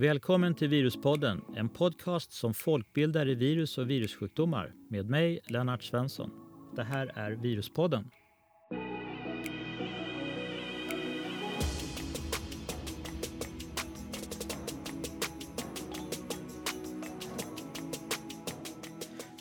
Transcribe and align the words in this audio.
Välkommen 0.00 0.54
till 0.54 0.68
Viruspodden, 0.68 1.44
en 1.56 1.68
podcast 1.68 2.32
som 2.32 2.54
folkbildar 2.54 3.28
i 3.28 3.34
virus 3.34 3.78
och 3.78 3.90
virussjukdomar 3.90 4.74
med 4.88 5.10
mig, 5.10 5.40
Lennart 5.44 5.82
Svensson. 5.82 6.30
Det 6.76 6.82
här 6.82 7.12
är 7.14 7.30
Viruspodden. 7.32 8.10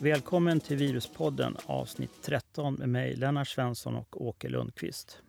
Välkommen 0.01 0.60
till 0.60 0.78
Viruspodden 0.78 1.55
avsnitt 1.65 2.21
13 2.23 2.73
med 2.73 2.89
mig, 2.89 3.15
Lennart 3.15 3.47
Svensson 3.47 3.96
och 3.96 4.28
Åke 4.28 4.50
Lundqvist. 4.50 5.21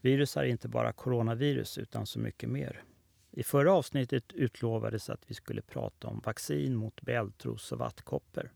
Virus 0.00 0.36
är 0.36 0.44
inte 0.44 0.68
bara 0.68 0.92
coronavirus 0.92 1.78
utan 1.78 2.06
så 2.06 2.18
mycket 2.18 2.48
mer. 2.48 2.84
I 3.30 3.42
förra 3.42 3.72
avsnittet 3.72 4.32
utlovades 4.32 5.10
att 5.10 5.30
vi 5.30 5.34
skulle 5.34 5.62
prata 5.62 6.08
om 6.08 6.20
vaccin 6.24 6.74
mot 6.74 7.02
bältros 7.02 7.72
och 7.72 7.78
vattkoppor. 7.78 8.50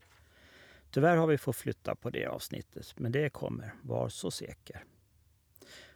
Tyvärr 0.91 1.17
har 1.17 1.27
vi 1.27 1.37
fått 1.37 1.55
flytta 1.55 1.95
på 1.95 2.09
det 2.09 2.25
avsnittet, 2.25 2.99
men 2.99 3.11
det 3.11 3.29
kommer, 3.29 3.73
var 3.81 4.09
så 4.09 4.31
säker. 4.31 4.83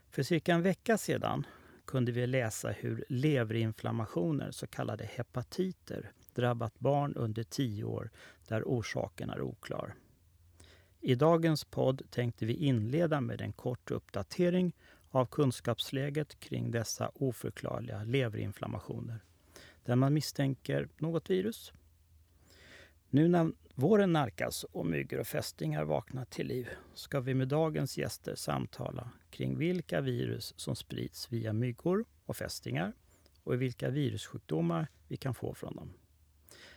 För 0.09 0.23
cirka 0.23 0.53
en 0.53 0.62
vecka 0.62 0.98
sedan 0.98 1.45
kunde 1.86 2.12
vi 2.12 2.27
läsa 2.27 2.70
hur 2.70 3.05
leverinflammationer, 3.09 4.52
så 4.52 4.67
kallade 4.67 5.05
hepatiter, 5.05 6.12
drabbat 6.34 6.80
barn 6.80 7.14
under 7.16 7.44
10 7.44 7.84
år 7.84 8.09
där 8.48 8.64
orsaken 8.66 9.30
är 9.30 9.41
oklar. 9.41 9.95
I 11.02 11.16
dagens 11.16 11.66
podd 11.66 12.02
tänkte 12.09 12.45
vi 12.45 12.53
inleda 12.53 13.22
med 13.22 13.41
en 13.41 13.53
kort 13.53 13.91
uppdatering 13.91 14.73
av 15.11 15.25
kunskapsläget 15.25 16.39
kring 16.39 16.71
dessa 16.71 17.11
oförklarliga 17.13 18.03
leverinflammationer 18.03 19.19
där 19.86 19.95
man 19.95 20.13
misstänker 20.13 20.89
något 20.97 21.30
virus. 21.30 21.73
Nu 23.09 23.28
när 23.28 23.52
våren 23.75 24.13
nalkas 24.13 24.63
och 24.63 24.85
myggor 24.85 25.19
och 25.19 25.28
fästingar 25.28 25.83
vaknar 25.83 26.25
till 26.25 26.47
liv 26.47 26.69
ska 26.94 27.19
vi 27.19 27.33
med 27.33 27.47
dagens 27.47 27.97
gäster 27.97 28.35
samtala 28.35 29.09
kring 29.30 29.58
vilka 29.58 30.02
virus 30.02 30.53
som 30.58 30.75
sprids 30.75 31.31
via 31.31 31.53
myggor 31.53 32.05
och 32.25 32.38
fästingar 32.38 32.94
och 33.44 33.61
vilka 33.61 33.89
virussjukdomar 33.89 34.88
vi 35.08 35.17
kan 35.17 35.33
få 35.33 35.53
från 35.53 35.75
dem. 35.75 35.94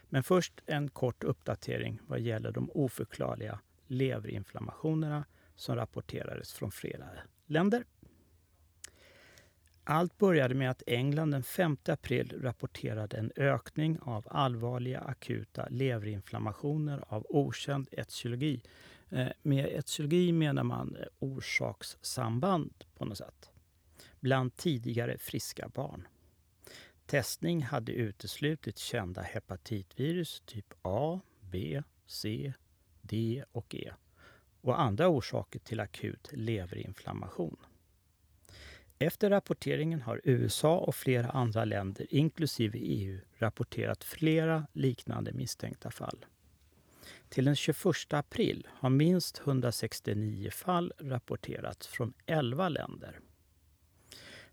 Men 0.02 0.22
först 0.22 0.60
en 0.66 0.90
kort 0.90 1.24
uppdatering 1.24 2.00
vad 2.06 2.20
gäller 2.20 2.52
de 2.52 2.70
oförklarliga 2.70 3.60
leverinflammationerna 3.86 5.24
som 5.54 5.76
rapporterades 5.76 6.52
från 6.52 6.70
flera 6.70 7.08
länder. 7.46 7.84
Allt 9.90 10.18
började 10.18 10.54
med 10.54 10.70
att 10.70 10.82
England 10.86 11.30
den 11.30 11.42
5 11.42 11.76
april 11.88 12.40
rapporterade 12.42 13.16
en 13.16 13.32
ökning 13.36 13.98
av 14.02 14.26
allvarliga 14.30 15.00
akuta 15.00 15.66
leverinflammationer 15.70 17.04
av 17.08 17.26
okänd 17.28 17.88
etiologi. 17.92 18.62
Eh, 19.08 19.28
med 19.42 19.66
etiologi 19.66 20.32
menar 20.32 20.64
man 20.64 20.96
eh, 20.96 21.06
orsakssamband 21.18 22.84
på 22.94 23.04
något 23.04 23.18
sätt. 23.18 23.50
Bland 24.20 24.56
tidigare 24.56 25.18
friska 25.18 25.68
barn. 25.68 26.08
Testning 27.06 27.62
hade 27.62 27.92
uteslutit 27.92 28.78
kända 28.78 29.22
hepatitvirus 29.22 30.42
typ 30.46 30.74
A, 30.82 31.20
B, 31.40 31.82
C, 32.06 32.52
D 33.02 33.44
och 33.52 33.74
E 33.74 33.92
och 34.60 34.80
andra 34.80 35.08
orsaker 35.08 35.58
till 35.58 35.80
akut 35.80 36.28
leverinflammation. 36.32 37.56
Efter 39.02 39.30
rapporteringen 39.30 40.02
har 40.02 40.20
USA 40.24 40.78
och 40.78 40.94
flera 40.94 41.30
andra 41.30 41.64
länder, 41.64 42.06
inklusive 42.10 42.78
EU, 42.78 43.20
rapporterat 43.38 44.04
flera 44.04 44.66
liknande 44.72 45.32
misstänkta 45.32 45.90
fall. 45.90 46.26
Till 47.28 47.44
den 47.44 47.56
21 47.56 48.12
april 48.12 48.66
har 48.70 48.90
minst 48.90 49.38
169 49.38 50.50
fall 50.50 50.92
rapporterats 50.98 51.86
från 51.86 52.12
11 52.26 52.68
länder. 52.68 53.20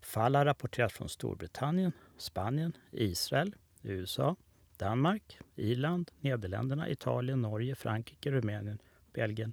Fall 0.00 0.34
har 0.34 0.44
rapporterats 0.44 0.94
från 0.94 1.08
Storbritannien, 1.08 1.92
Spanien, 2.18 2.72
Israel, 2.92 3.54
USA, 3.82 4.36
Danmark, 4.76 5.38
Irland, 5.56 6.10
Nederländerna, 6.20 6.88
Italien, 6.88 7.42
Norge, 7.42 7.74
Frankrike, 7.74 8.30
Rumänien, 8.30 8.78
Belgien. 9.12 9.52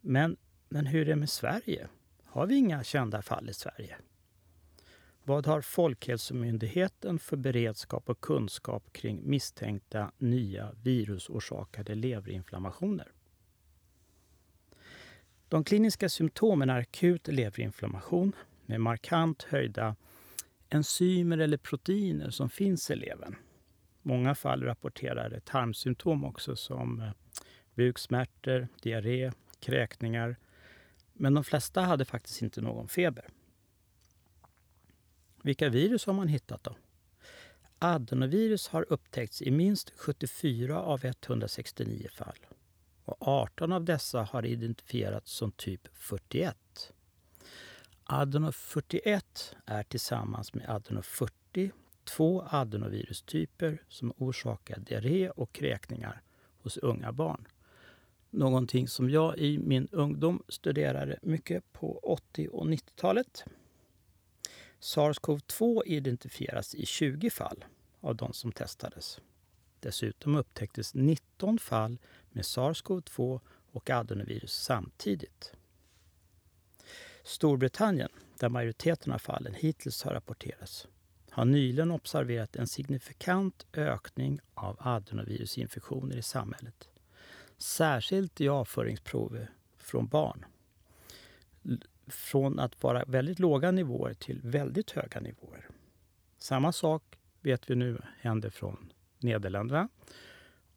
Men, 0.00 0.36
men 0.68 0.86
hur 0.86 1.00
är 1.00 1.04
det 1.04 1.16
med 1.16 1.30
Sverige? 1.30 1.88
Har 2.24 2.46
vi 2.46 2.54
inga 2.54 2.84
kända 2.84 3.22
fall 3.22 3.50
i 3.50 3.54
Sverige? 3.54 3.96
Vad 5.24 5.46
har 5.46 5.60
Folkhälsomyndigheten 5.60 7.18
för 7.18 7.36
beredskap 7.36 8.08
och 8.08 8.20
kunskap 8.20 8.92
kring 8.92 9.20
misstänkta 9.30 10.12
nya 10.18 10.72
virusorsakade 10.82 11.94
leverinflammationer? 11.94 13.12
De 15.48 15.64
kliniska 15.64 16.08
symptomen 16.08 16.70
är 16.70 16.78
akut 16.78 17.28
leverinflammation 17.28 18.32
med 18.66 18.80
markant 18.80 19.42
höjda 19.42 19.96
enzymer 20.68 21.38
eller 21.38 21.56
proteiner 21.56 22.30
som 22.30 22.50
finns 22.50 22.90
i 22.90 22.96
levern. 22.96 23.36
Många 24.02 24.34
fall 24.34 24.62
rapporterar 24.62 25.40
tarmsymptom 25.44 26.24
också 26.24 26.56
som 26.56 27.00
eh, 27.00 27.10
buksmärtor, 27.74 28.68
diarré, 28.82 29.32
kräkningar. 29.60 30.36
Men 31.12 31.34
de 31.34 31.44
flesta 31.44 31.80
hade 31.80 32.04
faktiskt 32.04 32.42
inte 32.42 32.60
någon 32.60 32.88
feber. 32.88 33.28
Vilka 35.42 35.68
virus 35.68 36.06
har 36.06 36.12
man 36.12 36.28
hittat 36.28 36.64
då? 36.64 36.76
Adenovirus 37.78 38.68
har 38.68 38.86
upptäckts 38.88 39.42
i 39.42 39.50
minst 39.50 39.92
74 39.96 40.82
av 40.82 41.04
169 41.04 42.08
fall. 42.14 42.38
Och 43.04 43.16
18 43.20 43.72
av 43.72 43.84
dessa 43.84 44.22
har 44.22 44.46
identifierats 44.46 45.32
som 45.32 45.52
typ 45.52 45.88
41. 45.94 46.92
Adeno 48.04 48.52
41 48.52 49.56
är 49.66 49.82
tillsammans 49.82 50.54
med 50.54 50.70
adeno 50.70 51.02
40 51.02 51.72
två 52.04 52.44
adenovirustyper 52.50 53.82
som 53.88 54.12
orsakar 54.16 54.78
diarré 54.78 55.30
och 55.30 55.52
kräkningar 55.52 56.22
hos 56.58 56.76
unga 56.76 57.12
barn. 57.12 57.48
Någonting 58.30 58.88
som 58.88 59.10
jag 59.10 59.38
i 59.38 59.58
min 59.58 59.88
ungdom 59.92 60.42
studerade 60.48 61.18
mycket 61.22 61.72
på 61.72 61.98
80 61.98 62.48
och 62.48 62.66
90-talet. 62.66 63.44
SARS-CoV-2 64.82 65.82
identifieras 65.86 66.74
i 66.74 66.86
20 66.86 67.30
fall 67.30 67.64
av 68.00 68.16
de 68.16 68.32
som 68.32 68.52
testades. 68.52 69.20
Dessutom 69.80 70.36
upptäcktes 70.36 70.94
19 70.94 71.58
fall 71.58 71.98
med 72.30 72.44
SARS-CoV-2 72.44 73.40
och 73.72 73.90
adenovirus 73.90 74.52
samtidigt. 74.52 75.52
Storbritannien, 77.22 78.08
där 78.38 78.48
majoriteten 78.48 79.12
av 79.12 79.18
fallen 79.18 79.54
hittills 79.54 80.02
har 80.02 80.12
rapporterats, 80.12 80.88
har 81.30 81.44
nyligen 81.44 81.90
observerat 81.90 82.56
en 82.56 82.66
signifikant 82.66 83.66
ökning 83.72 84.40
av 84.54 84.76
adenovirusinfektioner 84.80 86.16
i 86.16 86.22
samhället. 86.22 86.88
Särskilt 87.58 88.40
i 88.40 88.48
avföringsprover 88.48 89.50
från 89.78 90.06
barn 90.06 90.44
från 92.06 92.58
att 92.58 92.82
vara 92.82 93.04
väldigt 93.04 93.38
låga 93.38 93.70
nivåer 93.70 94.14
till 94.14 94.40
väldigt 94.42 94.90
höga 94.90 95.20
nivåer. 95.20 95.68
Samma 96.38 96.72
sak 96.72 97.02
vet 97.40 97.70
vi 97.70 97.74
nu 97.74 97.98
händer 98.20 98.50
från 98.50 98.92
Nederländerna. 99.18 99.88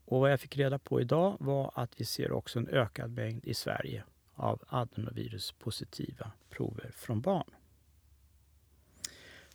Och 0.05 0.19
vad 0.19 0.31
jag 0.31 0.39
fick 0.39 0.57
reda 0.57 0.79
på 0.79 1.01
idag 1.01 1.37
var 1.39 1.71
att 1.75 2.01
vi 2.01 2.05
ser 2.05 2.31
också 2.31 2.59
en 2.59 2.67
ökad 2.67 3.11
mängd 3.11 3.45
i 3.45 3.53
Sverige 3.53 4.03
av 4.33 4.63
adenoviruspositiva 4.67 6.31
prover 6.49 6.91
från 6.95 7.21
barn. 7.21 7.51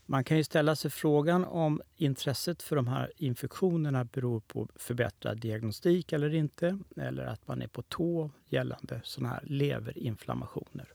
Man 0.07 0.25
kan 0.25 0.37
ju 0.37 0.45
ställa 0.45 0.77
sig 0.77 0.91
frågan 0.91 1.45
om 1.45 1.83
intresset 1.97 2.63
för 2.63 2.77
de 2.77 2.89
här 2.89 3.13
infektionerna 3.17 4.05
beror 4.05 4.41
på 4.41 4.69
förbättrad 4.77 5.41
diagnostik 5.41 6.13
eller 6.13 6.35
inte, 6.35 6.79
eller 6.97 7.25
att 7.27 7.49
man 7.49 7.63
är 7.63 7.67
på 7.67 7.83
tå 7.83 8.31
gällande 8.49 9.01
sådana 9.05 9.35
här 9.35 9.43
leverinflammationer. 9.47 10.93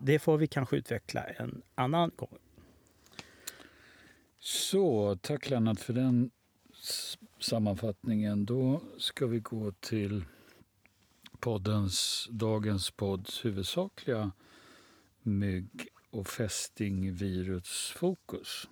Det 0.00 0.18
får 0.18 0.38
vi 0.38 0.46
kanske 0.46 0.76
utveckla 0.76 1.24
en 1.24 1.62
annan 1.74 2.10
gång. 2.16 2.38
Så, 4.38 5.16
tack 5.16 5.50
Lennart 5.50 5.80
för 5.80 5.92
den 5.92 6.30
sammanfattningen. 7.40 8.46
Då 8.46 8.82
ska 8.98 9.26
vi 9.26 9.40
gå 9.40 9.72
till 9.72 10.24
poddens, 11.40 12.28
dagens 12.30 12.90
podds 12.90 13.44
huvudsakliga 13.44 14.32
mygg 15.22 15.88
och 16.10 16.28
fästingvirusfokus. 16.28 18.68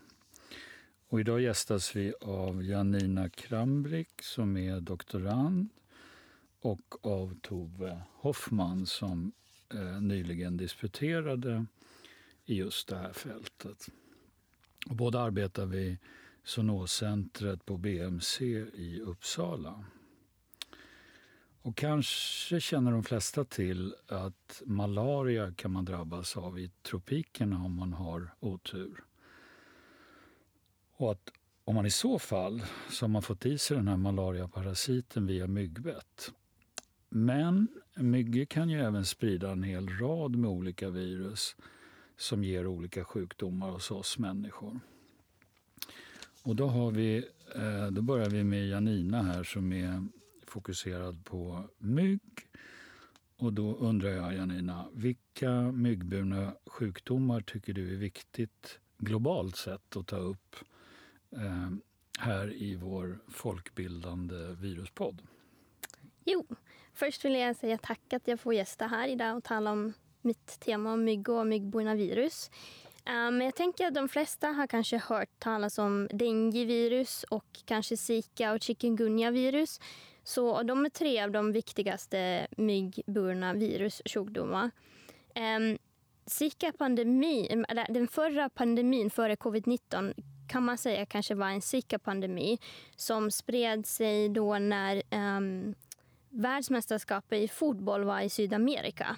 Och 1.09 1.21
idag 1.21 1.41
gästas 1.41 1.97
vi 1.97 2.15
av 2.21 2.65
Janina 2.65 3.29
Krambrick 3.29 4.23
som 4.23 4.57
är 4.57 4.81
doktorand 4.81 5.69
och 6.61 7.07
av 7.07 7.41
Tove 7.41 8.03
Hoffman 8.13 8.87
som 8.87 9.33
Eh, 9.75 10.01
nyligen 10.01 10.57
disputerade 10.57 11.67
i 12.45 12.55
just 12.55 12.89
det 12.89 12.97
här 12.97 13.13
fältet. 13.13 13.89
Och 14.87 14.97
båda 14.97 15.21
arbetar 15.21 15.67
vid 15.67 15.97
zoonoscentret 16.45 17.65
på 17.67 17.77
BMC 17.77 18.45
i 18.75 19.01
Uppsala. 19.01 19.85
Och 21.63 21.77
kanske 21.77 22.61
känner 22.61 22.93
de 22.93 23.05
flesta 23.05 23.45
till 23.45 23.95
att 24.07 24.63
malaria 24.65 25.53
kan 25.53 25.71
man 25.71 25.85
drabbas 25.85 26.37
av 26.37 26.59
i 26.59 26.71
tropikerna 26.83 27.65
om 27.65 27.77
man 27.77 27.93
har 27.93 28.35
otur. 28.41 29.05
Och 30.97 31.13
att 31.13 31.33
om 31.65 31.75
man 31.75 31.87
i 31.87 31.91
så 31.91 32.19
fall 32.19 32.63
så 32.91 33.05
har 33.05 33.09
man 33.09 33.23
fått 33.23 33.47
i 33.47 33.59
sig 33.59 33.77
den 33.77 33.89
här 33.89 33.97
malariaparasiten 33.97 35.27
via 35.27 35.47
myggbett. 35.47 36.33
Men 37.15 37.69
myggor 37.95 38.45
kan 38.45 38.71
ju 38.71 38.81
även 38.81 39.05
sprida 39.05 39.51
en 39.51 39.63
hel 39.63 39.89
rad 39.89 40.37
med 40.37 40.51
olika 40.51 40.91
virus 40.91 41.57
som 42.17 42.45
ger 42.45 42.67
olika 42.67 43.05
sjukdomar 43.05 43.71
hos 43.71 43.91
oss 43.91 44.19
människor. 44.19 44.81
Och 46.43 46.57
då, 46.57 46.67
har 46.67 46.91
vi, 46.91 47.17
eh, 47.55 47.87
då 47.91 48.03
börjar 48.03 48.31
vi 48.31 48.45
med 48.45 48.69
Janina 48.69 49.23
här 49.23 49.45
som 49.45 49.73
är 49.73 50.05
fokuserad 50.47 51.25
på 51.25 51.69
mygg. 51.79 52.49
Och 53.37 53.53
då 53.53 53.77
undrar 53.77 54.11
jag, 54.11 54.35
Janina, 54.35 54.89
vilka 54.93 55.73
myggburna 55.73 56.55
sjukdomar 56.67 57.41
tycker 57.41 57.73
du 57.73 57.95
är 57.95 57.99
viktigt 57.99 58.79
globalt 58.99 59.57
sett 59.57 59.97
att 59.97 60.07
ta 60.07 60.17
upp 60.17 60.57
eh, 61.31 61.71
här 62.19 62.53
i 62.53 62.75
vår 62.75 63.19
folkbildande 63.29 64.55
viruspodd? 64.61 65.23
Jo, 66.25 66.47
först 66.95 67.25
vill 67.25 67.35
jag 67.35 67.57
säga 67.57 67.79
tack 67.79 68.13
att 68.13 68.29
jag 68.29 68.41
får 68.41 68.55
gästa 68.55 68.87
här 68.87 69.09
idag 69.09 69.37
och 69.37 69.45
tala 69.45 69.73
om 69.73 69.93
mitt 70.23 70.61
tema 70.61 70.93
om 70.93 71.05
mygg 71.05 71.29
och 71.29 71.47
myggburna 71.47 71.95
virus. 71.95 72.51
Eh, 73.05 73.13
men 73.13 73.35
um, 73.35 73.41
jag 73.41 73.55
tänker 73.55 73.87
att 73.87 73.95
de 73.95 74.09
flesta 74.09 74.49
har 74.49 74.67
kanske 74.67 74.99
hört 74.99 75.39
talas 75.39 75.79
om 75.79 76.09
denguevirus 76.13 77.25
och 77.25 77.47
kanske 77.65 77.97
zika 77.97 78.53
och 78.53 78.63
chikungunya-virus. 78.63 79.81
Så 80.25 80.63
de 80.63 80.85
är 80.85 80.91
tre 80.91 81.23
av 81.23 81.31
de 81.31 81.53
viktigaste 81.53 82.47
myggburna 82.57 83.55
virussjukdomar. 83.55 84.65
Um, 84.65 84.71
ehm, 85.35 85.79
Zika-pandemi, 86.27 87.65
den 87.89 88.09
förra 88.09 88.49
pandemin 88.49 89.11
före 89.11 89.35
covid-19 89.35 90.15
kan 90.49 90.65
man 90.65 90.79
säga 90.79 91.07
kanske 91.07 91.35
var 91.35 91.49
en 91.49 91.63
Zika-pandemi 91.63 92.59
som 92.97 93.31
spred 93.31 93.87
sig 93.87 94.29
då 94.29 94.59
när 94.59 95.03
um, 95.11 95.75
världsmästerskapet 96.33 97.39
i 97.39 97.49
fotboll 97.49 98.05
var 98.05 98.21
i 98.21 98.29
Sydamerika. 98.29 99.17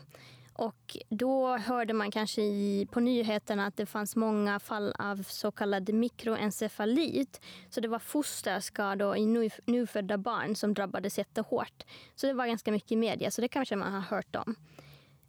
Och 0.57 0.97
då 1.09 1.57
hörde 1.57 1.93
man 1.93 2.11
kanske 2.11 2.43
i, 2.43 2.89
på 2.91 3.01
nyheterna 3.01 3.67
att 3.67 3.77
det 3.77 3.87
fanns 3.87 4.17
många 4.17 4.61
fall 4.61 4.95
av 4.99 5.23
så 5.23 5.51
kallad 5.51 5.95
mikroencefalit. 5.95 7.41
Så 7.71 7.81
det 7.81 7.89
var 7.89 7.99
fosterskador 7.99 9.17
i 9.17 9.27
nu, 9.27 9.51
nyfödda 9.65 10.19
barn 10.19 10.57
som 10.57 10.75
drabbades 10.75 11.19
jättehårt. 11.19 11.85
Så 12.15 12.27
det 12.27 12.33
var 12.33 12.47
ganska 12.47 12.73
mycket 12.73 12.93
i 12.93 12.97
media, 12.97 13.31
så 13.31 13.41
det 13.41 13.49
kanske 13.49 13.77
man 13.77 13.93
har 13.93 14.01
hört 14.01 14.37
om. 14.37 14.57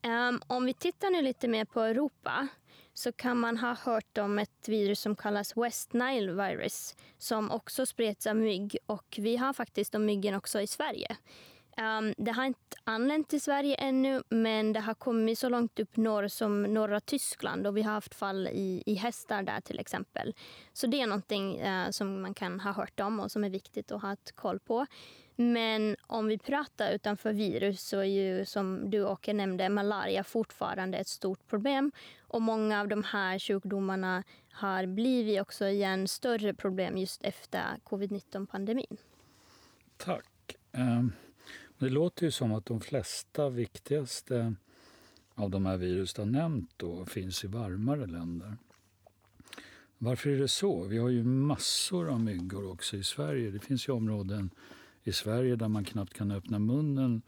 Um, 0.06 0.42
om 0.48 0.66
vi 0.66 0.74
tittar 0.74 1.12
nu 1.12 1.22
lite 1.22 1.48
mer 1.48 1.66
på 1.66 1.82
Europa 1.82 2.48
så 2.94 3.12
kan 3.12 3.40
man 3.40 3.58
ha 3.58 3.74
hört 3.74 4.18
om 4.18 4.40
ett 4.40 4.68
virus 4.70 5.00
som 5.00 5.16
kallas 5.16 5.58
West 5.58 5.94
Nile 5.94 6.34
virus 6.34 6.96
som 7.18 7.52
också 7.52 7.86
spreds 7.86 8.28
av 8.28 8.36
mygg. 8.36 8.78
Och 8.86 9.16
vi 9.18 9.38
har 9.38 9.54
faktiskt 9.54 9.92
de 9.92 10.06
myggen 10.06 10.36
också 10.36 10.62
i 10.62 10.68
Sverige. 10.68 11.18
Um, 11.78 12.14
det 12.18 12.32
har 12.32 12.46
inte 12.46 12.60
anlänt 12.84 13.30
till 13.30 13.42
Sverige 13.42 13.76
ännu, 13.76 14.24
men 14.30 14.74
det 14.74 14.80
har 14.80 14.94
kommit 14.94 15.40
så 15.40 15.50
långt 15.50 15.80
upp 15.80 15.98
norr 15.98 16.28
som 16.28 16.64
norra 16.64 17.00
Tyskland 17.00 17.68
och 17.68 17.78
vi 17.78 17.82
har 17.82 17.92
haft 17.94 18.16
fall 18.16 18.48
i, 18.48 18.84
i 18.86 18.94
hästar 18.94 19.44
där 19.44 19.62
till 19.62 19.80
exempel. 19.80 20.36
Så 20.74 20.88
det 20.88 21.02
är 21.02 21.08
någonting 21.08 21.62
uh, 21.62 21.90
som 21.90 22.22
man 22.22 22.34
kan 22.34 22.60
ha 22.60 22.72
hört 22.72 23.00
om 23.00 23.20
och 23.20 23.32
som 23.32 23.44
är 23.44 23.50
viktigt 23.50 23.92
att 23.92 24.02
ha 24.02 24.14
ett 24.14 24.32
koll 24.36 24.60
på. 24.60 24.86
Men 25.36 25.96
om 26.08 26.28
vi 26.28 26.38
pratar 26.38 26.92
utanför 26.92 27.34
virus 27.34 27.82
så 27.82 27.98
är 27.98 28.04
ju 28.04 28.46
som 28.46 28.90
du 28.90 29.06
Åke 29.06 29.34
nämnde 29.34 29.70
malaria 29.70 30.24
fortfarande 30.24 30.98
ett 30.98 31.08
stort 31.08 31.48
problem. 31.48 31.92
Och 32.20 32.42
många 32.42 32.82
av 32.82 32.88
de 32.88 33.04
här 33.04 33.40
sjukdomarna 33.40 34.24
har 34.52 34.86
blivit 34.86 35.42
också 35.42 35.68
igen 35.68 36.08
större 36.08 36.54
problem 36.54 36.98
just 36.98 37.24
efter 37.24 37.64
covid-19 37.84 38.46
pandemin. 38.46 38.98
Tack. 39.98 40.26
Um 40.72 41.12
det 41.78 41.90
låter 41.90 42.26
ju 42.26 42.32
som 42.32 42.54
att 42.54 42.66
de 42.66 42.82
flesta 42.82 43.50
viktigaste 43.50 44.56
av 45.36 45.50
de 45.50 45.66
här 45.66 45.78
virus 45.78 46.14
du 46.14 46.22
har 46.22 46.26
nämnt 46.26 46.72
då, 46.78 47.06
finns 47.06 47.44
i 47.44 47.48
varmare 47.48 48.06
länder. 48.06 48.58
Varför 49.98 50.30
är 50.30 50.40
det 50.40 50.48
så? 50.48 50.84
Vi 50.84 50.98
har 50.98 51.10
ju 51.10 51.24
massor 51.24 52.10
av 52.10 52.20
myggor 52.20 52.72
också 52.72 52.98
i 52.98 53.04
Sverige. 53.04 53.52
Det 53.52 53.60
finns 53.60 53.88
ju 53.88 53.94
områden 53.94 54.50
i 55.04 55.12
Sverige 55.12 55.56
där 55.56 55.68
man 55.68 55.86
knappt 55.86 56.14
kan 56.14 56.32
öppna 56.32 56.60
munnen 56.60 57.22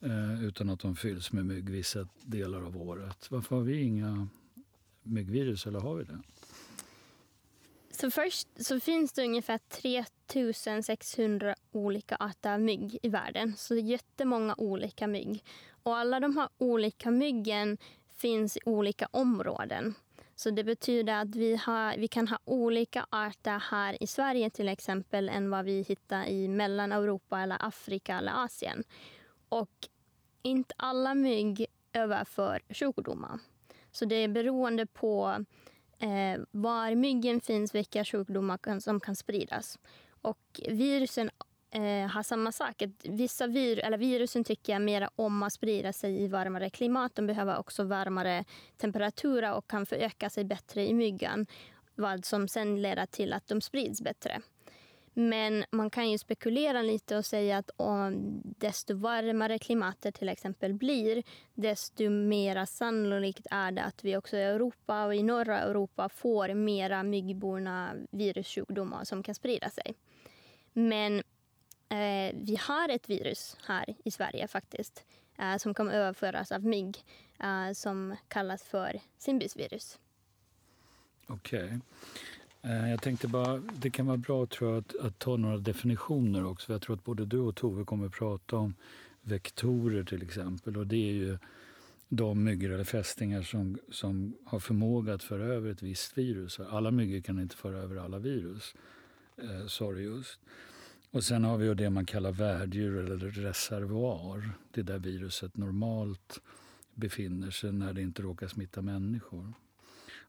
eh, 0.00 0.44
utan 0.44 0.70
att 0.70 0.80
de 0.80 0.96
fylls 0.96 1.32
med 1.32 1.46
mygg 1.46 1.70
vissa 1.70 2.08
delar 2.22 2.62
av 2.62 2.82
året. 2.82 3.30
Varför 3.30 3.56
har 3.56 3.62
vi 3.62 3.80
inga 3.80 4.28
myggvirus, 5.02 5.66
eller 5.66 5.80
har 5.80 5.94
vi 5.94 6.04
det? 6.04 6.18
Så 8.02 8.10
först 8.10 8.48
så 8.56 8.80
finns 8.80 9.12
det 9.12 9.22
ungefär 9.22 9.58
3600 9.68 11.54
olika 11.72 12.16
arter 12.16 12.52
av 12.52 12.60
mygg 12.60 12.98
i 13.02 13.08
världen. 13.08 13.56
Så 13.56 13.74
det 13.74 13.80
är 13.80 13.84
jättemånga 13.84 14.54
olika 14.58 15.06
mygg. 15.06 15.44
Och 15.82 15.96
alla 15.96 16.20
de 16.20 16.36
här 16.36 16.48
olika 16.58 17.10
myggen 17.10 17.78
finns 18.16 18.56
i 18.56 18.60
olika 18.64 19.08
områden. 19.10 19.94
Så 20.34 20.50
det 20.50 20.64
betyder 20.64 21.14
att 21.14 21.36
vi, 21.36 21.56
har, 21.56 21.96
vi 21.96 22.08
kan 22.08 22.28
ha 22.28 22.38
olika 22.44 23.06
arter 23.10 23.58
här 23.70 24.02
i 24.02 24.06
Sverige 24.06 24.50
till 24.50 24.68
exempel 24.68 25.28
än 25.28 25.50
vad 25.50 25.64
vi 25.64 25.82
hittar 25.82 26.26
i 26.26 26.48
Mellaneuropa, 26.48 27.40
eller 27.40 27.66
Afrika 27.66 28.18
eller 28.18 28.44
Asien. 28.44 28.84
Och 29.48 29.88
inte 30.42 30.74
alla 30.76 31.14
mygg 31.14 31.66
överför 31.92 32.60
sjukdomar. 32.68 33.38
Så 33.92 34.04
det 34.04 34.16
är 34.16 34.28
beroende 34.28 34.86
på 34.86 35.44
Eh, 36.02 36.40
var 36.50 36.94
myggen 36.94 37.40
finns, 37.40 37.74
vilka 37.74 38.04
sjukdomar 38.04 38.58
kan, 38.58 38.80
som 38.80 39.00
kan 39.00 39.16
spridas. 39.16 39.78
Och 40.22 40.60
virusen 40.68 41.30
eh, 41.70 42.10
har 42.10 42.22
samma 42.22 42.52
sak. 42.52 42.82
vissa 43.02 43.46
vir, 43.46 43.78
eller 43.78 43.98
virusen 43.98 44.44
tycker 44.44 44.72
jag 44.72 44.82
mer 44.82 45.08
om 45.16 45.42
att 45.42 45.52
sprida 45.52 45.92
sig 45.92 46.22
i 46.22 46.28
varmare 46.28 46.70
klimat. 46.70 47.14
De 47.14 47.26
behöver 47.26 47.58
också 47.58 47.84
varmare 47.84 48.44
temperaturer 48.76 49.54
och 49.54 49.70
kan 49.70 49.86
föröka 49.86 50.30
sig 50.30 50.44
bättre 50.44 50.86
i 50.86 50.94
myggan. 50.94 51.46
Vad 51.94 52.24
som 52.24 52.48
sen 52.48 52.82
leder 52.82 53.06
till 53.06 53.32
att 53.32 53.46
de 53.46 53.60
sprids 53.60 54.00
bättre. 54.00 54.42
Men 55.14 55.64
man 55.70 55.90
kan 55.90 56.10
ju 56.10 56.18
spekulera 56.18 56.82
lite 56.82 57.16
och 57.16 57.26
säga 57.26 57.58
att 57.58 57.70
om 57.76 58.40
desto 58.44 58.94
varmare 58.94 59.58
klimatet 59.58 60.14
till 60.14 60.28
exempel 60.28 60.74
blir 60.74 61.22
desto 61.54 62.10
mer 62.10 62.64
sannolikt 62.64 63.46
är 63.50 63.72
det 63.72 63.82
att 63.82 64.04
vi 64.04 64.16
också 64.16 64.36
i 64.36 64.42
Europa 64.42 65.04
och 65.04 65.14
i 65.14 65.22
norra 65.22 65.58
Europa 65.58 66.08
får 66.08 66.54
mera 66.54 67.02
myggborna 67.02 67.94
virussjukdomar 68.10 69.04
som 69.04 69.22
kan 69.22 69.34
sprida 69.34 69.70
sig. 69.70 69.94
Men 70.72 71.18
eh, 71.88 72.34
vi 72.34 72.58
har 72.60 72.88
ett 72.88 73.10
virus 73.10 73.56
här 73.66 73.94
i 74.04 74.10
Sverige 74.10 74.48
faktiskt 74.48 75.04
eh, 75.38 75.56
som 75.56 75.74
kan 75.74 75.90
överföras 75.90 76.52
av 76.52 76.64
mygg 76.64 76.98
eh, 77.40 77.72
som 77.72 78.16
kallas 78.28 78.62
för 78.62 79.00
simbisvirus. 79.18 79.98
Okej. 81.26 81.64
Okay. 81.64 81.78
Eh, 82.62 82.90
jag 82.90 83.02
tänkte 83.02 83.28
bara, 83.28 83.58
det 83.58 83.90
kan 83.90 84.06
vara 84.06 84.16
bra 84.16 84.46
tror 84.46 84.70
jag, 84.70 84.78
att, 84.78 85.06
att 85.06 85.18
ta 85.18 85.36
några 85.36 85.58
definitioner 85.58 86.44
också. 86.46 86.66
För 86.66 86.74
jag 86.74 86.82
tror 86.82 86.96
att 86.96 87.04
både 87.04 87.24
du 87.24 87.38
och 87.38 87.56
Tove 87.56 87.84
kommer 87.84 88.06
att 88.06 88.12
prata 88.12 88.56
om 88.56 88.74
vektorer 89.22 90.04
till 90.04 90.22
exempel. 90.22 90.76
Och 90.76 90.86
det 90.86 91.08
är 91.08 91.12
ju 91.12 91.38
de 92.08 92.44
myggor 92.44 92.70
eller 92.70 92.84
fästingar 92.84 93.42
som, 93.42 93.78
som 93.90 94.36
har 94.44 94.60
förmåga 94.60 95.14
att 95.14 95.22
föra 95.22 95.44
över 95.44 95.70
ett 95.70 95.82
visst 95.82 96.18
virus. 96.18 96.60
Alla 96.60 96.90
myggor 96.90 97.20
kan 97.20 97.40
inte 97.40 97.56
föra 97.56 97.78
över 97.78 97.96
alla 97.96 98.18
virus. 98.18 98.74
Eh, 99.36 99.66
sorry 99.66 100.04
just. 100.04 100.40
Och 101.10 101.24
sen 101.24 101.44
har 101.44 101.58
vi 101.58 101.66
ju 101.66 101.74
det 101.74 101.90
man 101.90 102.06
kallar 102.06 102.32
värddjur 102.32 103.04
eller 103.04 103.16
reservoar. 103.16 104.50
Det 104.70 104.82
där 104.82 104.98
viruset 104.98 105.56
normalt 105.56 106.40
befinner 106.94 107.50
sig 107.50 107.72
när 107.72 107.92
det 107.92 108.02
inte 108.02 108.22
råkar 108.22 108.48
smitta 108.48 108.82
människor. 108.82 109.52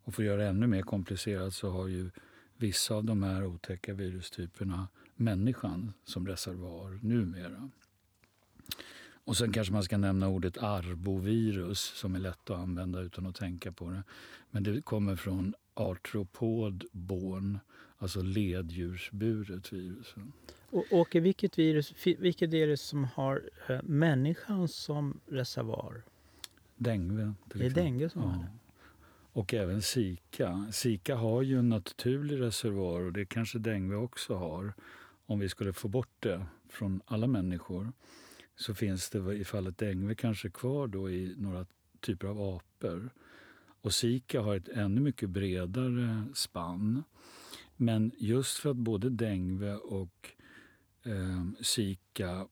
Och 0.04 0.14
för 0.14 0.24
att 0.24 0.28
göra 0.28 0.42
det 0.42 0.48
ännu 0.48 0.68
mer 0.68 0.82
komplicerat 0.82 1.54
så 1.54 1.70
har 1.70 1.88
ju 1.88 2.10
vissa 2.58 2.96
av 2.96 3.04
de 3.04 3.24
här 3.24 3.46
otäcka 3.46 3.94
virustyperna 3.94 4.88
människan 5.16 5.94
som 6.04 6.28
reservoar 6.28 7.00
numera. 7.02 7.70
Och 9.26 9.38
sen 9.38 9.52
kanske 9.52 9.74
man 9.74 9.84
ska 9.84 9.98
nämna 9.98 10.28
ordet 10.28 10.58
arbovirus 10.58 11.80
som 11.80 12.16
är 12.16 12.20
lätt 12.20 12.50
att 12.50 12.60
använda 12.60 13.00
utan 13.00 13.26
att 13.26 13.36
tänka 13.36 13.72
på 13.72 13.90
det. 13.90 14.04
Men 14.52 14.64
det 14.64 14.82
kommer 14.82 15.16
från 15.16 15.54
artropod 15.74 16.86
born, 16.92 17.60
alltså 17.98 18.22
leddjursburet 18.22 19.74
virus. 19.74 20.16
Och 20.70 20.86
Åke, 20.92 21.20
vilket 21.20 21.60
virus, 21.60 21.94
vilket 22.06 22.54
är 22.54 22.68
det 22.68 22.78
som 22.78 23.04
har 23.04 23.50
äh, 23.70 23.82
människan 23.84 24.68
som 24.68 25.20
reservoar? 25.26 26.04
Dengue. 26.76 27.34
Det 27.46 27.66
är 27.66 27.70
dengue 27.70 28.10
som 28.10 28.22
ja. 28.22 28.34
är 28.34 28.38
det? 28.38 28.48
Och 29.34 29.54
även 29.54 29.82
sika. 29.82 30.68
Sika 30.72 31.16
har 31.16 31.42
ju 31.42 31.60
en 31.60 31.70
naturlig 31.70 32.42
reservoar 32.42 33.02
och 33.02 33.14
det 33.14 33.26
kanske 33.26 33.60
dengue 33.60 33.98
också 33.98 34.36
har. 34.36 34.74
Om 35.26 35.40
vi 35.40 35.50
skulle 35.50 35.74
få 35.74 35.88
bort 35.88 36.16
det 36.20 36.46
från 36.70 37.02
alla 37.06 37.28
människor 37.28 37.92
så 38.56 38.74
finns 38.74 39.10
det 39.10 39.34
i 39.34 39.44
fallet 39.44 39.78
dengue 39.78 40.16
kanske 40.16 40.50
kvar 40.50 40.88
då 40.88 41.10
i 41.10 41.36
några 41.38 41.66
typer 42.00 42.28
av 42.28 42.42
apor. 42.42 43.10
Och 43.82 43.94
Zika 43.94 44.42
har 44.42 44.56
ett 44.56 44.68
ännu 44.68 45.02
mycket 45.02 45.30
bredare 45.30 46.24
spann. 46.34 47.04
Men 47.76 48.12
just 48.18 48.58
för 48.58 48.70
att 48.70 48.78
både 48.78 49.10
dengue 49.10 49.76
och 49.76 50.30
eh, 51.04 51.62
Zika 51.62 52.48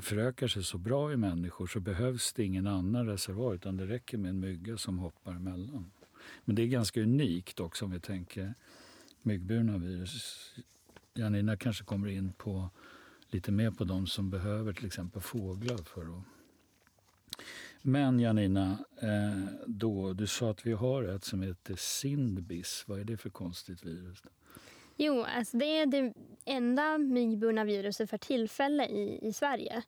förökar 0.00 0.48
sig 0.48 0.64
så 0.64 0.78
bra 0.78 1.12
i 1.12 1.16
människor 1.16 1.66
så 1.66 1.80
behövs 1.80 2.32
det 2.32 2.44
ingen 2.44 2.66
annan 2.66 3.06
reservoar 3.06 3.54
utan 3.54 3.76
det 3.76 3.86
räcker 3.86 4.18
med 4.18 4.28
en 4.28 4.40
mygga 4.40 4.76
som 4.76 4.98
hoppar 4.98 5.32
emellan. 5.32 5.90
Men 6.44 6.56
det 6.56 6.62
är 6.62 6.66
ganska 6.66 7.00
unikt 7.00 7.60
också 7.60 7.84
om 7.84 7.90
vi 7.90 8.00
tänker 8.00 8.54
myggburna 9.22 9.78
virus. 9.78 10.54
Janina 11.14 11.56
kanske 11.56 11.84
kommer 11.84 12.08
in 12.08 12.32
på 12.32 12.70
lite 13.30 13.52
mer 13.52 13.70
på 13.70 13.84
de 13.84 14.06
som 14.06 14.30
behöver 14.30 14.72
till 14.72 14.86
exempel 14.86 15.22
fåglar 15.22 15.76
för 15.76 16.02
att 16.02 16.24
men 17.82 18.20
Janina, 18.20 18.78
eh, 19.02 19.44
då, 19.66 20.12
du 20.12 20.26
sa 20.26 20.50
att 20.50 20.66
vi 20.66 20.72
har 20.72 21.04
ett 21.04 21.24
som 21.24 21.42
heter 21.42 21.76
Sindbis. 21.76 22.84
Vad 22.86 23.00
är 23.00 23.04
det 23.04 23.16
för 23.16 23.30
konstigt 23.30 23.84
virus? 23.84 24.22
Jo, 25.00 25.22
alltså 25.22 25.56
det 25.56 25.64
är 25.64 25.86
det 25.86 26.12
enda 26.44 26.98
myggburna 26.98 27.64
viruset 27.64 28.10
för 28.10 28.18
tillfälle 28.18 28.86
i, 28.86 29.28
i 29.28 29.32
Sverige. 29.32 29.82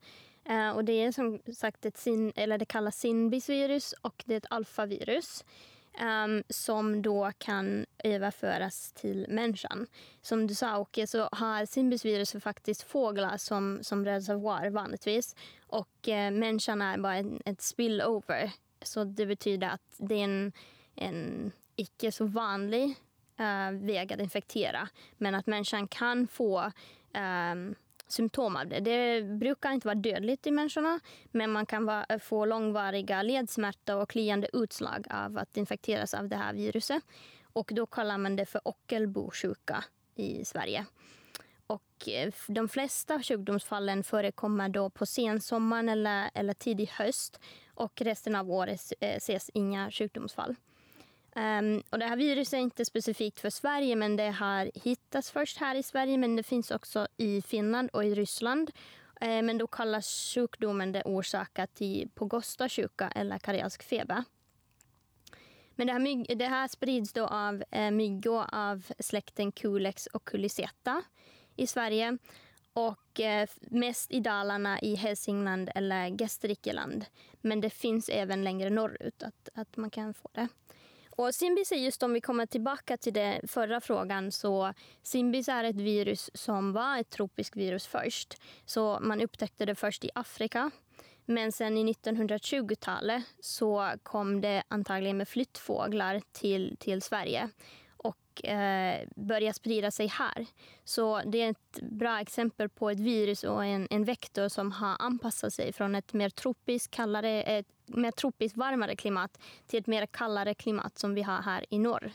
Eh, 0.45 0.71
och 0.71 0.85
det 0.85 0.93
är 0.93 1.12
som 1.12 1.40
sagt 1.55 1.87
ett 1.87 1.97
sin, 1.97 2.33
eller 2.37 2.59
det 2.59 2.64
kallas 2.64 2.99
sinbisvirus 2.99 3.93
och 3.93 4.25
det 4.26 4.35
är 4.35 4.38
ett 4.38 4.47
alfavirus 4.50 5.45
um, 6.02 6.43
som 6.49 7.02
då 7.02 7.33
kan 7.38 7.87
överföras 8.05 8.93
till 8.93 9.26
människan. 9.29 9.87
Som 10.23 10.47
du 10.47 10.55
sa, 10.55 10.79
Åke, 10.79 11.07
så 11.07 11.29
har 11.33 11.67
sinbisvirus 11.67 12.33
faktiskt 12.40 12.83
fåglar 12.83 13.37
som, 13.37 13.79
som 13.83 14.05
reservoar 14.05 14.71
vanligtvis. 14.71 15.37
Och 15.67 16.09
eh, 16.09 16.31
människan 16.31 16.83
är 16.83 16.99
bara 16.99 17.17
en, 17.17 17.40
ett 17.45 17.62
spillover. 17.62 18.52
Så 18.83 19.05
det 19.05 19.26
betyder 19.26 19.69
att 19.69 19.95
det 19.97 20.14
är 20.14 20.25
en, 20.25 20.52
en 20.95 21.52
icke 21.76 22.12
så 22.12 22.25
vanlig 22.25 22.97
Eh, 23.41 23.47
uh, 23.47 23.87
väg 23.87 24.13
att 24.13 24.21
infektera. 24.21 24.89
Men 25.17 25.35
att 25.35 25.47
människan 25.47 25.89
kan 25.89 26.29
få 26.29 26.73
um, 27.53 27.75
symptom 28.07 28.57
av 28.57 28.67
det. 28.67 28.81
Det 28.81 29.23
brukar 29.23 29.73
inte 29.73 29.87
vara 29.87 29.95
dödligt 29.95 30.47
i 30.47 30.51
människorna 30.51 31.01
men 31.31 31.53
man 31.53 31.67
kan 31.67 31.85
va, 31.85 32.07
eh, 32.09 32.19
få 32.19 32.45
långvariga 32.45 33.23
ledsmärta 33.23 33.97
och 33.97 34.11
kliande 34.11 34.49
utslag 34.53 35.07
av 35.11 35.39
att 35.39 35.57
infekteras 35.57 36.15
av 36.15 36.29
det 36.29 36.37
här 36.37 36.55
viruset. 36.55 37.03
Och 37.53 37.71
då 37.75 37.87
kallar 37.87 38.19
man 38.19 38.37
det 38.37 38.47
för 38.47 38.61
ockelbosjuka 38.65 39.85
i 40.15 40.45
Sverige. 40.45 40.87
Och 41.67 42.09
eh, 42.09 42.33
de 42.47 42.69
flesta 42.69 43.23
sjukdomsfallen 43.23 44.05
förekommer 44.05 44.69
då 44.69 44.91
på 44.91 45.07
sensommaren 45.07 45.89
eller, 45.89 46.31
eller 46.35 46.55
tidig 46.55 46.87
höst 46.87 47.41
och 47.75 48.01
resten 48.01 48.37
av 48.37 48.51
året 48.51 48.81
ses 49.01 49.51
inga 49.55 49.91
sjukdomsfall. 49.91 50.57
Um, 51.41 51.83
och 51.91 51.99
det 51.99 52.05
här 52.05 52.17
viruset 52.17 52.55
är 52.55 52.59
inte 52.59 52.85
specifikt 52.85 53.41
för 53.41 53.51
Sverige 53.51 53.97
men 53.97 54.17
det 54.17 54.31
har 54.31 54.71
hittats 54.75 55.31
först 55.31 55.59
här 55.59 55.75
i 55.75 55.83
Sverige 55.83 56.19
men 56.19 56.37
det 56.37 56.43
finns 56.43 56.71
också 56.71 57.07
i 57.17 57.43
Finland 57.43 57.91
och 57.93 58.05
i 58.05 58.15
Ryssland. 58.15 58.71
Uh, 59.23 59.43
men 59.43 59.59
då 59.59 59.67
kallas 59.67 60.33
sjukdomen 60.35 60.93
det 60.93 61.03
orsakat 61.05 61.75
till 61.75 62.09
Pogosta-sjuka 62.15 63.13
eller 63.15 63.39
karelsk 63.39 63.83
feber. 63.83 64.25
Men 65.81 65.87
det 65.87 65.93
här, 65.93 66.01
myg, 66.01 66.39
det 66.39 66.47
här 66.47 66.69
sprids 66.69 67.13
då 67.13 67.27
av 67.27 67.65
eh, 67.71 67.91
myggor 67.91 68.45
av 68.53 68.87
släkten 68.99 69.53
Culex 69.53 70.07
och 70.07 70.25
Culiceta 70.25 71.03
i 71.57 71.67
Sverige 71.67 72.19
och 72.73 73.21
eh, 73.21 73.49
mest 73.61 74.13
i 74.13 74.21
Dalarna, 74.21 74.81
i 74.81 74.95
Hälsingland 74.95 75.71
eller 75.75 76.23
Gästrikeland. 76.23 77.05
Men 77.41 77.61
det 77.61 77.71
finns 77.71 78.09
även 78.09 78.45
längre 78.45 78.71
norrut 78.71 79.23
att, 79.23 79.49
att 79.55 79.77
man 79.77 79.91
kan 79.91 80.15
få 80.15 80.29
det. 80.33 80.49
Och 81.21 81.35
Simbis 81.35 81.73
är 81.73 81.77
just 81.77 82.03
om 82.03 82.12
vi 82.12 82.21
kommer 82.21 82.47
tillbaka 82.47 82.97
till 82.97 83.12
den 83.12 83.49
förra 83.49 83.81
frågan 83.81 84.33
så 84.33 84.75
Simbis 85.03 85.49
är 85.49 85.65
ett 85.65 85.77
virus 85.77 86.31
som 86.35 86.73
var 86.73 86.99
ett 86.99 87.11
tropiskt 87.11 87.57
virus 87.57 87.87
först. 87.87 88.43
Så 88.65 88.99
man 89.00 89.21
upptäckte 89.21 89.67
det 89.67 89.75
först 89.75 90.05
i 90.05 90.11
Afrika. 90.15 90.71
Men 91.25 91.53
sen 91.53 91.79
i 91.79 91.93
1920-talet 91.93 93.23
så 93.41 93.91
kom 94.03 94.41
det 94.41 94.62
antagligen 94.69 95.17
med 95.17 95.29
flyttfåglar 95.29 96.23
till, 96.33 96.77
till 96.79 97.03
Sverige 97.03 97.49
och 98.43 98.49
eh, 98.49 99.09
började 99.17 99.55
sprida 99.55 99.91
sig 99.91 100.07
här. 100.07 100.47
Så 100.85 101.21
det 101.27 101.43
är 101.43 101.51
ett 101.51 101.81
bra 101.83 102.21
exempel 102.21 102.69
på 102.69 102.91
ett 102.91 103.01
virus 103.01 103.45
och 103.45 103.65
en, 103.65 103.87
en 103.91 104.05
vektor 104.05 104.49
som 104.49 104.73
har 104.73 104.97
anpassat 104.99 105.53
sig 105.53 105.73
från 105.73 105.95
ett 105.95 106.13
mer 106.13 106.31
tropiskt, 106.31 106.95
kallare, 106.95 107.43
ett 107.43 107.67
mer 107.87 108.11
tropiskt 108.11 108.57
varmare 108.57 108.97
klimat 108.97 109.39
till 109.67 109.81
ett 109.81 109.87
mer 109.87 110.07
kallare 110.07 110.55
klimat 110.55 110.99
som 110.99 111.15
vi 111.15 111.23
har 111.23 111.43
här 111.43 111.67
i 111.71 111.79
norr. 111.79 112.13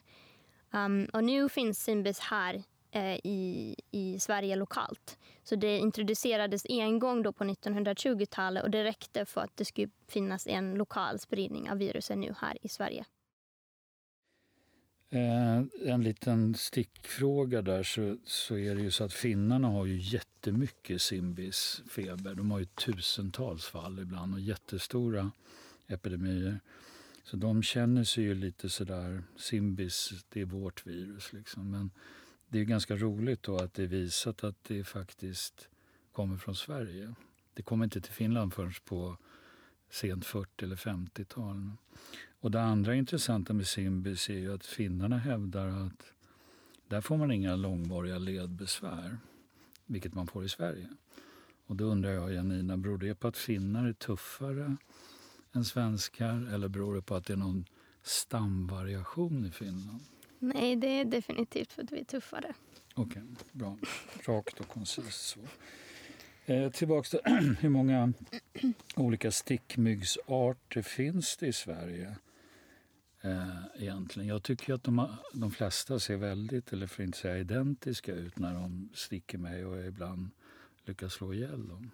Um, 0.72 1.06
och 1.14 1.24
nu 1.24 1.50
finns 1.50 1.84
Simbis 1.84 2.20
här 2.20 2.64
eh, 2.92 3.16
i, 3.24 3.76
i 3.92 4.20
Sverige 4.20 4.56
lokalt. 4.56 5.18
Så 5.44 5.56
det 5.56 5.78
introducerades 5.78 6.66
en 6.70 7.00
gång 7.00 7.24
då 7.24 7.32
på 7.32 7.44
1920-talet 7.44 8.64
och 8.64 8.72
det 8.72 8.84
räckte 8.84 9.26
för 9.26 9.42
att 9.42 9.58
det 9.58 9.66
skulle 9.66 9.90
finnas 10.08 10.48
en 10.48 10.76
lokal 10.76 11.20
spridning 11.20 11.72
av 11.72 11.78
viruset 11.78 12.18
nu 12.18 12.36
här 12.42 12.58
i 12.62 12.70
Sverige. 12.70 13.06
Eh, 15.16 15.64
en 15.94 16.04
liten 16.04 16.56
stickfråga 16.56 17.62
där 17.62 17.84
så, 17.84 18.18
så 18.26 18.58
är 18.58 18.76
det 18.76 18.82
ju 18.82 18.92
så 18.92 19.04
att 19.04 19.14
finnarna 19.14 19.68
har 19.68 19.86
ju 19.86 19.98
jättemycket 19.98 21.02
simbisfeber. 21.02 22.36
De 22.36 22.52
har 22.52 22.60
ju 22.60 22.66
tusentals 22.66 23.66
fall 23.66 24.00
ibland 24.00 24.34
och 24.34 24.40
jättestora 24.40 25.32
epidemier. 25.88 26.60
Så 27.24 27.38
de 27.38 27.64
känner 27.64 28.04
sig 28.04 28.24
ju 28.24 28.34
lite 28.34 28.70
sådär, 28.70 29.24
Simbis, 29.38 30.14
det 30.30 30.42
är 30.42 30.46
vårt 30.46 30.88
virus. 30.88 31.34
Liksom. 31.34 31.72
Men 31.72 31.92
det 32.48 32.60
är 32.60 32.64
ganska 32.64 32.96
roligt 32.96 33.44
då 33.44 33.58
att 33.58 33.74
det 33.74 33.84
är 33.84 33.88
visat 33.88 34.44
att 34.44 34.64
det 34.64 34.84
faktiskt 34.84 35.70
kommer 36.12 36.38
från 36.38 36.56
Sverige. 36.56 37.14
Det 37.54 37.64
kommer 37.64 37.84
inte 37.84 38.02
till 38.02 38.14
Finland 38.14 38.54
förrän 38.54 38.74
på 38.86 39.18
sent 39.90 40.26
40 40.26 40.66
eller 40.66 40.76
50-tal. 40.76 41.72
Och 42.46 42.52
det 42.52 42.62
andra 42.62 42.96
intressanta 42.96 43.54
med 43.54 43.68
Simbis 43.68 44.30
är 44.30 44.34
ju 44.34 44.54
att 44.54 44.66
finnarna 44.66 45.18
hävdar 45.18 45.68
att 45.68 46.14
där 46.88 47.02
får 47.02 47.18
man 47.18 47.32
inga 47.32 47.56
långvariga 47.56 48.18
ledbesvär, 48.18 49.18
vilket 49.86 50.14
man 50.14 50.28
får 50.28 50.46
i 50.46 50.50
Sverige. 50.50 50.90
Och 51.66 51.76
då 51.76 51.86
undrar 51.86 52.12
jag, 52.12 52.34
Janina, 52.34 52.78
beror 52.78 52.98
det 52.98 53.16
på 53.16 53.28
att 53.28 53.38
finnar 53.38 53.88
är 53.88 53.94
tuffare 53.94 54.78
än 55.54 55.66
svenskar 55.66 56.54
eller 56.54 56.68
beror 56.68 56.96
det 56.96 57.02
på 57.02 57.16
att 57.16 57.26
det 57.26 57.34
är 57.34 57.38
någon 57.38 57.66
stamvariation 58.04 59.46
i 59.46 59.52
Finland? 59.52 60.00
Nej, 60.40 60.76
det 60.76 60.88
är 60.88 61.06
definitivt 61.06 61.74
för 61.74 61.84
att 61.84 61.92
vi 61.92 62.00
är 62.00 62.06
tuffare. 62.06 62.54
Okej, 62.94 63.22
okay, 63.22 63.36
bra. 63.52 63.78
Rakt 64.26 64.60
och 64.60 64.68
koncist 64.68 65.28
så. 65.28 65.40
Eh, 66.46 66.72
tillbaks 66.72 67.10
till 67.10 67.20
hur 67.60 67.70
många 67.70 68.14
olika 68.96 69.32
stickmyggsarter 69.32 70.82
finns 70.82 71.38
det 71.38 71.48
i 71.48 71.54
Sverige? 71.54 72.16
Eh, 73.26 73.84
egentligen. 73.84 74.30
Jag 74.30 74.44
tycker 74.44 74.74
att 74.74 74.84
de, 74.84 75.08
de 75.34 75.52
flesta 75.52 76.00
ser 76.00 76.16
väldigt, 76.16 76.74
eller 76.74 76.88
för 76.88 77.04
att 77.04 77.08
inte 77.08 77.18
säga 77.18 77.38
identiska 77.38 78.12
ut 78.12 78.40
när 78.40 78.54
de 78.54 78.90
sticker 78.94 79.38
mig 79.38 79.66
och 79.66 79.78
jag 79.78 79.86
ibland 79.86 80.30
lyckas 80.86 81.14
slå 81.14 81.34
ihjäl 81.34 81.68
dem. 81.68 81.92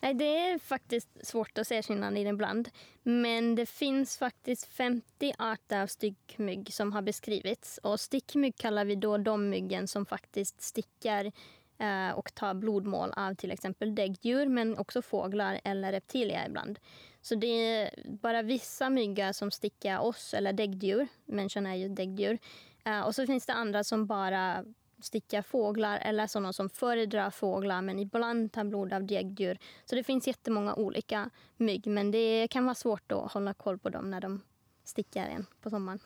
Nej, 0.00 0.14
det 0.14 0.38
är 0.38 0.58
faktiskt 0.58 1.08
svårt 1.22 1.58
att 1.58 1.66
se 1.66 1.82
skillnad 1.82 2.18
ibland. 2.18 2.68
Men 3.02 3.54
det 3.54 3.66
finns 3.66 4.16
faktiskt 4.16 4.66
50 4.66 5.32
arter 5.38 5.82
av 5.82 5.86
stickmygg 5.86 6.72
som 6.72 6.92
har 6.92 7.02
beskrivits. 7.02 7.78
Och 7.78 8.00
stickmygg 8.00 8.56
kallar 8.56 8.84
vi 8.84 8.94
då 8.94 9.18
de 9.18 9.50
myggen 9.50 9.88
som 9.88 10.06
faktiskt 10.06 10.60
stickar 10.60 11.32
Eh, 11.82 12.10
och 12.10 12.34
tar 12.34 12.54
blodmål 12.54 13.12
av 13.16 13.34
till 13.34 13.50
exempel 13.50 13.94
däggdjur 13.94 14.46
men 14.46 14.78
också 14.78 15.02
fåglar 15.02 15.60
eller 15.64 15.92
reptilier 15.92 16.46
ibland. 16.46 16.78
Så 17.20 17.34
det 17.34 17.46
är 17.46 17.90
bara 18.06 18.42
vissa 18.42 18.90
myggar 18.90 19.32
som 19.32 19.50
stickar 19.50 19.98
oss 19.98 20.34
eller 20.34 20.52
däggdjur. 20.52 21.08
Människan 21.24 21.66
är 21.66 21.74
ju 21.74 21.88
däggdjur. 21.88 22.38
Eh, 22.84 23.00
och 23.00 23.14
så 23.14 23.26
finns 23.26 23.46
det 23.46 23.52
andra 23.52 23.84
som 23.84 24.06
bara 24.06 24.64
stickar 25.02 25.42
fåglar 25.42 25.98
eller 25.98 26.26
sådana 26.26 26.52
som 26.52 26.70
föredrar 26.70 27.30
fåglar 27.30 27.82
men 27.82 27.98
ibland 27.98 28.52
tar 28.52 28.64
blod 28.64 28.92
av 28.92 29.06
däggdjur. 29.06 29.58
Så 29.84 29.94
det 29.94 30.04
finns 30.04 30.26
jättemånga 30.26 30.74
olika 30.74 31.30
mygg 31.56 31.86
men 31.86 32.10
det 32.10 32.48
kan 32.50 32.64
vara 32.64 32.74
svårt 32.74 33.12
att 33.12 33.32
hålla 33.32 33.54
koll 33.54 33.78
på 33.78 33.88
dem 33.88 34.10
när 34.10 34.20
de 34.20 34.40
stickar 34.84 35.26
en 35.26 35.46
på 35.60 35.70
sommaren. 35.70 35.98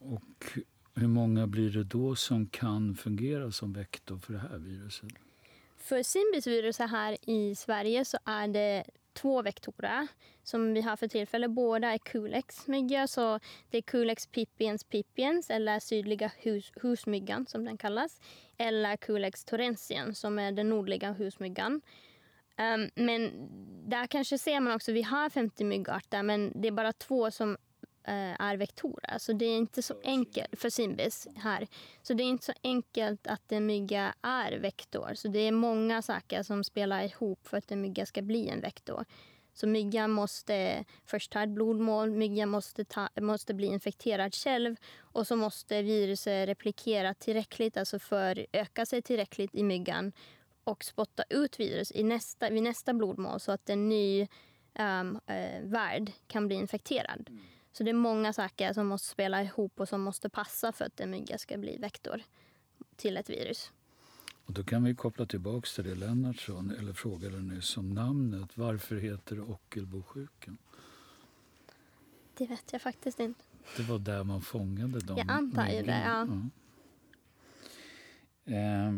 Och 0.00 0.58
hur 0.96 1.08
många 1.08 1.46
blir 1.46 1.70
det 1.70 1.84
då 1.84 2.16
som 2.16 2.46
kan 2.46 2.94
fungera 2.94 3.50
som 3.50 3.72
vektor 3.72 4.18
för 4.18 4.32
det 4.32 4.38
här 4.38 4.58
viruset? 4.58 5.08
För 5.76 6.02
simbisviruset 6.02 6.90
här 6.90 7.16
i 7.30 7.54
Sverige 7.54 8.04
så 8.04 8.18
är 8.24 8.48
det 8.48 8.84
två 9.12 9.42
vektorer 9.42 10.08
som 10.42 10.74
vi 10.74 10.80
har 10.80 10.96
för 10.96 11.08
tillfället. 11.08 11.50
Båda 11.50 11.88
är 11.92 11.98
Culex-mygga, 11.98 13.06
så 13.06 13.40
det 13.70 13.78
är 13.78 13.82
Culex 13.82 14.26
pipiens 14.26 14.84
pipiens 14.84 15.50
eller 15.50 15.80
sydliga 15.80 16.30
hus, 16.38 16.72
husmyggan 16.82 17.46
som 17.46 17.64
den 17.64 17.76
kallas. 17.76 18.20
Eller 18.56 18.96
Culex 18.96 19.44
torrensien 19.44 20.14
som 20.14 20.38
är 20.38 20.52
den 20.52 20.68
nordliga 20.68 21.12
husmyggan. 21.12 21.80
Um, 22.58 22.90
men 22.94 23.30
där 23.88 24.06
kanske 24.06 24.38
ser 24.38 24.60
man 24.60 24.74
också, 24.74 24.92
vi 24.92 25.02
har 25.02 25.30
50 25.30 25.64
myggarter 25.64 26.22
men 26.22 26.52
det 26.54 26.68
är 26.68 26.72
bara 26.72 26.92
två 26.92 27.30
som 27.30 27.56
är 28.12 28.56
vektorer. 28.56 29.18
Så 29.18 29.32
det 29.32 29.44
är 29.44 29.56
inte 29.56 29.82
så 29.82 29.94
enkelt 30.02 30.60
för 30.60 30.70
Simbis 30.70 31.28
här. 31.36 31.66
Så 32.02 32.14
det 32.14 32.22
är 32.22 32.28
inte 32.28 32.44
så 32.44 32.52
enkelt 32.62 33.26
att 33.26 33.52
en 33.52 33.66
mygga 33.66 34.14
är 34.22 34.58
vektor. 34.58 35.14
Så 35.14 35.28
det 35.28 35.38
är 35.38 35.52
många 35.52 36.02
saker 36.02 36.42
som 36.42 36.64
spelar 36.64 37.02
ihop 37.02 37.48
för 37.48 37.56
att 37.56 37.70
en 37.72 37.80
mygga 37.80 38.06
ska 38.06 38.22
bli 38.22 38.48
en 38.48 38.60
vektor. 38.60 39.04
Så 39.54 39.66
myggan 39.66 40.10
måste 40.10 40.84
först 41.06 41.32
ta 41.32 41.42
ett 41.42 41.48
blodmål, 41.48 42.10
myggan 42.10 42.48
måste, 42.48 42.84
ta, 42.84 43.08
måste 43.20 43.54
bli 43.54 43.66
infekterad 43.66 44.34
själv 44.34 44.76
och 44.98 45.26
så 45.26 45.36
måste 45.36 45.82
viruset 45.82 46.48
replikera 46.48 47.14
tillräckligt, 47.14 47.76
alltså 47.76 47.98
för 47.98 48.46
öka 48.52 48.86
sig 48.86 49.02
tillräckligt 49.02 49.54
i 49.54 49.62
myggan 49.62 50.12
och 50.64 50.84
spotta 50.84 51.24
ut 51.30 51.60
virus 51.60 51.92
i 51.92 52.02
nästa, 52.02 52.50
vid 52.50 52.62
nästa 52.62 52.94
blodmål 52.94 53.40
så 53.40 53.52
att 53.52 53.70
en 53.70 53.88
ny 53.88 54.28
um, 54.78 55.20
uh, 55.30 55.62
värld 55.62 56.12
kan 56.26 56.46
bli 56.46 56.56
infekterad. 56.56 57.26
Mm. 57.28 57.42
Så 57.76 57.84
det 57.84 57.90
är 57.90 57.94
många 57.94 58.32
saker 58.32 58.72
som 58.72 58.86
måste 58.86 59.08
spela 59.08 59.42
ihop 59.42 59.80
och 59.80 59.88
som 59.88 60.00
måste 60.00 60.28
passa 60.28 60.72
för 60.72 60.84
att 60.84 61.00
en 61.00 61.10
mygga 61.10 61.38
ska 61.38 61.58
bli 61.58 61.78
vektor 61.78 62.22
till 62.96 63.16
ett 63.16 63.30
virus. 63.30 63.72
Och 64.46 64.52
då 64.52 64.64
kan 64.64 64.84
vi 64.84 64.94
koppla 64.94 65.26
tillbaka 65.26 65.68
till 65.74 65.84
det 65.84 65.94
Lennart 65.94 66.40
sa, 66.40 66.64
eller 66.78 66.92
frågade 66.92 67.40
nyss 67.40 67.76
om 67.76 67.94
namnet. 67.94 68.56
Varför 68.56 68.96
heter 68.96 69.36
det 69.36 69.42
Ockelbosjukan? 69.42 70.58
Det 72.34 72.46
vet 72.46 72.72
jag 72.72 72.82
faktiskt 72.82 73.20
inte. 73.20 73.44
Det 73.76 73.82
var 73.82 73.98
där 73.98 74.24
man 74.24 74.42
fångade 74.42 74.98
dem. 74.98 75.16
Jag 75.18 75.30
antar 75.30 75.68
ju 75.68 75.82
det, 75.82 76.02
ja. 76.06 76.28
ja. 78.44 78.54
Eh, 78.54 78.92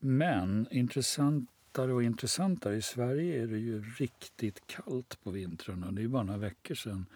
men 0.00 0.68
intressantare 0.70 1.92
och 1.92 2.02
intressantare. 2.02 2.76
I 2.76 2.82
Sverige 2.82 3.42
är 3.42 3.46
det 3.46 3.58
ju 3.58 3.82
riktigt 3.82 4.66
kallt 4.66 5.22
på 5.22 5.30
vintrarna. 5.30 5.90
Det 5.90 6.02
är 6.02 6.08
bara 6.08 6.22
några 6.22 6.38
veckor 6.38 6.74
sedan 6.74 7.06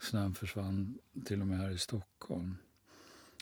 Snön 0.00 0.34
försvann 0.34 0.98
till 1.24 1.40
och 1.40 1.46
med 1.46 1.58
här 1.58 1.70
i 1.70 1.78
Stockholm. 1.78 2.56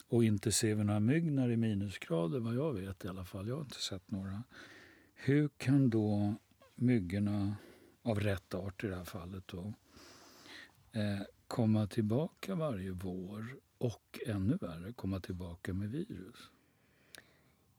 Och 0.09 0.25
inte 0.25 0.53
ser 0.53 0.75
vi 0.75 0.85
några 0.85 1.01
mygg 1.01 1.33
när 1.33 1.49
det 1.49 1.55
är 1.55 1.57
minusgrader, 1.57 2.41
vad 2.41 2.55
jag 2.55 2.73
vet 2.73 3.05
i 3.05 3.09
alla 3.09 3.25
fall. 3.25 3.49
Jag 3.49 3.55
har 3.55 3.63
inte 3.63 3.83
sett 3.83 4.11
några. 4.11 4.43
Hur 5.15 5.49
kan 5.49 5.91
då 5.91 6.35
myggorna, 6.75 7.57
av 8.03 8.21
rätt 8.21 8.55
art 8.55 8.85
i 8.85 8.87
det 8.87 8.97
här 8.97 9.05
fallet, 9.05 9.49
då, 9.49 9.75
eh, 10.93 11.23
komma 11.47 11.87
tillbaka 11.87 12.55
varje 12.55 12.91
vår 12.91 13.57
och 13.79 14.21
ännu 14.27 14.57
värre, 14.61 14.93
komma 14.93 15.21
tillbaka 15.21 15.73
med 15.73 15.91
virus? 15.91 16.51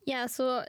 Ja, 0.06 0.28
så 0.28 0.64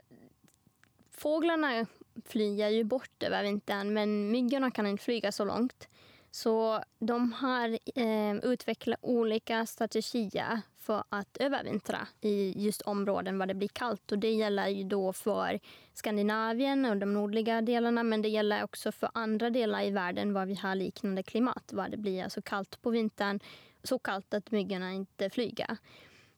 fåglarna 1.11 1.85
flyger 2.25 2.69
ju 2.69 2.83
bort 2.83 3.23
över 3.23 3.43
vintern 3.43 3.93
men 3.93 4.31
myggorna 4.31 4.71
kan 4.71 4.87
inte 4.87 5.03
flyga 5.03 5.31
så 5.31 5.45
långt. 5.45 5.89
Så 6.37 6.83
de 6.99 7.33
har 7.33 7.79
eh, 7.95 8.35
utvecklat 8.35 8.99
olika 9.01 9.65
strategier 9.65 10.61
för 10.77 11.03
att 11.09 11.37
övervintra 11.37 12.07
i 12.21 12.53
just 12.65 12.81
områden 12.81 13.39
där 13.39 13.45
det 13.45 13.53
blir 13.53 13.67
kallt. 13.67 14.11
Och 14.11 14.19
det 14.19 14.31
gäller 14.31 14.67
ju 14.67 14.83
då 14.83 15.13
för 15.13 15.59
Skandinavien 15.93 16.85
och 16.85 16.97
de 16.97 17.13
nordliga 17.13 17.61
delarna 17.61 18.03
men 18.03 18.21
det 18.21 18.29
gäller 18.29 18.63
också 18.63 18.91
för 18.91 19.09
andra 19.13 19.49
delar 19.49 19.83
i 19.83 19.91
världen 19.91 20.33
var 20.33 20.45
vi 20.45 20.55
har 20.55 20.75
liknande 20.75 21.23
klimat. 21.23 21.73
Var 21.73 21.89
det 21.89 21.97
blir 21.97 22.23
alltså 22.23 22.41
kallt 22.41 22.81
på 22.81 22.89
vintern, 22.89 23.39
så 23.83 23.99
kallt 23.99 24.33
att 24.33 24.51
myggorna 24.51 24.93
inte 24.93 25.29
flyger. 25.29 25.77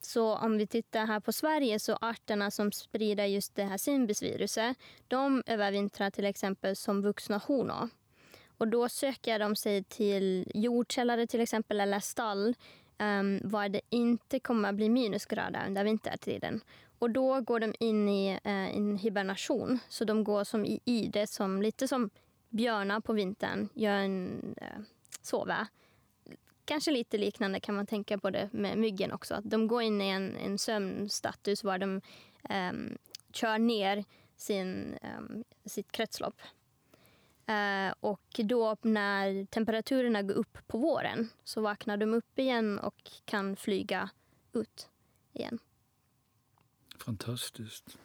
Så 0.01 0.35
om 0.35 0.57
vi 0.57 0.67
tittar 0.67 1.05
här 1.05 1.19
på 1.19 1.31
Sverige 1.31 1.79
så 1.79 1.97
arterna 2.01 2.51
som 2.51 2.71
sprider 2.71 3.25
just 3.25 3.55
det 3.55 3.63
här 3.63 3.77
simbisviruset 3.77 4.77
de 5.07 5.43
övervintrar 5.45 6.09
till 6.09 6.25
exempel 6.25 6.75
som 6.75 7.01
vuxna 7.01 7.37
honor. 7.37 7.89
Och 8.59 8.67
då 8.67 8.89
söker 8.89 9.39
de 9.39 9.55
sig 9.55 9.83
till 9.83 10.51
jordkällare 10.53 11.27
till 11.27 11.41
exempel 11.41 11.79
eller 11.79 11.99
stall 11.99 12.55
um, 12.99 13.39
var 13.43 13.69
det 13.69 13.81
inte 13.89 14.39
kommer 14.39 14.69
att 14.69 14.75
bli 14.75 14.89
minusgrader 14.89 15.63
under 15.67 15.83
vintertiden. 15.83 16.61
Och 16.99 17.09
då 17.09 17.41
går 17.41 17.59
de 17.59 17.73
in 17.79 18.09
i 18.09 18.33
uh, 18.33 18.77
en 18.77 18.97
hibernation. 18.97 19.79
Så 19.89 20.05
de 20.05 20.23
går 20.23 20.43
som 20.43 20.65
i 20.65 20.79
ide, 20.85 21.27
som, 21.27 21.61
lite 21.61 21.87
som 21.87 22.09
björnar 22.49 22.99
på 22.99 23.13
vintern 23.13 23.69
gör 23.73 23.95
en 23.95 24.55
uh, 24.61 24.83
sova. 25.21 25.67
Kanske 26.65 26.91
lite 26.91 27.17
liknande 27.17 27.59
kan 27.59 27.75
man 27.75 27.85
tänka 27.85 28.17
på 28.17 28.29
det 28.29 28.49
med 28.51 28.77
myggen 28.77 29.11
också. 29.11 29.41
de 29.43 29.67
går 29.67 29.81
in 29.81 30.01
i 30.01 30.09
en, 30.09 30.37
en 30.37 30.57
sömnstatus 30.57 31.63
var 31.63 31.77
de 31.77 32.01
um, 32.49 32.97
kör 33.33 33.57
ner 33.57 34.03
sin, 34.35 34.97
um, 35.17 35.43
sitt 35.65 35.91
kretslopp. 35.91 36.41
Eh, 37.49 37.93
och 37.99 38.39
då 38.43 38.77
när 38.81 39.45
temperaturerna 39.45 40.21
går 40.21 40.33
upp 40.33 40.57
på 40.67 40.77
våren 40.77 41.29
så 41.43 41.61
vaknar 41.61 41.97
de 41.97 42.13
upp 42.13 42.39
igen 42.39 42.79
och 42.79 43.11
kan 43.25 43.55
flyga 43.55 44.09
ut 44.53 44.89
igen. 45.33 45.59
Fantastiskt. 47.05 47.97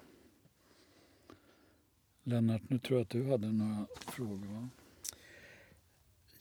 Lennart, 2.23 2.63
nu 2.69 2.79
tror 2.79 2.99
jag 2.99 3.05
att 3.05 3.11
du 3.11 3.31
hade 3.31 3.53
några 3.53 3.87
frågor. 4.07 4.47
Va? 4.47 4.69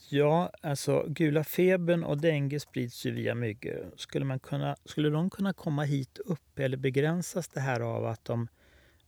Ja, 0.09 0.51
alltså 0.61 1.05
gula 1.07 1.43
febern 1.43 2.03
och 2.03 2.17
dengue 2.17 2.59
sprids 2.59 3.05
ju 3.05 3.11
via 3.11 3.35
myggor. 3.35 3.91
Skulle, 3.97 4.25
man 4.25 4.39
kunna, 4.39 4.75
skulle 4.85 5.09
de 5.09 5.29
kunna 5.29 5.53
komma 5.53 5.83
hit 5.83 6.17
upp 6.17 6.59
eller 6.59 6.77
begränsas 6.77 7.47
det 7.47 7.59
här 7.59 7.79
av 7.79 8.05
att 8.05 8.25
de 8.25 8.47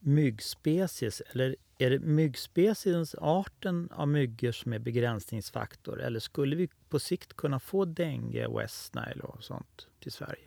myggspecies 0.06 1.22
eller 1.22 1.56
är 1.78 1.89
det 1.89 2.00
myggspeciens, 2.00 3.15
arten 3.22 3.89
av 3.91 4.08
myggor 4.08 4.52
som 4.52 4.74
är 4.74 4.80
begränsningsfaktor 4.80 6.02
eller 6.02 6.20
skulle 6.20 6.56
vi 6.56 6.70
på 6.89 7.00
sikt 7.00 7.34
kunna 7.34 7.60
få 7.60 7.86
dengue, 7.86 8.48
west 8.48 8.96
nile 8.96 9.22
och 9.24 9.44
sånt 9.44 9.88
till 10.00 10.12
Sverige? 10.12 10.44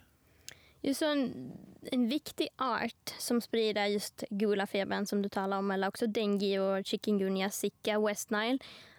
Just 0.80 1.02
en, 1.02 1.52
en 1.82 2.08
viktig 2.08 2.48
art 2.56 3.14
som 3.18 3.40
sprider 3.40 3.86
just 3.86 4.24
gula 4.30 4.66
febern 4.66 5.06
som 5.06 5.22
du 5.22 5.28
talar 5.28 5.58
om 5.58 5.70
eller 5.70 5.88
också 5.88 6.06
dengue 6.06 6.60
och 6.60 6.86
chikungunya, 6.86 7.50
zika, 7.50 8.00
west 8.00 8.30
nile 8.30 8.58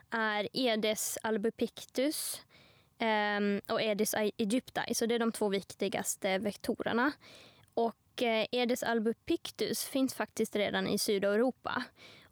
är 0.10 0.48
Edes 0.54 1.18
albopictus 1.24 2.42
um, 3.00 3.08
ehm, 3.08 3.62
och 3.68 3.82
Edes 3.82 4.14
aegypti. 4.14 4.94
Så 4.94 5.06
det 5.06 5.16
är 5.16 5.20
de 5.20 5.32
två 5.32 5.50
viktigaste 5.50 6.38
vektorerna. 6.38 7.12
Och 7.74 7.96
Eh, 8.22 8.48
Edes 8.52 8.84
albopictus 8.84 9.86
finns 9.86 10.14
faktiskt 10.14 10.56
redan 10.56 10.88
i 10.88 10.98
Sydeuropa. 10.98 11.84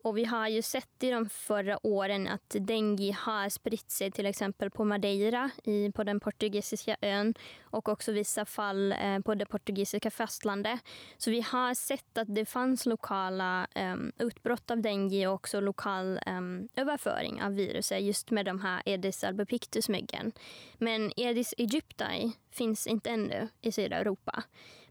Och 0.08 0.18
vi 0.18 0.26
har 0.26 0.48
ju 0.48 0.62
sett 0.62 1.04
i 1.04 1.12
de 1.12 1.30
förra 1.30 1.86
åren 1.86 2.28
att 2.28 2.56
dengue 2.60 3.14
har 3.14 3.50
spritt 3.50 3.92
sig 3.92 4.12
till 4.12 4.26
exempel 4.26 4.70
på 4.70 4.86
Madeira, 4.86 5.50
i, 5.64 5.92
på 5.92 6.04
den 6.04 6.20
portugisiska 6.20 6.98
ön 7.02 7.34
och 7.64 7.90
också 7.90 8.12
vissa 8.12 8.46
fall 8.46 8.92
eh, 8.92 9.20
på 9.20 9.36
det 9.36 9.46
portugisiska 9.46 10.12
fastlandet. 10.12 10.80
Så 11.18 11.32
vi 11.32 11.42
har 11.42 11.74
sett 11.74 12.18
att 12.18 12.36
det 12.36 12.46
fanns 12.46 12.86
lokala 12.86 13.68
eh, 13.76 13.96
utbrott 14.20 14.72
av 14.72 14.82
dengue 14.82 15.28
och 15.28 15.34
också 15.34 15.60
lokal 15.60 16.20
eh, 16.26 16.42
överföring 16.76 17.42
av 17.44 17.56
viruset 17.56 18.02
just 18.02 18.32
med 18.32 18.46
de 18.46 18.62
här 18.62 18.82
Aedes 18.86 19.24
albopictus-myggen. 19.24 20.32
Men 20.78 21.12
Aedes 21.18 21.54
aegypti 21.58 22.32
finns 22.52 22.88
inte 22.88 23.10
ännu 23.10 23.48
i 23.62 23.72
Sydeuropa. 23.72 24.44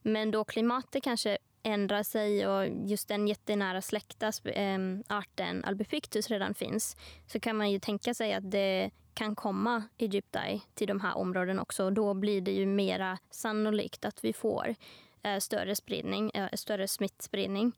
Men 0.03 0.31
då 0.31 0.45
klimatet 0.45 1.03
kanske 1.03 1.39
ändrar 1.67 2.03
sig 2.03 2.47
och 2.47 2.69
just 2.69 3.09
den 3.09 3.29
jättenära 3.29 3.83
släkta 3.83 4.33
eh, 4.45 4.79
arten 5.07 5.65
Albopictus 5.65 6.31
redan 6.31 6.55
finns 6.55 6.97
så 7.27 7.41
kan 7.41 7.57
man 7.57 7.71
ju 7.71 7.79
tänka 7.79 8.15
sig 8.15 8.35
att 8.35 8.51
det 8.51 8.91
kan 9.15 9.35
komma 9.35 9.83
Egypti 9.99 10.61
till 10.75 10.89
de 10.89 11.01
här 11.01 11.17
områdena 11.17 11.63
också. 11.63 11.91
Då 11.91 12.15
blir 12.15 12.41
det 12.41 12.51
ju 12.51 12.67
mera 12.67 13.19
sannolikt 13.31 14.05
att 14.05 14.25
vi 14.25 14.33
får 14.33 14.75
eh, 15.23 15.39
större 15.39 15.77
spridning, 15.77 16.31
eh, 16.31 16.49
större 16.53 16.89
smittspridning. 16.89 17.73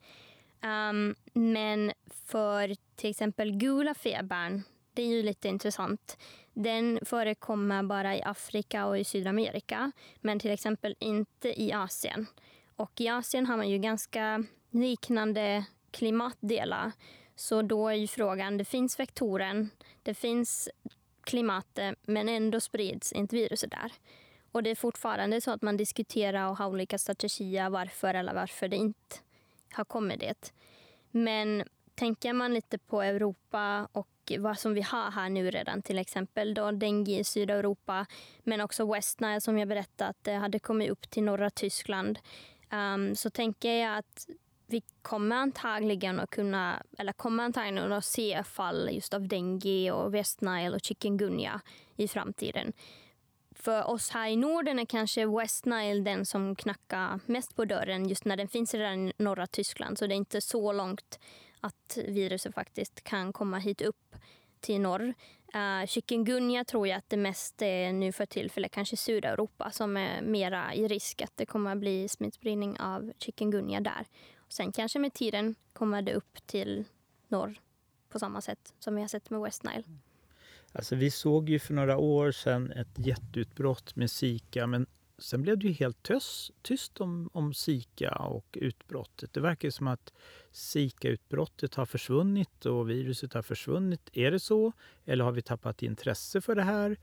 Um, 0.62 1.14
men 1.32 1.92
för 2.26 2.76
till 2.96 3.10
exempel 3.10 3.52
gula 3.52 3.94
febern, 3.94 4.62
det 4.94 5.02
är 5.02 5.06
ju 5.06 5.22
lite 5.22 5.48
intressant. 5.48 6.18
Den 6.52 6.98
förekommer 7.02 7.82
bara 7.82 8.16
i 8.16 8.22
Afrika 8.22 8.86
och 8.86 8.98
i 8.98 9.04
Sydamerika, 9.04 9.92
men 10.20 10.38
till 10.38 10.50
exempel 10.50 10.96
inte 10.98 11.62
i 11.62 11.72
Asien. 11.72 12.26
Och 12.78 13.00
i 13.00 13.08
Asien 13.08 13.46
har 13.46 13.56
man 13.56 13.68
ju 13.68 13.78
ganska 13.78 14.44
liknande 14.70 15.64
klimatdelar. 15.90 16.92
Så 17.36 17.62
då 17.62 17.88
är 17.88 17.94
ju 17.94 18.06
frågan, 18.06 18.58
det 18.58 18.64
finns 18.64 19.00
vektoren, 19.00 19.70
det 20.02 20.14
finns 20.14 20.68
klimatet, 21.24 21.98
men 22.02 22.28
ändå 22.28 22.60
sprids 22.60 23.12
inte 23.12 23.36
viruset 23.36 23.70
där. 23.70 23.92
Och 24.52 24.62
det 24.62 24.70
är 24.70 24.74
fortfarande 24.74 25.40
så 25.40 25.50
att 25.50 25.62
man 25.62 25.76
diskuterar 25.76 26.48
och 26.48 26.56
har 26.56 26.68
olika 26.68 26.98
strategier 26.98 27.70
varför 27.70 28.14
eller 28.14 28.34
varför 28.34 28.68
det 28.68 28.76
inte 28.76 29.16
har 29.72 29.84
kommit 29.84 30.20
det. 30.20 30.52
Men 31.10 31.64
tänker 31.94 32.32
man 32.32 32.54
lite 32.54 32.78
på 32.78 33.02
Europa 33.02 33.88
och 33.92 34.08
vad 34.38 34.58
som 34.58 34.74
vi 34.74 34.82
har 34.82 35.10
här 35.10 35.28
nu 35.28 35.50
redan, 35.50 35.82
till 35.82 35.98
exempel 35.98 36.54
då 36.54 36.70
dengue 36.70 37.18
i 37.18 37.24
Sydeuropa, 37.24 38.06
men 38.42 38.60
också 38.60 38.92
West 38.92 39.20
Nile 39.20 39.40
som 39.40 39.58
jag 39.58 39.68
berättat, 39.68 40.16
det 40.22 40.32
hade 40.32 40.58
kommit 40.58 40.90
upp 40.90 41.10
till 41.10 41.22
norra 41.22 41.50
Tyskland, 41.50 42.18
um, 42.70 43.16
så 43.16 43.30
tänker 43.30 43.72
jag 43.72 43.98
att 43.98 44.26
vi 44.66 44.82
kommer 45.02 45.36
antagligen 45.36 46.20
att 46.20 46.30
kunna, 46.30 46.82
eller 46.98 47.12
kommer 47.12 47.44
antagligen 47.44 47.92
att 47.92 48.04
se 48.04 48.42
fall 48.44 48.88
just 48.92 49.14
av 49.14 49.28
dengue 49.28 49.92
och 49.92 50.14
West 50.14 50.40
Nile 50.40 50.76
och 50.76 50.84
chikungunya 50.84 51.60
i 51.96 52.08
framtiden. 52.08 52.72
För 53.50 53.90
oss 53.90 54.10
här 54.10 54.28
i 54.28 54.36
Norden 54.36 54.78
är 54.78 54.84
kanske 54.84 55.26
West 55.26 55.64
Nile 55.64 56.00
den 56.00 56.26
som 56.26 56.56
knackar 56.56 57.20
mest 57.26 57.56
på 57.56 57.64
dörren 57.64 58.08
just 58.08 58.24
när 58.24 58.36
den 58.36 58.48
finns 58.48 58.74
redan 58.74 59.08
i 59.08 59.12
norra 59.16 59.46
Tyskland. 59.46 59.98
Så 59.98 60.06
det 60.06 60.14
är 60.14 60.16
inte 60.16 60.40
så 60.40 60.72
långt 60.72 61.18
att 61.60 61.98
viruset 62.06 62.54
faktiskt 62.54 63.04
kan 63.04 63.32
komma 63.32 63.58
hit 63.58 63.80
upp 63.80 64.14
till 64.60 64.80
norr. 64.80 65.14
Eh, 65.54 65.60
uh, 65.60 65.86
chikungunya 65.86 66.64
tror 66.64 66.88
jag 66.88 66.98
att 66.98 67.10
det 67.10 67.16
mest 67.16 67.62
är 67.62 67.92
nu 67.92 68.12
för 68.12 68.26
tillfället 68.26 68.72
kanske 68.72 68.96
Sydeuropa 68.96 69.70
som 69.70 69.96
är 69.96 70.22
mera 70.22 70.74
i 70.74 70.88
risk 70.88 71.22
att 71.22 71.36
det 71.36 71.46
kommer 71.46 71.72
att 71.72 71.78
bli 71.78 72.08
smittspridning 72.08 72.80
av 72.80 73.12
chikungunya 73.18 73.80
där. 73.80 74.06
Och 74.36 74.52
sen 74.52 74.72
kanske 74.72 74.98
med 74.98 75.14
tiden 75.14 75.54
kommer 75.72 76.02
det 76.02 76.14
upp 76.14 76.46
till 76.46 76.84
norr 77.28 77.60
på 78.08 78.18
samma 78.18 78.40
sätt 78.40 78.74
som 78.78 78.94
vi 78.94 79.00
har 79.00 79.08
sett 79.08 79.30
med 79.30 79.40
West 79.40 79.64
Nile. 79.64 79.82
Alltså, 80.72 80.96
vi 80.96 81.10
såg 81.10 81.48
ju 81.48 81.58
för 81.58 81.74
några 81.74 81.96
år 81.96 82.32
sedan 82.32 82.72
ett 82.72 83.06
jätteutbrott 83.06 83.96
med 83.96 84.10
Zika 84.10 84.66
men 84.66 84.86
sen 85.18 85.42
blev 85.42 85.58
det 85.58 85.66
ju 85.66 85.72
helt 85.72 86.02
tyst, 86.02 86.50
tyst 86.62 87.00
om, 87.00 87.30
om 87.32 87.54
Zika 87.54 88.10
och 88.14 88.58
utbrottet. 88.60 89.32
Det 89.32 89.40
verkar 89.40 89.70
som 89.70 89.86
att 89.86 90.12
Zika-utbrottet 90.50 91.74
har 91.74 91.86
försvunnit 91.86 92.66
och 92.66 92.90
viruset 92.90 93.32
har 93.32 93.42
försvunnit. 93.42 94.10
Är 94.12 94.30
det 94.30 94.40
så? 94.40 94.72
Eller 95.04 95.24
har 95.24 95.32
vi 95.32 95.42
tappat 95.42 95.82
intresse 95.82 96.40
för 96.40 96.54
det 96.54 96.62
här? 96.62 96.96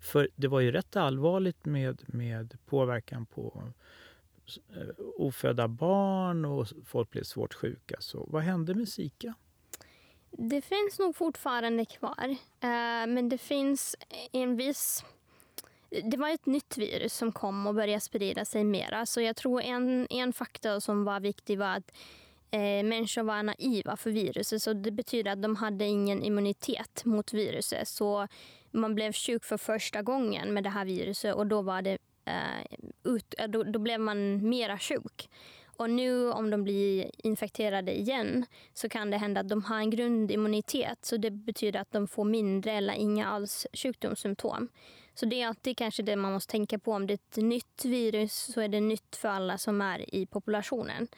För 0.00 0.28
det 0.36 0.48
var 0.48 0.60
ju 0.60 0.72
rätt 0.72 0.96
allvarligt 0.96 1.64
med, 1.64 2.02
med 2.06 2.58
påverkan 2.66 3.26
på 3.26 3.62
eh, 4.76 4.88
ofödda 5.16 5.68
barn 5.68 6.44
och 6.44 6.66
folk 6.84 7.10
blev 7.10 7.22
svårt 7.22 7.54
sjuka. 7.54 7.96
Så 8.00 8.26
vad 8.28 8.42
hände 8.42 8.74
med 8.74 8.88
Zika? 8.88 9.34
Det 10.30 10.60
finns 10.60 10.98
nog 10.98 11.16
fortfarande 11.16 11.84
kvar, 11.84 12.28
eh, 12.60 13.06
men 13.06 13.28
det 13.28 13.38
finns 13.38 13.96
en 14.32 14.56
viss... 14.56 15.04
Det 15.90 16.16
var 16.16 16.28
ett 16.28 16.46
nytt 16.46 16.78
virus 16.78 17.14
som 17.14 17.32
kom 17.32 17.66
och 17.66 17.74
började 17.74 18.00
sprida 18.00 18.44
sig 18.44 18.64
mera. 18.64 19.06
Så 19.06 19.20
jag 19.20 19.36
tror 19.36 19.60
en, 19.60 20.06
en 20.10 20.32
faktor 20.32 20.80
som 20.80 21.04
var 21.04 21.20
viktig 21.20 21.58
var 21.58 21.76
att 21.76 21.92
eh, 22.50 22.84
människor 22.84 23.22
var 23.22 23.42
naiva 23.42 23.96
för 23.96 24.10
viruset. 24.10 24.62
Så 24.62 24.72
det 24.72 24.90
betyder 24.90 25.30
att 25.30 25.42
de 25.42 25.56
hade 25.56 25.84
ingen 25.84 26.22
immunitet 26.22 27.04
mot 27.04 27.32
viruset. 27.32 27.88
Så 27.88 28.28
man 28.70 28.94
blev 28.94 29.12
sjuk 29.12 29.44
för 29.44 29.56
första 29.56 30.02
gången 30.02 30.54
med 30.54 30.64
det 30.64 30.70
här 30.70 30.84
viruset 30.84 31.34
och 31.34 31.46
då, 31.46 31.62
var 31.62 31.82
det, 31.82 31.98
eh, 32.24 32.76
ut, 33.04 33.34
eh, 33.38 33.48
då, 33.48 33.62
då 33.62 33.78
blev 33.78 34.00
man 34.00 34.48
mera 34.48 34.78
sjuk. 34.78 35.28
Och 35.78 35.90
nu 35.90 36.30
om 36.32 36.50
de 36.50 36.64
blir 36.64 37.10
infekterade 37.26 37.98
igen 37.98 38.46
så 38.74 38.88
kan 38.88 39.10
det 39.10 39.16
hända 39.16 39.40
att 39.40 39.48
de 39.48 39.62
har 39.62 39.78
en 39.78 39.90
grundimmunitet. 39.90 40.98
Så 41.02 41.16
det 41.16 41.30
betyder 41.30 41.80
att 41.80 41.92
de 41.92 42.08
får 42.08 42.24
mindre 42.24 42.72
eller 42.72 42.94
inga 42.94 43.26
alls 43.26 43.66
sjukdomssymptom. 43.72 44.68
Så 45.18 45.26
det 45.26 45.42
är 45.42 45.46
alltid 45.48 45.76
kanske 45.76 46.02
det 46.02 46.16
man 46.16 46.32
måste 46.32 46.50
tänka 46.50 46.78
på. 46.78 46.92
Om 46.92 47.06
det 47.06 47.12
är 47.12 47.14
ett 47.14 47.36
nytt 47.36 47.84
virus 47.84 48.34
så 48.34 48.60
är 48.60 48.68
det 48.68 48.80
nytt 48.80 49.16
för 49.16 49.28
alla 49.28 49.58
som 49.58 49.80
är 49.80 50.14
i 50.14 50.26
populationen. 50.26 51.08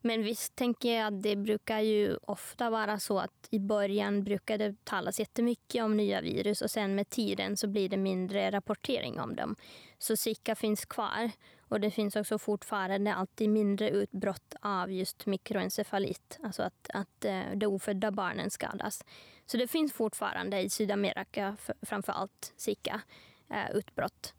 Men 0.00 0.22
visst 0.22 0.56
tänker 0.56 0.96
jag 0.96 1.06
att 1.06 1.22
det 1.22 1.36
brukar 1.36 1.80
ju 1.80 2.16
ofta 2.22 2.70
vara 2.70 2.98
så 2.98 3.18
att 3.18 3.48
i 3.50 3.58
början 3.58 4.24
brukar 4.24 4.58
det 4.58 4.84
talas 4.84 5.20
jättemycket 5.20 5.84
om 5.84 5.96
nya 5.96 6.20
virus 6.20 6.62
och 6.62 6.70
sen 6.70 6.94
med 6.94 7.10
tiden 7.10 7.56
så 7.56 7.68
blir 7.68 7.88
det 7.88 7.96
mindre 7.96 8.50
rapportering 8.50 9.20
om 9.20 9.36
dem. 9.36 9.56
Så 9.98 10.16
Zika 10.16 10.54
finns 10.54 10.84
kvar 10.84 11.30
och 11.60 11.80
det 11.80 11.90
finns 11.90 12.16
också 12.16 12.38
fortfarande 12.38 13.14
alltid 13.14 13.48
mindre 13.48 13.90
utbrott 13.90 14.54
av 14.60 14.92
just 14.92 15.26
mikroencefalit, 15.26 16.38
alltså 16.42 16.62
att, 16.62 16.90
att 16.94 17.24
eh, 17.24 17.42
de 17.54 17.66
ofödda 17.66 18.10
barnen 18.10 18.50
skadas. 18.50 19.04
Så 19.46 19.56
det 19.56 19.68
finns 19.68 19.92
fortfarande 19.92 20.60
i 20.60 20.70
Sydamerika 20.70 21.56
framför 21.82 22.12
allt 22.12 22.52
zika 22.56 23.00
eh, 23.50 23.76
utbrott. 23.76 24.34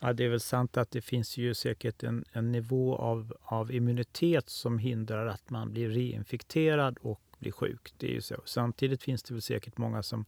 Ja, 0.00 0.12
det 0.12 0.24
är 0.24 0.28
väl 0.28 0.40
sant 0.40 0.76
att 0.76 0.90
det 0.90 1.00
finns 1.00 1.36
ju 1.36 1.54
säkert 1.54 2.02
en, 2.02 2.24
en 2.32 2.52
nivå 2.52 2.96
av, 2.96 3.36
av 3.42 3.72
immunitet 3.72 4.48
som 4.48 4.78
hindrar 4.78 5.26
att 5.26 5.50
man 5.50 5.72
blir 5.72 5.88
reinfekterad 5.88 6.98
och 7.00 7.20
blir 7.38 7.52
sjuk. 7.52 7.94
Det 7.96 8.06
är 8.06 8.10
ju 8.10 8.20
så. 8.20 8.42
Samtidigt 8.44 9.02
finns 9.02 9.22
det 9.22 9.34
väl 9.34 9.42
säkert 9.42 9.78
många 9.78 10.02
som 10.02 10.24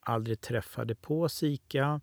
aldrig 0.00 0.40
träffade 0.40 0.94
på 0.94 1.28
Zika. 1.28 2.00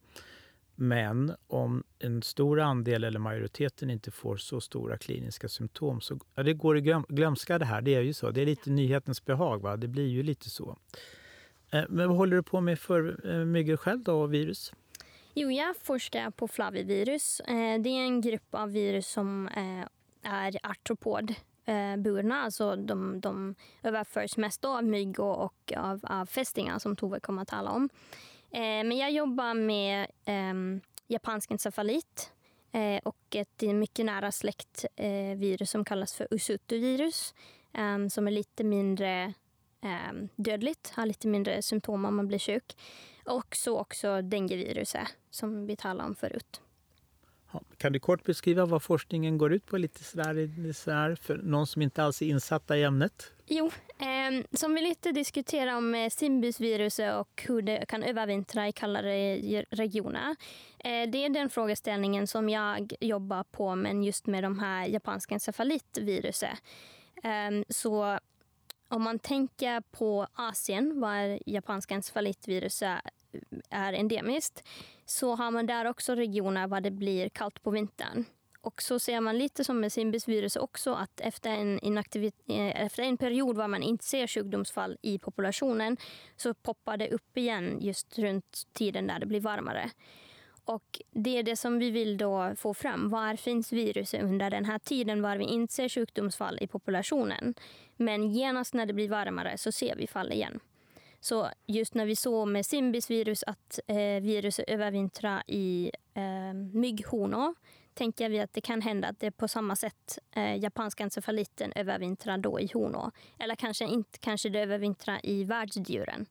Men 0.76 1.36
om 1.48 1.84
en 2.00 2.22
stor 2.22 2.60
andel 2.60 3.04
eller 3.04 3.20
majoriteten 3.20 3.90
inte 3.90 4.12
får 4.12 4.38
så 4.38 4.62
stora 4.62 4.98
kliniska 4.98 5.50
symptom 5.50 6.02
så 6.02 6.20
ja, 6.36 6.44
det 6.44 6.54
går 6.54 6.78
i 6.78 6.82
glömska 7.10 7.60
det 7.60 7.66
här. 7.66 7.82
Det 7.82 7.96
är 7.96 8.02
ju 8.02 8.14
så. 8.14 8.32
Det 8.32 8.42
är 8.42 8.46
lite 8.46 8.70
nyhetens 8.70 9.26
behag. 9.26 9.62
Va? 9.62 9.78
Det 9.78 9.88
blir 9.88 10.08
ju 10.08 10.24
lite 10.24 10.50
så. 10.50 10.78
Eh, 11.70 11.84
men 11.90 12.08
vad 12.08 12.18
håller 12.18 12.36
du 12.36 12.44
på 12.44 12.62
med 12.62 12.80
för 12.80 13.32
eh, 13.32 13.46
myggor 13.46 13.78
själv 13.78 14.04
då, 14.04 14.22
och 14.22 14.34
virus? 14.34 14.74
Jo, 15.42 15.52
jag 15.52 15.76
forskar 15.78 16.32
på 16.32 16.48
flavivirus. 16.48 17.40
Eh, 17.40 17.80
det 17.80 17.90
är 17.90 18.04
en 18.04 18.22
grupp 18.22 18.56
av 18.56 18.72
virus 18.72 19.08
som 19.08 19.48
eh, 19.48 19.86
är 20.32 20.58
artropodburna. 20.64 22.38
Eh, 22.38 22.44
alltså 22.44 22.76
de, 22.76 23.20
de 23.20 23.56
överförs 23.84 24.38
mest 24.38 24.66
av 24.66 24.84
mygg 24.84 25.20
och 25.20 25.74
av, 25.78 26.00
av 26.04 26.26
fästingar 26.26 26.80
som 26.80 26.96
Tove 26.96 27.20
kommer 27.20 27.42
att 27.42 27.48
tala 27.48 27.72
om. 27.72 27.90
Men 28.52 28.98
jag 28.98 29.12
jobbar 29.12 29.54
med 29.54 30.08
ehm, 30.26 30.82
japansk 31.08 31.52
encefalit 31.52 32.32
och 33.04 33.36
ett 33.36 33.62
mycket 33.62 34.06
nära 34.06 34.32
släkt 34.32 34.86
virus 35.36 35.70
som 35.72 35.86
kallas 35.86 36.14
för 36.14 36.28
usutu-virus 36.32 37.34
ehm, 37.74 38.10
som 38.10 38.28
är 38.28 38.32
lite 38.32 38.64
mindre 38.64 39.34
ehm, 39.82 40.30
dödligt, 40.36 40.94
har 40.96 41.06
lite 41.06 41.28
mindre 41.28 41.62
symptom 41.62 42.06
om 42.06 42.16
man 42.16 42.28
blir 42.28 42.40
sjuk. 42.40 42.76
Och 43.30 43.56
så 43.56 43.80
också 43.80 44.22
dengueviruset 44.22 45.08
som 45.30 45.66
vi 45.66 45.76
talade 45.76 46.10
om 46.10 46.16
förut. 46.16 46.62
Kan 47.78 47.94
du 47.94 48.00
kort 48.00 48.24
beskriva 48.24 48.66
vad 48.66 48.84
forskningen 48.84 49.38
går 49.38 49.54
ut 49.54 49.66
på 49.66 49.78
lite 49.78 50.04
sådär, 50.04 50.74
sådär 50.74 51.16
för 51.16 51.38
någon 51.38 51.68
som 51.68 51.82
inte 51.82 52.04
alls 52.04 52.22
är 52.22 52.26
insatta 52.26 52.78
i 52.78 52.84
ämnet? 52.84 53.32
Jo, 53.46 53.72
eh, 54.00 54.46
som 54.54 54.76
vi 54.76 54.82
lite 54.82 55.12
diskuterar 55.12 55.78
om 55.78 55.96
eh, 55.96 56.10
Simbusviruset 56.10 57.16
och 57.16 57.44
hur 57.48 57.62
det 57.62 57.86
kan 57.88 58.04
övervintra 58.04 58.68
i 58.68 58.72
kallare 58.72 59.38
regioner. 59.70 60.36
Eh, 60.80 61.10
det 61.10 61.26
är 61.26 61.30
den 61.30 61.50
frågeställningen 61.50 62.28
som 62.28 62.50
jag 62.50 62.94
jobbar 63.00 63.44
på, 63.44 63.76
men 63.76 64.04
just 64.04 64.28
med 64.28 64.44
de 64.44 64.60
här 64.60 64.88
japanska 64.88 65.36
encefalitviruset. 65.36 66.58
Eh, 67.24 67.64
så 67.70 68.20
om 68.88 69.04
man 69.04 69.20
tänker 69.20 69.82
på 69.82 70.28
Asien, 70.34 71.00
var 71.00 71.40
japanska 71.46 71.96
encefalitviruset 71.96 73.00
är 73.70 73.94
endemiskt 73.94 74.64
så 75.06 75.36
har 75.36 75.52
man 75.52 75.66
där 75.66 75.86
också 75.86 76.16
regioner 76.16 76.68
där 76.68 76.82
det 76.82 76.92
blir 76.92 77.30
kallt 77.30 77.64
på 77.64 77.72
vintern. 77.72 78.26
Och 78.62 78.82
så 78.82 79.00
ser 79.00 79.22
man 79.22 79.38
lite 79.38 79.64
som 79.64 79.80
med 79.80 79.92
Simbisvirus 79.92 80.56
också 80.56 80.94
att 80.94 81.22
efter 81.22 81.50
en, 81.50 81.80
eh, 82.48 82.84
efter 82.84 83.04
en 83.04 83.18
period 83.18 83.58
var 83.58 83.68
man 83.68 83.84
inte 83.84 84.06
ser 84.06 84.28
sjukdomsfall 84.28 84.98
i 85.02 85.20
populationen 85.20 85.98
så 86.38 86.54
poppar 86.54 86.98
det 86.98 87.12
upp 87.12 87.38
igen 87.38 87.78
just 87.82 88.20
runt 88.20 88.68
tiden 88.74 89.08
där 89.08 89.20
det 89.20 89.26
blir 89.26 89.40
varmare. 89.40 89.90
Och 90.66 91.02
Det 91.12 91.38
är 91.38 91.44
det 91.44 91.56
som 91.56 91.80
vi 91.80 91.92
vill 91.92 92.18
då 92.18 92.54
få 92.56 92.74
fram. 92.74 93.10
Var 93.10 93.36
finns 93.36 93.74
viruset 93.74 94.24
under 94.24 94.50
den 94.50 94.66
här 94.66 94.80
tiden 94.80 95.22
var 95.22 95.38
vi 95.38 95.44
inte 95.44 95.74
ser 95.74 95.90
sjukdomsfall 95.90 96.58
i 96.62 96.68
populationen? 96.68 97.54
Men 97.96 98.32
genast 98.32 98.74
när 98.74 98.86
det 98.86 98.94
blir 98.94 99.10
varmare 99.10 99.58
så 99.58 99.72
ser 99.72 99.96
vi 99.96 100.08
fall 100.08 100.32
igen. 100.32 100.60
Så 101.20 101.50
just 101.66 101.94
när 101.94 102.06
vi 102.06 102.16
såg 102.16 102.48
med 102.48 102.66
Simbisvirus 102.66 103.44
att 103.44 103.80
eh, 103.88 104.22
viruset 104.22 104.66
övervintrar 104.70 105.44
i 105.48 105.92
eh, 106.14 106.54
mygghonor 106.54 107.56
tänker 107.94 108.30
vi 108.30 108.40
att 108.40 108.54
det 108.54 108.62
kan 108.62 108.82
hända 108.82 109.08
att 109.08 109.20
det 109.20 109.32
på 109.32 109.48
samma 109.48 109.76
sätt 109.76 110.20
eh, 110.36 110.56
japanska 110.56 111.04
encefaliten 111.04 111.74
övervintrar 111.76 112.38
då 112.38 112.60
i 112.60 112.70
honor. 112.74 113.12
Eller 113.40 113.56
kanske 113.56 113.86
inte, 113.86 114.20
kanske 114.20 114.50
det 114.50 114.60
övervintrar 114.60 115.20
i 115.24 115.44
världsdjuren. 115.44 116.26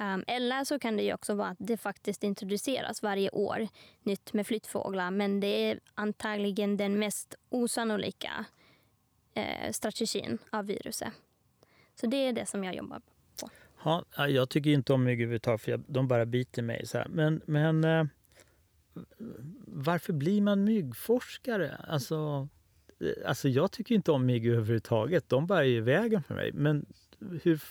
Um, 0.00 0.24
eller 0.26 0.64
så 0.64 0.78
kan 0.78 0.96
det 0.96 1.14
också 1.14 1.34
vara 1.34 1.48
att 1.48 1.58
det 1.60 1.76
faktiskt 1.76 2.24
introduceras 2.24 3.02
varje 3.02 3.30
år 3.30 3.68
nytt 4.02 4.32
med 4.32 4.46
flyttfåglar. 4.46 5.10
Men 5.10 5.40
det 5.40 5.46
är 5.46 5.80
antagligen 5.94 6.76
den 6.76 6.98
mest 6.98 7.34
osannolika 7.48 8.44
eh, 9.34 9.72
strategin 9.72 10.38
av 10.50 10.66
viruset. 10.66 11.12
Så 11.94 12.06
det 12.06 12.16
är 12.16 12.32
det 12.32 12.46
som 12.46 12.64
jag 12.64 12.74
jobbar 12.74 12.98
på. 12.98 13.19
Ja, 13.84 14.04
jag 14.28 14.48
tycker 14.48 14.70
inte 14.70 14.92
om 14.92 15.04
mygg 15.04 15.20
överhuvudtaget 15.20 15.60
för 15.60 15.80
de 15.86 16.08
bara 16.08 16.26
biter 16.26 16.62
mig. 16.62 16.86
Så 16.86 16.98
här. 16.98 17.08
Men, 17.08 17.40
men 17.46 17.84
eh, 17.84 18.04
varför 19.66 20.12
blir 20.12 20.40
man 20.40 20.64
myggforskare? 20.64 21.76
Alltså, 21.88 22.48
eh, 23.00 23.28
alltså 23.28 23.48
jag 23.48 23.72
tycker 23.72 23.94
inte 23.94 24.12
om 24.12 24.26
mygg 24.26 24.46
överhuvudtaget. 24.46 25.28
De 25.28 25.46
bara 25.46 25.64
är 25.64 25.68
i 25.68 25.80
vägen 25.80 26.22
för 26.22 26.34
mig. 26.34 26.52
Men 26.52 26.86
hur, 27.42 27.62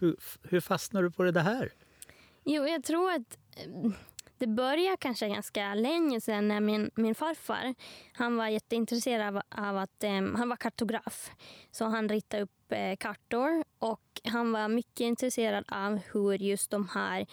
hur, 0.00 0.16
hur 0.42 0.60
fastnar 0.60 1.02
du 1.02 1.10
på 1.10 1.22
det 1.22 1.40
här? 1.40 1.72
Jo, 2.44 2.66
jag 2.66 2.84
tror 2.84 3.10
att 3.10 3.38
eh, 3.56 3.90
det 4.38 4.46
började 4.46 4.96
kanske 4.96 5.28
ganska 5.28 5.74
länge 5.74 6.20
sedan 6.20 6.48
när 6.48 6.60
min, 6.60 6.90
min 6.94 7.14
farfar 7.14 7.74
han 8.12 8.36
var 8.36 8.48
jätteintresserad 8.48 9.36
av, 9.36 9.42
av 9.50 9.78
att 9.78 10.04
um, 10.04 10.34
han 10.34 10.48
var 10.48 10.56
kartograf. 10.56 11.30
Så 11.70 11.84
han 11.84 12.08
ritade 12.08 12.42
upp 12.42 12.72
uh, 12.72 12.96
kartor 12.96 13.64
och 13.78 14.20
han 14.24 14.52
var 14.52 14.68
mycket 14.68 15.00
intresserad 15.00 15.64
av 15.68 16.00
hur 16.12 16.42
just 16.42 16.70
de 16.70 16.88
här 16.88 17.26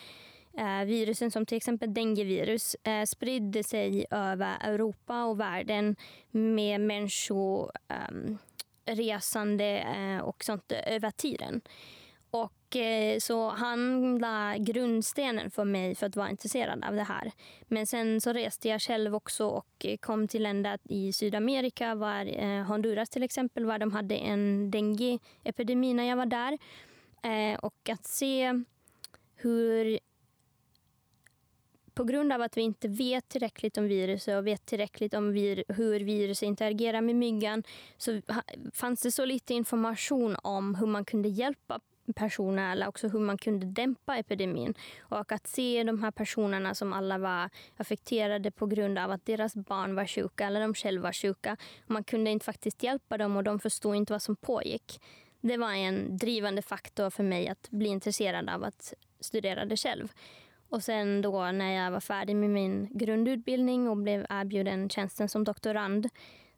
uh, 0.59 0.83
virusen 0.85 1.31
som 1.31 1.45
till 1.45 1.57
exempel 1.57 1.93
denguevirus 1.93 2.75
uh, 2.87 3.03
spridde 3.05 3.63
sig 3.63 4.05
över 4.11 4.57
Europa 4.61 5.25
och 5.25 5.39
världen 5.39 5.95
med 6.31 6.81
människoresande 6.81 9.65
ehm, 9.65 10.19
um, 10.19 10.21
och 10.21 10.43
sånt 10.43 10.71
över 10.71 11.11
tiden. 11.11 11.61
Och, 12.33 12.75
eh, 12.75 13.19
så 13.19 13.49
han 13.49 14.17
la 14.17 14.55
grundstenen 14.57 15.51
för 15.51 15.63
mig 15.63 15.95
för 15.95 16.05
att 16.05 16.15
vara 16.15 16.29
intresserad 16.29 16.83
av 16.85 16.95
det 16.95 17.03
här. 17.03 17.31
Men 17.67 17.87
sen 17.87 18.21
så 18.21 18.33
reste 18.33 18.69
jag 18.69 18.81
själv 18.81 19.15
också 19.15 19.47
och 19.47 19.85
kom 19.99 20.27
till 20.27 20.43
länder 20.43 20.79
i 20.83 21.13
Sydamerika, 21.13 21.95
var 21.95 22.43
eh, 22.43 22.63
Honduras 22.63 23.09
till 23.09 23.23
exempel, 23.23 23.65
var 23.65 23.79
de 23.79 23.91
hade 23.91 24.15
en 24.15 24.71
dengueepidemi 24.71 25.93
när 25.93 26.03
jag 26.03 26.15
var 26.15 26.25
där. 26.25 26.57
Eh, 27.23 27.59
och 27.59 27.89
att 27.89 28.05
se 28.05 28.63
hur 29.35 29.99
på 31.93 32.03
grund 32.03 32.33
av 32.33 32.41
att 32.41 32.57
vi 32.57 32.61
inte 32.61 32.87
vet 32.87 33.29
tillräckligt 33.29 33.77
om 33.77 33.87
viruset 33.87 34.37
och 34.37 34.47
vet 34.47 34.65
tillräckligt 34.65 35.13
om 35.13 35.33
vir 35.33 35.63
hur 35.67 35.99
viruset 35.99 36.47
interagerar 36.47 37.01
med 37.01 37.15
myggan 37.15 37.63
så 37.97 38.21
fanns 38.73 39.01
det 39.01 39.11
så 39.11 39.25
lite 39.25 39.53
information 39.53 40.35
om 40.43 40.75
hur 40.75 40.87
man 40.87 41.05
kunde 41.05 41.29
hjälpa 41.29 41.79
personer 42.15 42.71
eller 42.71 42.87
också 42.87 43.07
hur 43.07 43.19
man 43.19 43.37
kunde 43.37 43.65
dämpa 43.65 44.17
epidemin. 44.17 44.73
Och 44.99 45.31
att 45.31 45.47
se 45.47 45.83
de 45.83 46.03
här 46.03 46.11
personerna 46.11 46.75
som 46.75 46.93
alla 46.93 47.17
var 47.17 47.49
affekterade 47.77 48.51
på 48.51 48.65
grund 48.65 48.99
av 48.99 49.11
att 49.11 49.25
deras 49.25 49.55
barn 49.55 49.95
var 49.95 50.05
sjuka 50.05 50.47
eller 50.47 50.61
de 50.61 50.73
själva 50.73 51.03
var 51.03 51.13
sjuka. 51.13 51.57
Man 51.87 52.03
kunde 52.03 52.31
inte 52.31 52.45
faktiskt 52.45 52.83
hjälpa 52.83 53.17
dem 53.17 53.37
och 53.37 53.43
de 53.43 53.59
förstod 53.59 53.95
inte 53.95 54.13
vad 54.13 54.21
som 54.21 54.35
pågick. 54.35 55.01
Det 55.41 55.57
var 55.57 55.71
en 55.71 56.17
drivande 56.17 56.61
faktor 56.61 57.09
för 57.09 57.23
mig 57.23 57.47
att 57.47 57.69
bli 57.69 57.89
intresserad 57.89 58.49
av 58.49 58.63
att 58.63 58.93
studera 59.19 59.65
det 59.65 59.77
själv. 59.77 60.11
Och 60.69 60.83
sen 60.83 61.21
då 61.21 61.51
när 61.51 61.83
jag 61.83 61.91
var 61.91 61.99
färdig 61.99 62.35
med 62.35 62.49
min 62.49 62.87
grundutbildning 62.91 63.89
och 63.89 63.97
blev 63.97 64.25
erbjuden 64.29 64.89
tjänsten 64.89 65.29
som 65.29 65.43
doktorand 65.43 66.09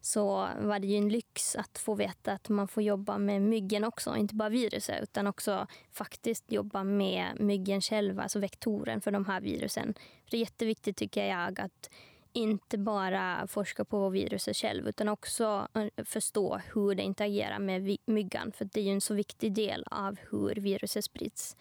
så 0.06 0.48
var 0.58 0.78
det 0.78 0.86
ju 0.86 0.96
en 0.96 1.08
lyx 1.08 1.56
att 1.56 1.78
få 1.78 1.94
veta 1.94 2.32
att 2.32 2.48
man 2.48 2.68
får 2.68 2.82
jobba 2.82 3.18
med 3.18 3.42
myggen 3.42 3.84
också. 3.84 4.16
Inte 4.16 4.34
bara 4.34 4.48
viruset 4.48 5.02
utan 5.02 5.26
också 5.26 5.66
faktiskt 5.92 6.52
jobba 6.52 6.84
med 6.84 7.40
myggen 7.40 7.80
själva, 7.80 8.22
alltså 8.22 8.38
vektoren 8.38 9.00
för 9.00 9.10
de 9.10 9.26
här 9.26 9.40
virusen. 9.40 9.94
För 9.94 10.30
det 10.30 10.36
är 10.36 10.40
jätteviktigt 10.40 10.96
tycker 10.96 11.24
jag 11.24 11.60
att 11.60 11.90
inte 12.32 12.78
bara 12.78 13.46
forska 13.46 13.84
på 13.84 14.08
viruset 14.08 14.56
själv 14.56 14.88
utan 14.88 15.08
också 15.08 15.68
eh, 15.74 16.04
förstå 16.04 16.60
hur 16.74 16.94
det 16.94 17.02
interagerar 17.02 17.58
med 17.58 17.96
myggan. 18.06 18.52
För 18.52 18.64
det 18.64 18.80
är 18.80 18.84
ju 18.84 18.92
en 18.92 19.00
så 19.00 19.14
viktig 19.14 19.52
del 19.52 19.84
av 19.90 20.18
hur 20.30 20.54
viruset 20.54 21.04
sprids. 21.04 21.56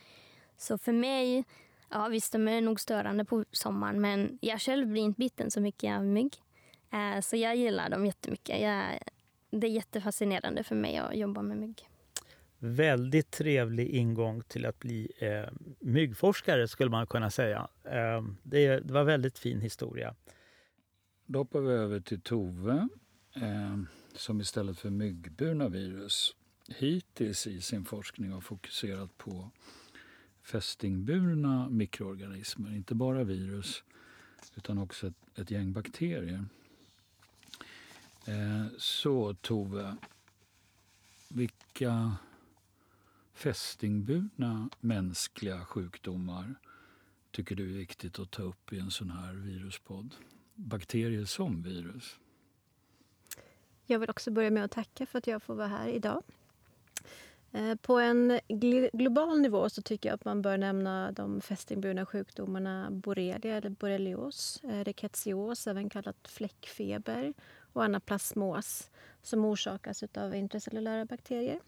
Så 0.58 0.78
för 0.78 0.92
mig, 0.92 1.44
ja 1.90 2.08
visst 2.08 2.32
de 2.32 2.48
är 2.48 2.62
nog 2.62 2.80
störande 2.80 3.26
på 3.26 3.46
sommaren 3.52 4.02
men 4.02 4.38
jag 4.42 4.62
själv 4.62 4.88
blir 4.88 5.02
inte 5.02 5.20
biten 5.20 5.52
så 5.52 5.62
mycket 5.62 5.98
av 5.98 6.06
mygg. 6.06 6.42
Eh, 6.96 7.22
så 7.22 7.36
jag 7.36 7.56
gillar 7.56 7.90
dem 7.90 8.06
jättemycket. 8.06 8.62
Jag, 8.62 9.00
det 9.50 9.68
är 9.68 9.72
jättefascinerande 9.72 10.64
för 10.64 10.76
mig 10.76 10.98
att 10.98 11.18
jobba 11.18 11.42
med 11.42 11.58
mygg. 11.58 11.90
Väldigt 12.58 13.32
trevlig 13.32 13.90
ingång 13.90 14.44
till 14.44 14.66
att 14.66 14.80
bli 14.80 15.12
eh, 15.18 15.54
myggforskare 15.80 16.68
skulle 16.68 16.90
man 16.90 17.08
kunna 17.08 17.30
säga. 17.30 17.68
Eh, 17.84 18.24
det, 18.44 18.80
det 18.80 18.94
var 18.94 19.04
väldigt 19.04 19.40
fin 19.40 19.62
historia. 19.62 20.16
Då 21.26 21.40
hoppar 21.40 21.60
vi 21.60 21.74
över 21.74 22.00
till 22.00 22.22
Tove 22.22 22.88
eh, 23.36 23.78
som 24.14 24.42
istället 24.42 24.80
för 24.80 24.90
myggburna 24.90 25.70
virus 25.70 26.36
hittills 26.68 27.48
i 27.48 27.62
sin 27.62 27.86
forskning 27.86 28.32
har 28.32 28.42
fokuserat 28.42 29.18
på 29.18 29.52
fästingburna 30.44 31.70
mikroorganismer, 31.70 32.76
inte 32.76 32.96
bara 32.96 33.24
virus 33.24 33.84
utan 34.56 34.78
också 34.78 35.08
ett, 35.08 35.40
ett 35.40 35.52
gäng 35.52 35.74
bakterier. 35.74 36.46
Eh, 38.28 38.66
så 38.78 39.34
Tove, 39.34 39.96
vilka 41.30 42.12
fästingburna 43.34 44.70
mänskliga 44.80 45.66
sjukdomar 45.66 46.56
tycker 47.32 47.56
du 47.56 47.64
är 47.64 47.78
viktigt 47.78 48.20
att 48.20 48.32
ta 48.32 48.44
upp 48.44 48.74
i 48.74 48.80
en 48.80 48.92
sån 48.92 49.10
här 49.10 49.34
viruspodd? 49.34 50.16
Bakterier 50.56 51.26
som 51.26 51.64
virus. 51.64 52.20
Jag 53.86 54.00
vill 54.00 54.10
också 54.10 54.32
börja 54.32 54.52
med 54.52 54.66
att 54.66 54.72
tacka 54.72 55.06
för 55.06 55.18
att 55.18 55.28
jag 55.28 55.44
får 55.44 55.56
vara 55.56 55.68
här 55.68 55.88
idag. 55.88 56.24
Eh, 57.52 57.76
på 57.76 58.00
en 58.00 58.40
global 58.94 59.42
nivå 59.42 59.70
så 59.70 59.82
tycker 59.82 60.10
jag 60.10 60.16
att 60.16 60.26
man 60.26 60.42
bör 60.42 60.58
nämna 60.58 61.12
de 61.12 61.42
fästingburna 61.42 62.06
sjukdomarna 62.06 62.92
borrelia 62.92 63.58
eller 63.58 63.70
borrelios, 63.70 64.64
eh, 64.64 65.68
även 65.68 65.90
kallat 65.90 66.28
fläckfeber 66.28 67.34
och 67.76 67.84
anaplasmos 67.84 68.90
som 69.22 69.46
orsakas 69.46 70.04
av 70.04 70.36
intracellulära 70.36 71.06
bakterier. 71.06 71.60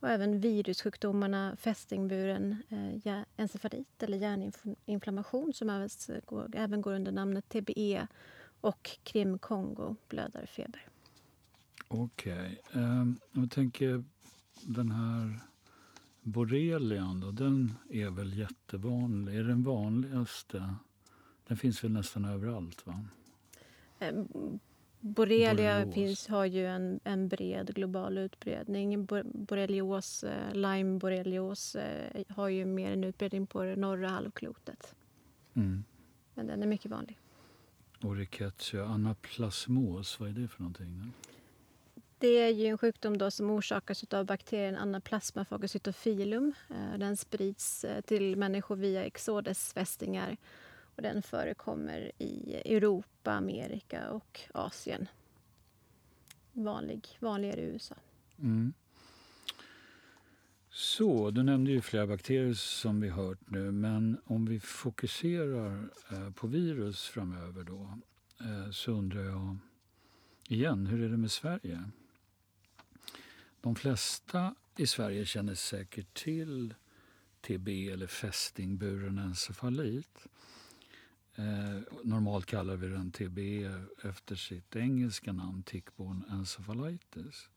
Och 0.00 0.08
även 0.08 0.40
virussjukdomarna 0.40 1.56
fästingburen 1.56 2.62
eh, 2.68 3.22
encefalit 3.36 4.02
eller 4.02 4.18
hjärninflammation 4.18 5.52
som 5.52 5.70
även 5.70 5.88
går, 6.24 6.50
även 6.54 6.82
går 6.82 6.94
under 6.94 7.12
namnet 7.12 7.48
TBE 7.48 8.06
och 8.60 8.90
krim-Kongo, 9.02 9.96
blödarfeber. 10.08 10.86
Okej. 11.88 12.62
Okay. 12.68 12.82
Um, 12.82 13.20
jag 13.32 13.50
tänker 13.50 14.04
den 14.62 14.90
här 14.90 15.40
borrelian, 16.22 17.20
då, 17.20 17.30
den 17.30 17.74
är 17.90 18.10
väl 18.10 18.38
jättevanlig? 18.38 19.36
Är 19.36 19.44
den 19.44 19.62
vanligaste? 19.62 20.74
Den 21.46 21.56
finns 21.56 21.84
väl 21.84 21.92
nästan 21.92 22.24
överallt? 22.24 22.86
va? 22.86 23.00
Borrelia 25.04 25.92
finns, 25.92 26.28
har 26.28 26.44
ju 26.44 26.66
en, 26.66 27.00
en 27.04 27.28
bred 27.28 27.74
global 27.74 28.18
utbredning. 28.18 29.06
Borrelios, 29.24 30.24
eh, 30.24 30.54
Lyme 30.54 30.98
borrelios 30.98 31.76
eh, 31.76 32.22
har 32.28 32.48
ju 32.48 32.64
mer 32.64 32.92
en 32.92 33.04
utbredning 33.04 33.46
på 33.46 33.62
det 33.62 33.76
norra 33.76 34.08
halvklotet. 34.08 34.94
Mm. 35.54 35.84
Men 36.34 36.46
den 36.46 36.62
är 36.62 36.66
mycket 36.66 36.90
vanlig. 36.90 37.18
Och 38.02 38.16
rickettsia 38.16 38.84
anaplasmos, 38.84 40.20
vad 40.20 40.28
är 40.28 40.32
det 40.32 40.48
för 40.48 40.60
någonting? 40.62 41.12
Det 42.18 42.38
är 42.38 42.50
ju 42.50 42.66
en 42.66 42.78
sjukdom 42.78 43.18
då 43.18 43.30
som 43.30 43.50
orsakas 43.50 44.04
av 44.04 44.26
bakterien 44.26 44.76
Anaplasma 44.76 45.44
phagocytophilum. 45.44 46.52
Eh, 46.70 46.98
den 46.98 47.16
sprids 47.16 47.84
till 48.04 48.36
människor 48.36 48.76
via 48.76 49.04
exodesfästingar 49.04 50.36
och 50.96 51.02
den 51.02 51.22
förekommer 51.22 52.12
i 52.18 52.54
Europa, 52.54 53.32
Amerika 53.32 54.10
och 54.10 54.40
Asien. 54.54 55.06
Vanlig, 56.52 57.08
vanligare 57.20 57.60
i 57.60 57.64
USA. 57.64 57.94
Mm. 58.38 58.72
Så, 60.70 61.30
du 61.30 61.42
nämnde 61.42 61.70
ju 61.70 61.80
flera 61.80 62.06
bakterier 62.06 62.54
som 62.54 63.00
vi 63.00 63.08
hört 63.08 63.50
nu, 63.50 63.72
men 63.72 64.20
om 64.24 64.46
vi 64.46 64.60
fokuserar 64.60 65.90
eh, 66.10 66.30
på 66.30 66.46
virus 66.46 67.06
framöver 67.06 67.64
då, 67.64 67.98
eh, 68.40 68.70
så 68.70 68.92
undrar 68.92 69.22
jag 69.22 69.58
igen, 70.48 70.86
hur 70.86 71.02
är 71.02 71.08
det 71.08 71.16
med 71.16 71.30
Sverige? 71.30 71.90
De 73.60 73.74
flesta 73.74 74.54
i 74.76 74.86
Sverige 74.86 75.26
känner 75.26 75.54
säkert 75.54 76.14
till 76.14 76.74
TB 77.40 77.88
eller 77.88 78.06
fästingburen 78.06 79.18
encefalit. 79.18 80.26
Eh, 81.36 81.82
normalt 82.04 82.46
kallar 82.46 82.76
vi 82.76 82.88
den 82.88 83.10
TB 83.10 83.38
efter 84.02 84.36
sitt 84.36 84.76
engelska 84.76 85.32
namn, 85.32 85.62
tickborne 85.62 86.24
encephalitis. 86.30 87.48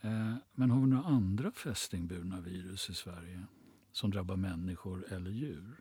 Eh, 0.00 0.34
men 0.54 0.70
har 0.70 0.80
vi 0.80 0.86
några 0.86 1.04
andra 1.04 1.52
fästingburna 1.52 2.40
virus 2.40 2.90
i 2.90 2.94
Sverige 2.94 3.46
som 3.92 4.10
drabbar 4.10 4.36
människor 4.36 5.12
eller 5.12 5.30
djur? 5.30 5.80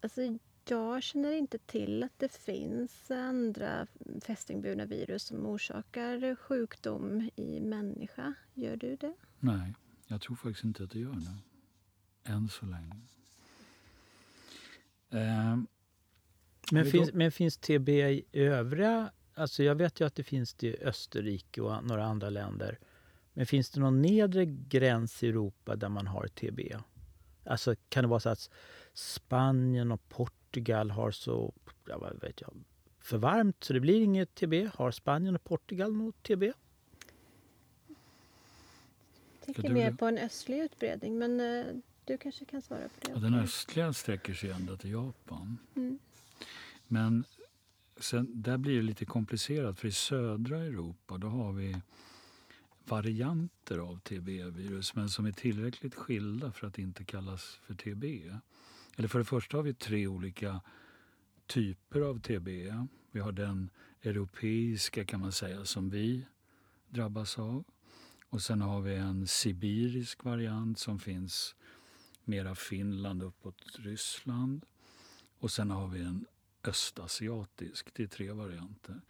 Alltså, 0.00 0.38
jag 0.68 1.02
känner 1.02 1.32
inte 1.32 1.58
till 1.58 2.02
att 2.02 2.18
det 2.18 2.32
finns 2.32 3.10
andra 3.10 3.86
fästingburna 4.24 4.84
virus 4.84 5.22
som 5.22 5.46
orsakar 5.46 6.36
sjukdom 6.36 7.30
i 7.36 7.60
människa. 7.60 8.34
Gör 8.54 8.76
du 8.76 8.96
det? 8.96 9.14
Nej, 9.38 9.74
jag 10.06 10.20
tror 10.20 10.36
faktiskt 10.36 10.64
inte 10.64 10.84
att 10.84 10.90
det 10.90 10.98
gör 10.98 11.12
det. 11.14 11.38
Än 12.32 12.48
så 12.48 12.66
länge. 12.66 13.06
Eh, 15.16 15.56
men, 16.72 16.86
finns, 16.86 17.12
men 17.12 17.32
finns 17.32 17.56
TB 17.56 17.88
i 17.88 18.24
övriga... 18.32 19.10
Alltså 19.34 19.62
jag 19.62 19.74
vet 19.74 20.00
ju 20.00 20.06
att 20.06 20.14
det 20.14 20.22
finns 20.22 20.54
det 20.54 20.66
i 20.66 20.84
Österrike 20.84 21.60
och 21.60 21.84
några 21.84 22.04
andra 22.04 22.30
länder. 22.30 22.78
Men 23.32 23.46
finns 23.46 23.70
det 23.70 23.80
någon 23.80 24.02
nedre 24.02 24.44
gräns 24.46 25.22
i 25.22 25.28
Europa 25.28 25.76
där 25.76 25.88
man 25.88 26.06
har 26.06 26.26
TB? 26.26 26.60
Alltså 27.44 27.74
kan 27.88 28.04
det 28.04 28.08
vara 28.08 28.20
så 28.20 28.28
att 28.28 28.50
Spanien 28.94 29.92
och 29.92 30.08
Portugal 30.08 30.90
har 30.90 31.10
så, 31.10 31.54
ja, 31.88 31.98
vad 31.98 32.20
vet 32.20 32.40
jag, 32.40 32.54
för 33.00 33.18
varmt 33.18 33.64
så 33.64 33.72
det 33.72 33.80
blir 33.80 34.00
inget 34.00 34.34
TB? 34.34 34.68
Har 34.74 34.90
Spanien 34.90 35.34
och 35.34 35.44
Portugal 35.44 35.92
något 35.92 36.22
TB? 36.22 36.42
Jag 39.46 39.54
tänker 39.54 39.70
mer 39.70 39.92
på 39.92 40.06
en 40.06 40.18
östlig 40.18 40.58
utbredning, 40.58 41.18
men 41.18 41.40
uh, 41.40 41.66
du 42.06 42.18
kanske 42.18 42.44
kan 42.44 42.62
svara 42.62 42.88
på 42.88 42.94
det. 43.00 43.10
Ja, 43.12 43.18
den 43.18 43.34
östliga 43.34 43.92
sträcker 43.92 44.34
sig 44.34 44.50
ända 44.50 44.76
till 44.76 44.90
Japan. 44.90 45.58
Mm. 45.76 45.98
Men 46.86 47.24
sen, 47.96 48.42
där 48.42 48.58
blir 48.58 48.76
det 48.76 48.82
lite 48.82 49.04
komplicerat, 49.04 49.78
för 49.78 49.88
i 49.88 49.92
södra 49.92 50.58
Europa 50.58 51.18
då 51.18 51.28
har 51.28 51.52
vi 51.52 51.76
varianter 52.84 53.78
av 53.78 53.98
TB-virus 53.98 54.94
men 54.94 55.08
som 55.08 55.26
är 55.26 55.32
tillräckligt 55.32 55.94
skilda 55.94 56.52
för 56.52 56.66
att 56.66 56.78
inte 56.78 57.04
kallas 57.04 57.60
för 57.62 57.74
TB. 57.74 58.04
Eller 58.96 59.08
för 59.08 59.18
det 59.18 59.24
första 59.24 59.56
har 59.56 59.62
vi 59.62 59.74
tre 59.74 60.06
olika 60.06 60.60
typer 61.46 62.00
av 62.00 62.20
TB. 62.20 62.48
Vi 63.10 63.20
har 63.20 63.32
den 63.32 63.70
europeiska 64.02 65.04
kan 65.04 65.20
man 65.20 65.32
säga 65.32 65.64
som 65.64 65.90
vi 65.90 66.26
drabbas 66.88 67.38
av. 67.38 67.64
Och 68.28 68.42
sen 68.42 68.60
har 68.60 68.80
vi 68.80 68.94
en 68.94 69.26
sibirisk 69.26 70.24
variant 70.24 70.78
som 70.78 70.98
finns 70.98 71.54
mera 72.26 72.54
Finland 72.54 73.22
uppåt 73.22 73.76
Ryssland. 73.78 74.64
Och 75.38 75.50
sen 75.50 75.70
har 75.70 75.88
vi 75.88 76.00
en 76.00 76.26
östasiatisk. 76.64 77.94
Det 77.94 78.02
är 78.02 78.06
tre 78.06 78.32
varianter. 78.32 79.00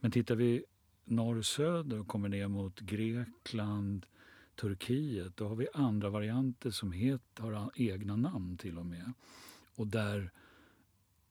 Men 0.00 0.10
tittar 0.10 0.34
vi 0.34 0.64
norr-söder 1.04 2.00
och 2.00 2.08
kommer 2.08 2.28
ner 2.28 2.48
mot 2.48 2.80
Grekland, 2.80 4.06
Turkiet, 4.54 5.36
då 5.36 5.48
har 5.48 5.56
vi 5.56 5.68
andra 5.74 6.10
varianter 6.10 6.70
som 6.70 6.92
het, 6.92 7.22
har 7.38 7.70
egna 7.74 8.16
namn 8.16 8.56
till 8.56 8.78
och 8.78 8.86
med. 8.86 9.12
Och 9.74 9.86
där 9.86 10.30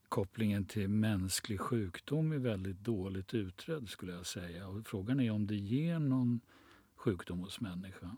kopplingen 0.09 0.65
till 0.65 0.87
mänsklig 0.87 1.59
sjukdom 1.59 2.31
är 2.31 2.37
väldigt 2.37 2.79
dåligt 2.79 3.33
utredd 3.33 3.89
skulle 3.89 4.11
jag 4.11 4.25
säga. 4.25 4.67
Och 4.67 4.87
frågan 4.87 5.19
är 5.19 5.31
om 5.31 5.47
det 5.47 5.55
ger 5.55 5.99
någon 5.99 6.39
sjukdom 6.95 7.39
hos 7.39 7.59
människa. 7.59 8.17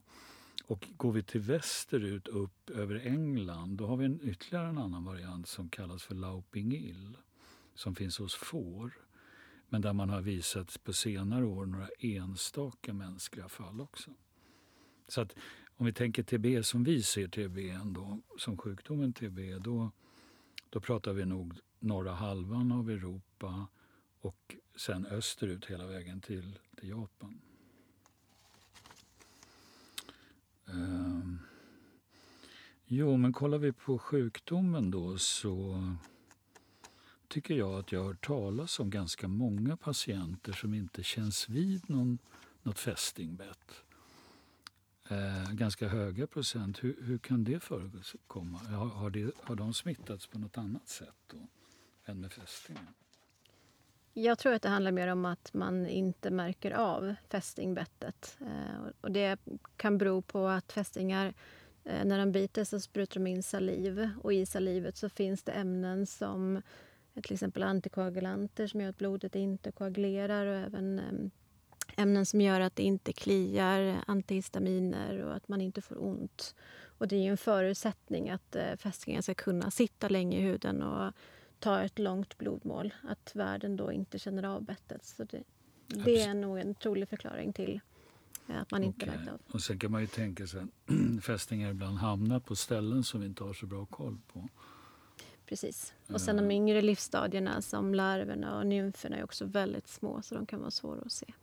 Och 0.67 0.87
går 0.97 1.11
vi 1.11 1.23
till 1.23 1.41
västerut 1.41 2.27
upp 2.27 2.69
över 2.69 2.95
England 2.95 3.77
då 3.77 3.87
har 3.87 3.97
vi 3.97 4.05
en, 4.05 4.19
ytterligare 4.23 4.67
en 4.67 4.77
annan 4.77 5.05
variant 5.05 5.47
som 5.47 5.69
kallas 5.69 6.03
för 6.03 6.15
Lauping 6.15 7.15
som 7.73 7.95
finns 7.95 8.17
hos 8.17 8.35
får. 8.35 8.93
Men 9.69 9.81
där 9.81 9.93
man 9.93 10.09
har 10.09 10.21
visat 10.21 10.83
på 10.83 10.93
senare 10.93 11.45
år 11.45 11.65
några 11.65 11.89
enstaka 11.99 12.93
mänskliga 12.93 13.49
fall 13.49 13.81
också. 13.81 14.11
Så 15.07 15.21
att 15.21 15.35
om 15.77 15.85
vi 15.85 15.93
tänker 15.93 16.23
TB 16.23 16.65
som 16.65 16.83
vi 16.83 17.03
ser 17.03 17.27
TB 17.27 17.69
ändå, 17.69 18.19
som 18.37 18.57
sjukdomen 18.57 19.13
TB, 19.13 19.57
då, 19.59 19.91
då 20.69 20.79
pratar 20.79 21.13
vi 21.13 21.25
nog 21.25 21.53
norra 21.79 22.11
halvan 22.11 22.71
av 22.71 22.89
Europa 22.89 23.67
och 24.19 24.55
sen 24.75 25.05
österut 25.05 25.65
hela 25.65 25.87
vägen 25.87 26.21
till, 26.21 26.59
till 26.75 26.89
Japan. 26.89 27.41
Um, 30.65 31.39
jo, 32.85 33.17
men 33.17 33.33
kollar 33.33 33.57
vi 33.57 33.71
på 33.71 33.97
sjukdomen 33.97 34.91
då 34.91 35.17
så 35.17 35.81
tycker 37.27 37.55
jag 37.55 37.79
att 37.79 37.91
jag 37.91 37.99
har 37.99 38.07
hört 38.07 38.25
talas 38.25 38.79
om 38.79 38.89
ganska 38.89 39.27
många 39.27 39.77
patienter 39.77 40.53
som 40.53 40.73
inte 40.73 41.03
känns 41.03 41.49
vid 41.49 41.89
någon, 41.89 42.17
något 42.63 42.79
fästingbett. 42.79 43.83
Eh, 45.09 45.51
ganska 45.51 45.87
höga 45.87 46.27
procent. 46.27 46.83
Hur, 46.83 46.95
hur 47.01 47.17
kan 47.17 47.43
det 47.43 47.59
förekomma? 47.59 48.57
Har, 48.57 48.87
har, 48.87 49.09
det, 49.09 49.31
har 49.43 49.55
de 49.55 49.73
smittats 49.73 50.27
på 50.27 50.39
något 50.39 50.57
annat 50.57 50.87
sätt 50.87 51.15
då, 51.27 51.47
än 52.05 52.21
med 52.21 52.31
fästingen? 52.31 52.93
Jag 54.17 54.39
tror 54.39 54.53
att 54.53 54.61
det 54.61 54.69
handlar 54.69 54.91
mer 54.91 55.07
om 55.07 55.25
att 55.25 55.53
man 55.53 55.87
inte 55.87 56.29
märker 56.29 56.71
av 56.71 57.15
fästingbettet. 57.29 58.37
Eh, 58.41 58.91
och 59.01 59.11
det 59.11 59.39
kan 59.77 59.97
bero 59.97 60.21
på 60.21 60.47
att 60.47 60.71
fästingar, 60.71 61.33
eh, 61.83 62.05
när 62.05 62.19
de 62.19 62.31
biter 62.31 62.63
så 62.63 62.79
sprutar 62.79 63.13
de 63.13 63.27
in 63.27 63.43
saliv. 63.43 64.09
Och 64.23 64.33
i 64.33 64.45
salivet 64.45 64.97
så 64.97 65.09
finns 65.09 65.43
det 65.43 65.51
ämnen 65.51 66.05
som 66.05 66.55
eh, 67.13 67.21
till 67.23 67.33
exempel 67.33 67.63
antikoagulanter 67.63 68.67
som 68.67 68.81
gör 68.81 68.89
att 68.89 68.97
blodet 68.97 69.35
inte 69.35 69.71
koagulerar 69.71 70.45
och 70.45 70.55
även 70.55 71.31
ämnen 71.97 72.25
som 72.25 72.41
gör 72.41 72.61
att 72.61 72.75
det 72.75 72.83
inte 72.83 73.13
kliar, 73.13 74.03
antihistaminer 74.07 75.23
och 75.23 75.35
att 75.35 75.47
man 75.47 75.61
inte 75.61 75.81
får 75.81 76.03
ont. 76.03 76.55
Och 76.97 77.07
det 77.07 77.15
är 77.15 77.31
en 77.31 77.37
förutsättning 77.37 78.29
att 78.29 78.55
fästingen 78.77 79.23
ska 79.23 79.33
kunna 79.33 79.71
sitta 79.71 80.09
länge 80.09 80.37
i 80.37 80.41
huden 80.41 80.83
och 80.83 81.13
ta 81.65 81.81
ett 81.81 81.99
långt 81.99 82.37
blodmål. 82.37 82.93
Att 83.03 83.35
värden 83.35 83.75
då 83.75 83.91
inte 83.91 84.19
känner 84.19 84.43
av 84.43 84.63
bettet. 84.63 85.05
Så 85.05 85.23
det, 85.23 85.43
det 85.87 86.21
är 86.21 86.33
nog 86.33 86.59
en 86.59 86.75
trolig 86.75 87.09
förklaring 87.09 87.53
till 87.53 87.79
eh, 88.47 88.61
att 88.61 88.71
man 88.71 88.83
inte 88.83 89.05
okay. 89.05 89.17
märkt 89.17 89.31
av. 89.31 89.39
Och 89.47 89.61
sen 89.61 89.79
kan 89.79 89.91
man 89.91 90.01
ju 90.01 90.07
tänka 90.07 90.47
sig 90.47 90.61
att 90.61 90.69
fästingar 91.23 91.71
ibland 91.71 91.97
hamnar 91.97 92.39
på 92.39 92.55
ställen 92.55 93.03
som 93.03 93.19
vi 93.19 93.25
inte 93.25 93.43
har 93.43 93.53
så 93.53 93.65
bra 93.65 93.85
koll 93.85 94.17
på. 94.27 94.49
Precis. 95.45 95.93
Och 96.07 96.21
sen 96.21 96.37
de 96.37 96.51
yngre 96.51 96.81
livsstadierna 96.81 97.61
som 97.61 97.93
larverna 97.93 98.57
och 98.57 98.67
nymferna 98.67 99.17
är 99.17 99.23
också 99.23 99.45
väldigt 99.45 99.87
små 99.87 100.21
så 100.21 100.35
de 100.35 100.45
kan 100.45 100.59
vara 100.59 100.71
svåra 100.71 101.01
att 101.01 101.11
se. 101.11 101.33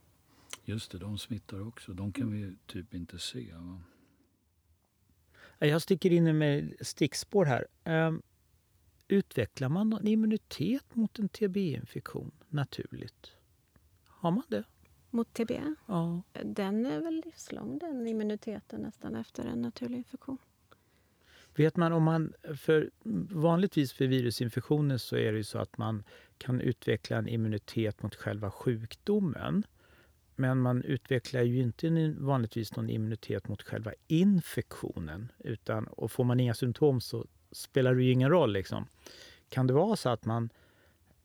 Just 0.65 0.93
det, 0.93 0.99
de 0.99 1.19
smittar 1.19 1.69
också. 1.69 1.93
De 1.93 2.13
kan 2.13 2.33
vi 2.33 2.57
typ 2.67 2.95
inte 2.95 3.19
se. 3.19 3.53
Va? 3.55 3.81
Jag 5.59 5.83
sticker 5.83 6.13
in 6.13 6.39
med 6.39 6.75
stickspår 6.81 7.45
här. 7.45 7.67
Um, 7.85 8.23
utvecklar 9.13 9.69
man 9.69 9.91
någon 9.91 10.07
immunitet 10.07 10.95
mot 10.95 11.19
en 11.19 11.29
TB-infektion 11.29 12.31
naturligt? 12.49 13.33
Har 14.07 14.31
man 14.31 14.43
det? 14.49 14.65
Mot 15.11 15.35
TB? 15.35 15.61
Ja. 15.87 16.23
Den 16.45 16.87
är 16.87 17.01
väl 17.01 17.23
livslång, 17.25 17.79
den 17.79 18.07
immuniteten 18.07 18.81
nästan 18.81 19.15
efter 19.15 19.45
en 19.45 19.63
naturlig 19.63 19.99
infektion. 19.99 20.39
Vet 21.55 21.77
man 21.77 21.93
om 21.93 22.03
man, 22.03 22.33
för 22.57 22.91
vanligtvis 23.31 23.93
för 23.93 24.07
virusinfektioner 24.07 24.99
så 24.99 25.17
är 25.17 25.33
det 25.33 25.45
så 25.45 25.59
att 25.59 25.79
man 25.79 26.05
kan 26.39 26.61
utveckla 26.61 27.17
en 27.17 27.29
immunitet 27.29 28.03
mot 28.03 28.15
själva 28.15 28.51
sjukdomen. 28.51 29.67
Men 30.37 30.61
man 30.61 30.83
utvecklar 30.83 31.43
ju 31.43 31.61
inte 31.61 32.15
vanligtvis 32.19 32.77
någon 32.77 32.91
immunitet 32.91 33.49
mot 33.49 33.63
själva 33.63 33.93
infektionen. 34.07 35.33
Utan, 35.39 35.87
och 35.87 36.13
får 36.13 36.25
man 36.25 36.41
inga 36.41 36.55
symptom 36.55 37.01
så 37.01 37.27
spelar 37.53 37.95
det 37.95 38.03
ju 38.03 38.13
ingen 38.13 38.31
roll. 38.31 38.53
Liksom. 38.53 38.87
Kan 39.49 39.67
det 39.67 39.73
vara 39.73 39.97
så 39.97 40.09
att 40.09 40.25
man 40.25 40.51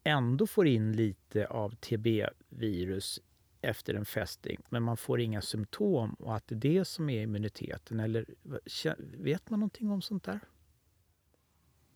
ändå 0.04 0.48
får 0.48 0.68
in 0.68 0.92
lite 0.92 1.48
av 1.48 1.76
TB-virus 1.76 3.20
efter 3.62 3.94
en 3.94 4.06
fästing 4.06 4.62
men 4.70 4.84
man 4.84 4.98
får 4.98 5.20
inga 5.20 5.42
symptom 5.42 6.14
och 6.14 6.36
att 6.36 6.48
det 6.48 6.56
är 6.56 6.60
det 6.60 6.86
som 6.86 7.10
är 7.10 7.22
immuniteten? 7.22 8.00
Eller 8.00 8.26
vet 9.18 9.50
man 9.50 9.60
någonting 9.60 9.92
om 9.92 10.02
sånt 10.02 10.24
där? 10.24 10.40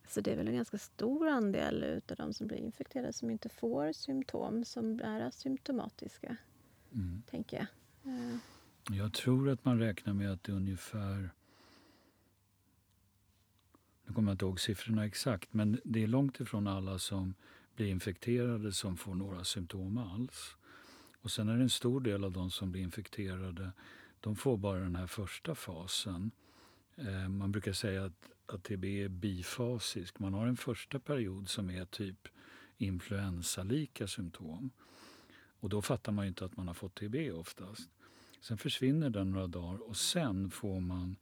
Så 0.07 0.21
det 0.21 0.31
är 0.31 0.37
väl 0.37 0.47
en 0.47 0.55
ganska 0.55 0.77
stor 0.77 1.27
andel 1.27 2.01
av 2.09 2.15
de 2.15 2.33
som 2.33 2.47
blir 2.47 2.57
infekterade 2.57 3.13
som 3.13 3.29
inte 3.29 3.49
får 3.49 3.91
symptom 3.91 4.65
som 4.65 4.99
är 4.99 5.21
asymptomatiska, 5.21 6.37
mm. 6.93 7.23
tänker 7.29 7.57
jag. 7.57 7.67
Uh. 8.13 8.37
Jag 8.89 9.13
tror 9.13 9.49
att 9.49 9.65
man 9.65 9.79
räknar 9.79 10.13
med 10.13 10.31
att 10.31 10.43
det 10.43 10.51
är 10.51 10.55
ungefär 10.55 11.29
nu 14.11 14.15
kommer 14.15 14.31
jag 14.31 14.33
inte 14.33 14.45
ihåg 14.45 14.59
siffrorna 14.59 15.05
exakt, 15.05 15.53
men 15.53 15.79
det 15.83 16.03
är 16.03 16.07
långt 16.07 16.39
ifrån 16.39 16.67
alla 16.67 16.99
som 16.99 17.33
blir 17.75 17.87
infekterade 17.87 18.73
som 18.73 18.97
får 18.97 19.15
några 19.15 19.43
symptom 19.43 19.97
alls. 19.97 20.55
Och 21.21 21.31
sen 21.31 21.49
är 21.49 21.57
det 21.57 21.63
en 21.63 21.69
stor 21.69 22.01
del 22.01 22.23
av 22.23 22.31
de 22.31 22.51
som 22.51 22.71
blir 22.71 22.81
infekterade, 22.81 23.71
de 24.19 24.35
får 24.35 24.57
bara 24.57 24.79
den 24.79 24.95
här 24.95 25.07
första 25.07 25.55
fasen. 25.55 26.31
Eh, 26.95 27.29
man 27.29 27.51
brukar 27.51 27.73
säga 27.73 28.05
att, 28.05 28.31
att 28.45 28.63
TB 28.63 28.85
är 29.03 29.07
bifasisk. 29.07 30.19
Man 30.19 30.33
har 30.33 30.47
en 30.47 30.57
första 30.57 30.99
period 30.99 31.49
som 31.49 31.69
är 31.69 31.85
typ 31.85 32.27
influensalika 32.77 34.07
symptom. 34.07 34.69
Och 35.59 35.69
då 35.69 35.81
fattar 35.81 36.11
man 36.11 36.25
inte 36.25 36.45
att 36.45 36.57
man 36.57 36.67
har 36.67 36.73
fått 36.73 36.95
TB 36.95 37.31
oftast. 37.31 37.89
Sen 38.41 38.57
försvinner 38.57 39.09
den 39.09 39.31
några 39.31 39.47
dagar 39.47 39.89
och 39.89 39.97
sen 39.97 40.49
får 40.49 40.79
man 40.79 41.15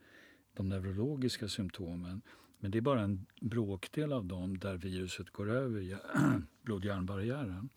de 0.53 0.69
neurologiska 0.69 1.47
symptomen. 1.47 2.21
Men 2.59 2.71
det 2.71 2.77
är 2.77 2.81
bara 2.81 3.01
en 3.01 3.25
bråkdel 3.41 4.13
av 4.13 4.25
dem 4.25 4.57
där 4.57 4.77
viruset 4.77 5.29
går 5.29 5.49
över 5.49 5.99
blod-hjärnbarriären. 6.61 7.69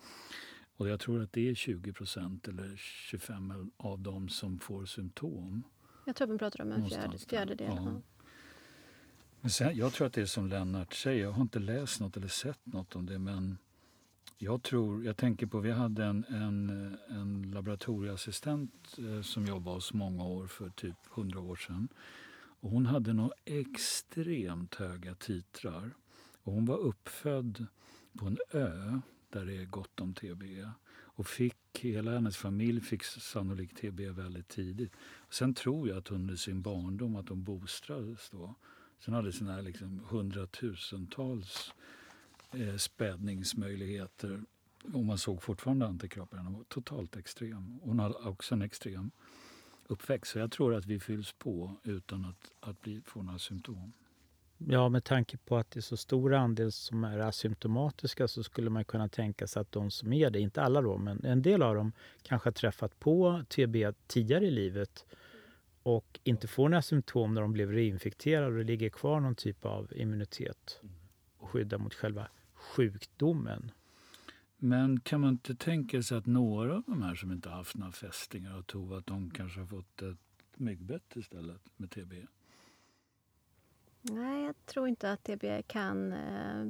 Och 0.76 0.88
jag 0.88 1.00
tror 1.00 1.22
att 1.22 1.32
det 1.32 1.48
är 1.48 1.54
20% 1.54 2.48
eller 2.48 2.76
25 2.76 3.70
av 3.76 4.00
dem 4.00 4.28
som 4.28 4.58
får 4.58 4.84
symptom. 4.84 5.62
Jag 6.04 6.16
tror 6.16 6.28
man 6.28 6.38
pratar 6.38 6.64
om 6.64 6.72
en 6.72 6.90
fjärde, 6.90 7.18
fjärdedel. 7.18 7.66
Ja. 7.76 8.00
Men 9.40 9.50
sen, 9.50 9.76
jag 9.76 9.92
tror 9.92 10.06
att 10.06 10.12
det 10.12 10.20
är 10.20 10.26
som 10.26 10.46
Lennart 10.46 10.94
säger, 10.94 11.22
jag 11.22 11.32
har 11.32 11.42
inte 11.42 11.58
läst 11.58 12.00
något 12.00 12.16
eller 12.16 12.28
sett 12.28 12.66
något 12.66 12.96
om 12.96 13.06
det 13.06 13.18
men 13.18 13.58
Jag 14.38 14.62
tror, 14.62 15.04
jag 15.04 15.16
tänker 15.16 15.46
på, 15.46 15.60
vi 15.60 15.70
hade 15.70 16.04
en, 16.04 16.24
en, 16.28 16.96
en 17.08 17.50
laboratorieassistent 17.54 18.98
eh, 18.98 19.22
som 19.22 19.46
jobbade 19.46 19.76
hos 19.76 19.92
många 19.92 20.24
år 20.24 20.46
för 20.46 20.70
typ 20.70 20.96
hundra 21.10 21.40
år 21.40 21.56
sedan. 21.56 21.88
Och 22.62 22.70
hon 22.70 22.86
hade 22.86 23.12
nog 23.12 23.32
extremt 23.44 24.74
höga 24.74 25.14
titrar. 25.14 25.90
Och 26.42 26.52
hon 26.52 26.64
var 26.64 26.78
uppfödd 26.78 27.66
på 28.18 28.26
en 28.26 28.38
ö 28.50 29.00
där 29.30 29.46
det 29.46 29.56
är 29.56 29.64
gott 29.64 30.00
om 30.00 30.14
TB. 30.14 30.42
Och 30.92 31.26
fick, 31.26 31.56
hela 31.78 32.10
hennes 32.10 32.36
familj 32.36 32.80
fick 32.80 33.04
sannolikt 33.04 33.76
TB 33.76 34.00
väldigt 34.00 34.48
tidigt. 34.48 34.92
Och 34.96 35.34
sen 35.34 35.54
tror 35.54 35.88
jag 35.88 35.98
att 35.98 36.10
under 36.10 36.36
sin 36.36 36.62
barndom 36.62 37.16
att 37.16 37.28
hon 37.28 37.44
bostrades 37.44 38.30
då. 38.30 38.54
Sen 38.98 39.14
hade 39.14 39.32
sina 39.32 39.60
liksom 39.60 40.00
hundratusentals 40.08 41.72
eh, 42.50 42.76
spädningsmöjligheter. 42.76 44.42
Och 44.92 45.04
man 45.04 45.18
såg 45.18 45.42
fortfarande 45.42 45.86
antikroppar. 45.86 46.38
Hon 46.38 46.52
var 46.52 46.64
totalt 46.64 47.16
extrem. 47.16 47.80
Hon 47.82 47.98
hade 47.98 48.14
också 48.14 48.54
en 48.54 48.62
extrem 48.62 49.10
uppväxt. 49.92 50.32
Så 50.32 50.38
jag 50.38 50.50
tror 50.50 50.74
att 50.74 50.86
vi 50.86 51.00
fylls 51.00 51.32
på 51.32 51.76
utan 51.84 52.24
att, 52.24 52.70
att 52.70 52.80
bli, 52.80 53.00
få 53.04 53.22
några 53.22 53.38
symptom. 53.38 53.92
Ja, 54.68 54.88
med 54.88 55.04
tanke 55.04 55.36
på 55.36 55.56
att 55.56 55.70
det 55.70 55.78
är 55.78 55.82
så 55.82 55.96
stor 55.96 56.34
andel 56.34 56.72
som 56.72 57.04
är 57.04 57.18
asymptomatiska 57.18 58.28
så 58.28 58.42
skulle 58.42 58.70
man 58.70 58.84
kunna 58.84 59.08
tänka 59.08 59.46
sig 59.46 59.60
att 59.60 59.72
de 59.72 59.90
som 59.90 60.12
är 60.12 60.30
det, 60.30 60.40
inte 60.40 60.62
alla 60.62 60.80
då, 60.80 60.98
men 60.98 61.24
en 61.24 61.42
del 61.42 61.62
av 61.62 61.74
dem 61.74 61.92
kanske 62.22 62.46
har 62.46 62.52
träffat 62.52 63.00
på 63.00 63.44
TB 63.48 63.92
tidigare 64.06 64.46
i 64.46 64.50
livet 64.50 65.06
och 65.82 66.20
inte 66.24 66.48
får 66.48 66.68
några 66.68 66.82
symptom 66.82 67.34
när 67.34 67.40
de 67.40 67.52
blev 67.52 67.72
reinfekterade 67.72 68.46
och 68.46 68.58
det 68.58 68.64
ligger 68.64 68.88
kvar 68.88 69.20
någon 69.20 69.34
typ 69.34 69.64
av 69.64 69.92
immunitet 69.96 70.80
och 71.36 71.48
skyddar 71.48 71.78
mot 71.78 71.94
själva 71.94 72.28
sjukdomen. 72.54 73.70
Men 74.64 75.00
kan 75.00 75.20
man 75.20 75.30
inte 75.30 75.54
tänka 75.54 76.02
sig 76.02 76.16
att 76.18 76.26
några 76.26 76.76
av 76.76 76.82
de 76.86 77.02
här 77.02 77.14
som 77.14 77.32
inte 77.32 77.48
haft 77.48 77.76
några 77.76 77.92
fästingar 77.92 78.58
och 78.58 78.66
tog 78.66 78.94
att 78.94 79.06
de 79.06 79.30
kanske 79.30 79.60
har 79.60 79.66
fått 79.66 80.02
ett 80.02 80.18
myggbett 80.56 81.16
istället 81.16 81.60
med 81.76 81.90
TB? 81.90 82.12
Nej, 84.02 84.44
jag 84.44 84.66
tror 84.66 84.88
inte 84.88 85.12
att 85.12 85.24
TB 85.24 85.62
kan 85.66 86.12
eh, 86.12 86.66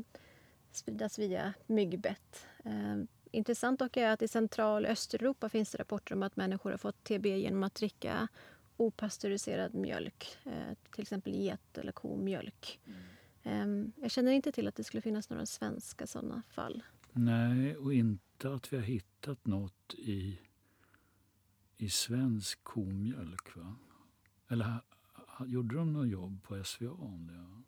spridas 0.70 1.18
via 1.18 1.54
myggbett. 1.66 2.46
Eh, 2.64 2.96
intressant 3.30 3.78
dock 3.78 3.96
är 3.96 4.10
att 4.10 4.22
i 4.22 4.28
central 4.28 4.84
och 4.84 4.90
Östeuropa 4.90 5.48
finns 5.48 5.70
det 5.70 5.78
rapporter 5.78 6.14
om 6.14 6.22
att 6.22 6.36
människor 6.36 6.70
har 6.70 6.78
fått 6.78 7.04
TB 7.04 7.26
genom 7.26 7.62
att 7.62 7.74
dricka 7.74 8.28
opastöriserad 8.76 9.74
mjölk, 9.74 10.38
eh, 10.44 10.76
till 10.90 11.02
exempel 11.02 11.34
get 11.34 11.78
eller 11.78 11.92
komjölk. 11.92 12.80
Mm. 12.86 13.92
Eh, 13.92 14.02
jag 14.02 14.10
känner 14.10 14.32
inte 14.32 14.52
till 14.52 14.68
att 14.68 14.76
det 14.76 14.84
skulle 14.84 15.00
finnas 15.00 15.30
några 15.30 15.46
svenska 15.46 16.06
sådana 16.06 16.42
fall. 16.48 16.82
Nej, 17.12 17.76
och 17.76 17.94
inte 17.94 18.54
att 18.54 18.72
vi 18.72 18.76
har 18.76 18.84
hittat 18.84 19.46
något 19.46 19.94
i, 19.94 20.38
i 21.76 21.88
svensk 21.88 22.64
komjölk. 22.64 23.56
Va? 23.56 23.74
Eller 24.48 24.80
gjorde 25.46 25.76
de 25.76 25.92
något 25.92 26.08
jobb 26.08 26.42
på 26.42 26.64
SVA 26.64 26.90
om 26.90 27.26
det? 27.26 27.62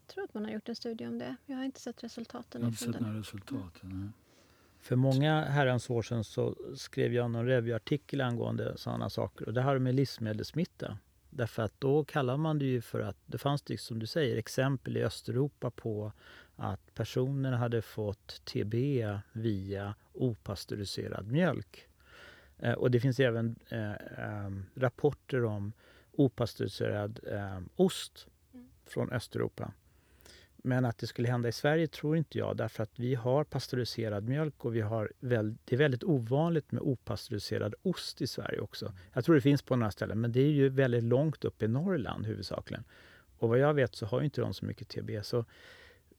Jag 0.00 0.14
tror 0.14 0.24
att 0.24 0.34
man 0.34 0.44
har 0.44 0.50
gjort 0.50 0.68
en 0.68 0.76
studie 0.76 1.06
om 1.06 1.18
det. 1.18 1.36
Jag 1.46 1.56
har 1.56 1.64
inte 1.64 1.80
sett 1.80 2.04
resultaten. 2.04 2.60
Jag 2.60 2.66
har 2.66 2.70
inte 2.70 2.84
sett 2.84 3.00
några 3.00 3.18
resultat. 3.18 3.82
Mm. 3.82 4.12
För 4.78 4.96
många 4.96 5.44
herrans 5.44 5.90
år 5.90 6.02
sedan 6.02 6.24
så 6.24 6.56
skrev 6.76 7.14
jag 7.14 7.30
någon 7.30 7.46
revyartikel 7.46 8.20
angående 8.20 8.78
sådana 8.78 9.10
saker. 9.10 9.46
Och 9.46 9.54
det 9.54 9.62
har 9.62 9.78
med 9.78 9.94
livsmedelssmitta. 9.94 10.98
Därför 11.30 11.62
att 11.62 11.80
då 11.80 12.04
kallar 12.04 12.36
man 12.36 12.58
det 12.58 12.64
ju 12.64 12.80
för 12.80 13.00
att 13.00 13.16
det 13.26 13.38
fanns 13.38 13.62
det 13.62 13.80
som 13.80 13.98
du 13.98 14.06
säger 14.06 14.36
exempel 14.36 14.96
i 14.96 15.02
Östeuropa 15.02 15.70
på 15.70 16.12
att 16.56 16.94
personer 16.94 17.52
hade 17.52 17.82
fått 17.82 18.44
TB 18.44 18.74
via 19.32 19.94
opastöriserad 20.12 21.26
mjölk. 21.26 21.88
Eh, 22.58 22.72
och 22.72 22.90
det 22.90 23.00
finns 23.00 23.20
även 23.20 23.56
eh, 23.68 23.92
eh, 23.92 24.50
rapporter 24.74 25.44
om 25.44 25.72
opastöriserad 26.12 27.20
eh, 27.32 27.60
ost 27.76 28.26
mm. 28.54 28.68
från 28.86 29.12
Östeuropa. 29.12 29.72
Men 30.66 30.84
att 30.84 30.98
det 30.98 31.06
skulle 31.06 31.28
hända 31.28 31.48
i 31.48 31.52
Sverige 31.52 31.86
tror 31.86 32.16
inte 32.16 32.38
jag 32.38 32.56
därför 32.56 32.82
att 32.82 32.98
vi 32.98 33.14
har 33.14 33.44
pastöriserad 33.44 34.28
mjölk 34.28 34.64
och 34.64 34.76
vi 34.76 34.80
har 34.80 35.12
väl, 35.20 35.56
det 35.64 35.74
är 35.74 35.78
väldigt 35.78 36.04
ovanligt 36.04 36.72
med 36.72 36.82
opastöriserad 36.82 37.74
ost 37.82 38.22
i 38.22 38.26
Sverige 38.26 38.60
också. 38.60 38.92
Jag 39.12 39.24
tror 39.24 39.34
det 39.34 39.40
finns 39.40 39.62
på 39.62 39.76
några 39.76 39.90
ställen 39.90 40.20
men 40.20 40.32
det 40.32 40.40
är 40.40 40.50
ju 40.50 40.68
väldigt 40.68 41.04
långt 41.04 41.44
upp 41.44 41.62
i 41.62 41.68
Norrland 41.68 42.26
huvudsakligen. 42.26 42.84
Och 43.38 43.48
vad 43.48 43.58
jag 43.58 43.74
vet 43.74 43.94
så 43.94 44.06
har 44.06 44.22
inte 44.22 44.40
de 44.40 44.54
så 44.54 44.64
mycket 44.64 44.88
TB. 44.88 45.10
Så 45.22 45.44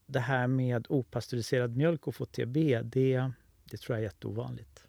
det 0.07 0.19
här 0.19 0.47
med 0.47 0.85
opastöriserad 0.89 1.77
mjölk 1.77 2.07
och 2.07 2.15
få 2.15 2.25
TB, 2.25 2.81
det, 2.83 3.31
det 3.63 3.77
tror 3.77 3.95
jag 3.95 3.99
är 3.99 4.03
jätteovanligt. 4.03 4.87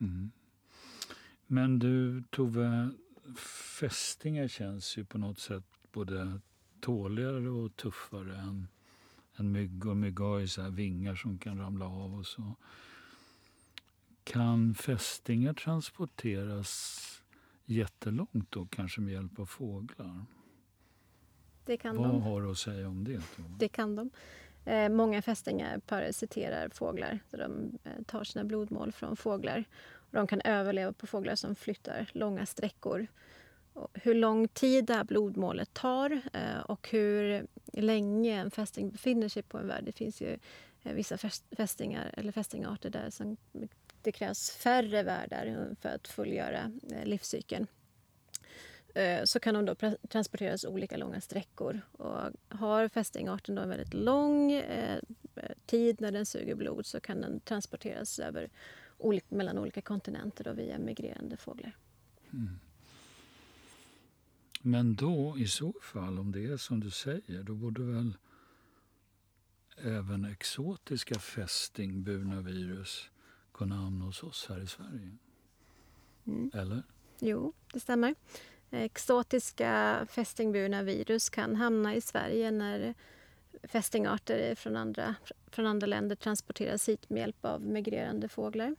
Mm. 0.00 0.30
Men 1.46 1.78
du 1.78 2.22
Tove, 2.30 2.90
fästingar 3.78 4.48
känns 4.48 4.96
ju 4.96 5.04
på 5.04 5.18
något 5.18 5.38
sätt 5.38 5.64
både 5.92 6.40
tåligare 6.80 7.48
och 7.48 7.76
tuffare 7.76 8.36
än, 8.36 8.68
än 9.36 9.52
myggor. 9.52 9.94
Myggor 9.94 10.24
har 10.24 10.38
ju 10.38 10.48
så 10.48 10.70
vingar 10.70 11.14
som 11.14 11.38
kan 11.38 11.58
ramla 11.58 11.86
av 11.86 12.14
och 12.14 12.26
så. 12.26 12.54
Kan 14.24 14.74
fästingar 14.74 15.54
transporteras 15.54 17.00
jättelångt 17.64 18.50
då, 18.50 18.66
kanske 18.66 19.00
med 19.00 19.12
hjälp 19.12 19.38
av 19.38 19.46
fåglar? 19.46 20.24
Det 21.66 21.76
kan 21.76 21.96
Vad 21.96 22.08
de. 22.08 22.22
har 22.22 22.42
du 22.42 22.50
att 22.50 22.58
säga 22.58 22.88
om 22.88 23.04
det? 23.04 23.20
Det 23.58 23.68
kan 23.68 23.96
de. 23.96 24.10
Eh, 24.64 24.88
många 24.88 25.22
fästingar 25.22 25.78
parasiterar 25.78 26.68
fåglar. 26.68 27.18
Så 27.30 27.36
de 27.36 27.78
eh, 27.84 28.02
tar 28.06 28.24
sina 28.24 28.44
blodmål 28.44 28.92
från 28.92 29.16
fåglar. 29.16 29.64
Och 29.92 30.12
de 30.12 30.26
kan 30.26 30.40
överleva 30.40 30.92
på 30.92 31.06
fåglar 31.06 31.34
som 31.34 31.54
flyttar 31.54 32.10
långa 32.12 32.46
sträckor. 32.46 33.06
Och 33.72 33.88
hur 33.94 34.14
lång 34.14 34.48
tid 34.48 34.84
det 34.84 34.94
här 34.94 35.04
blodmålet 35.04 35.74
tar 35.74 36.20
eh, 36.32 36.60
och 36.66 36.88
hur 36.90 37.46
länge 37.72 38.40
en 38.40 38.50
fästing 38.50 38.90
befinner 38.90 39.28
sig 39.28 39.42
på 39.42 39.58
en 39.58 39.66
värld. 39.66 39.84
Det 39.84 39.92
finns 39.92 40.20
ju 40.22 40.38
eh, 40.82 40.92
vissa 40.92 41.18
fästingar 41.56 42.14
eller 42.16 42.32
fästingarter 42.32 42.90
där 42.90 43.10
som 43.10 43.36
det 44.02 44.12
krävs 44.12 44.50
färre 44.50 45.02
värdar 45.02 45.76
för 45.80 45.88
att 45.88 46.08
fullgöra 46.08 46.72
eh, 46.92 47.04
livscykeln. 47.04 47.66
Eh, 48.94 49.24
så 49.24 49.40
kan 49.40 49.54
de 49.54 49.64
då 49.64 49.74
transporteras 50.08 50.64
olika 50.64 50.96
långa 50.96 51.20
sträckor. 51.20 51.80
Och 51.92 52.30
har 52.48 52.88
fästingarten 52.88 53.54
då 53.54 53.62
en 53.62 53.68
väldigt 53.68 53.94
lång 53.94 54.52
eh, 54.52 55.00
tid 55.66 56.00
när 56.00 56.12
den 56.12 56.26
suger 56.26 56.54
blod 56.54 56.86
så 56.86 57.00
kan 57.00 57.20
den 57.20 57.40
transporteras 57.40 58.18
över, 58.18 58.50
mellan 59.28 59.58
olika 59.58 59.82
kontinenter 59.82 60.44
då 60.44 60.52
via 60.52 60.78
migrerande 60.78 61.36
fåglar. 61.36 61.76
Mm. 62.32 62.58
Men 64.60 64.94
då 64.94 65.34
i 65.38 65.48
så 65.48 65.74
fall, 65.82 66.18
om 66.18 66.32
det 66.32 66.46
är 66.46 66.56
som 66.56 66.80
du 66.80 66.90
säger, 66.90 67.42
då 67.42 67.54
borde 67.54 67.82
väl 67.82 68.16
även 69.76 70.24
exotiska 70.24 71.18
fästingburna 71.18 72.40
virus 72.40 73.10
kunna 73.52 73.74
hamna 73.74 74.04
hos 74.04 74.22
oss 74.22 74.46
här 74.48 74.60
i 74.60 74.66
Sverige? 74.66 75.16
Mm. 76.26 76.50
Eller? 76.54 76.82
Jo, 77.18 77.52
det 77.72 77.80
stämmer. 77.80 78.14
Exotiska 78.74 80.06
fästingburna 80.10 80.82
virus 80.82 81.30
kan 81.30 81.56
hamna 81.56 81.94
i 81.94 82.00
Sverige 82.00 82.50
när 82.50 82.94
fästingarter 83.62 84.54
från 84.54 84.76
andra, 84.76 85.14
från 85.46 85.66
andra 85.66 85.86
länder 85.86 86.16
transporteras 86.16 86.88
hit 86.88 87.10
med 87.10 87.20
hjälp 87.20 87.44
av 87.44 87.60
migrerande 87.60 88.28
fåglar. 88.28 88.76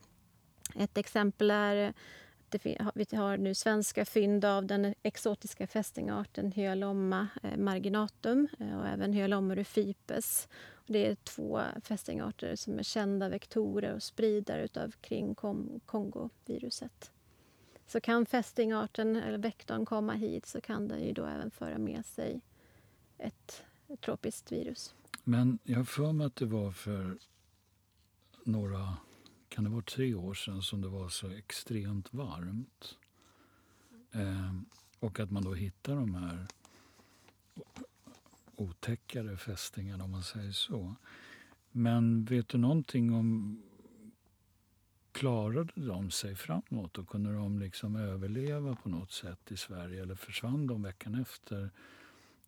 Ett 0.74 0.98
exempel 0.98 1.50
är 1.50 1.94
att 2.78 3.12
vi 3.12 3.16
har 3.16 3.36
nu 3.36 3.54
svenska 3.54 4.04
fynd 4.04 4.44
av 4.44 4.66
den 4.66 4.94
exotiska 5.02 5.66
fästingarten 5.66 6.52
Hyalomma 6.52 7.28
eh, 7.42 7.56
marginatum 7.56 8.48
eh, 8.58 8.78
och 8.78 8.86
även 8.86 9.12
Hyalomma 9.12 9.54
rufipes. 9.54 10.48
Det 10.86 11.06
är 11.06 11.14
två 11.14 11.60
fästingarter 11.82 12.56
som 12.56 12.78
är 12.78 12.82
kända 12.82 13.28
vektorer 13.28 13.94
och 13.94 14.02
spridare 14.02 14.68
av 14.84 14.90
kring 14.90 15.34
Kongoviruset. 15.86 17.12
Så 17.86 18.00
kan 18.00 18.26
fästingarten 18.26 19.16
eller 19.16 19.38
vektorn 19.38 19.84
komma 19.84 20.12
hit 20.12 20.46
så 20.46 20.60
kan 20.60 20.88
den 20.88 21.04
ju 21.04 21.12
då 21.12 21.26
även 21.26 21.50
föra 21.50 21.78
med 21.78 22.06
sig 22.06 22.40
ett, 23.18 23.62
tropiskt 24.00 24.52
virus. 24.52 24.94
Men 25.24 25.58
jag 25.64 25.76
har 25.76 25.84
för 25.84 26.12
mig 26.12 26.26
att 26.26 26.36
det 26.36 26.46
var 26.46 26.72
för 26.72 27.18
några, 28.44 28.96
kan 29.48 29.64
det 29.64 29.70
vara 29.70 29.82
tre 29.82 30.14
år 30.14 30.34
sedan 30.34 30.62
som 30.62 30.80
det 30.80 30.88
var 30.88 31.08
så 31.08 31.30
extremt 31.30 32.14
varmt. 32.14 32.96
Eh, 34.12 34.54
och 34.98 35.20
att 35.20 35.30
man 35.30 35.44
då 35.44 35.54
hittar 35.54 35.96
de 35.96 36.14
här 36.14 36.46
otäckare 38.56 39.36
fästingarna 39.36 40.04
om 40.04 40.10
man 40.10 40.22
säger 40.22 40.52
så. 40.52 40.94
Men 41.70 42.24
vet 42.24 42.48
du 42.48 42.58
någonting 42.58 43.14
om 43.14 43.62
klarade 45.16 45.72
de 45.74 46.10
sig 46.10 46.36
framåt 46.36 46.98
och 46.98 47.08
kunde 47.08 47.32
de 47.32 47.58
liksom 47.58 47.96
överleva 47.96 48.76
på 48.82 48.88
något 48.88 49.12
sätt 49.12 49.52
i 49.52 49.56
Sverige 49.56 50.02
eller 50.02 50.14
försvann 50.14 50.66
de 50.66 50.82
veckan 50.82 51.14
efter 51.14 51.70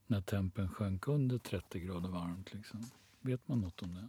när 0.06 0.20
tempen 0.20 0.68
sjönk 0.68 1.08
under 1.08 1.38
30 1.38 1.80
grader 1.80 2.08
varmt? 2.08 2.54
Liksom? 2.54 2.84
Vet 3.20 3.48
man 3.48 3.60
något 3.60 3.82
om 3.82 3.94
det? 3.94 4.08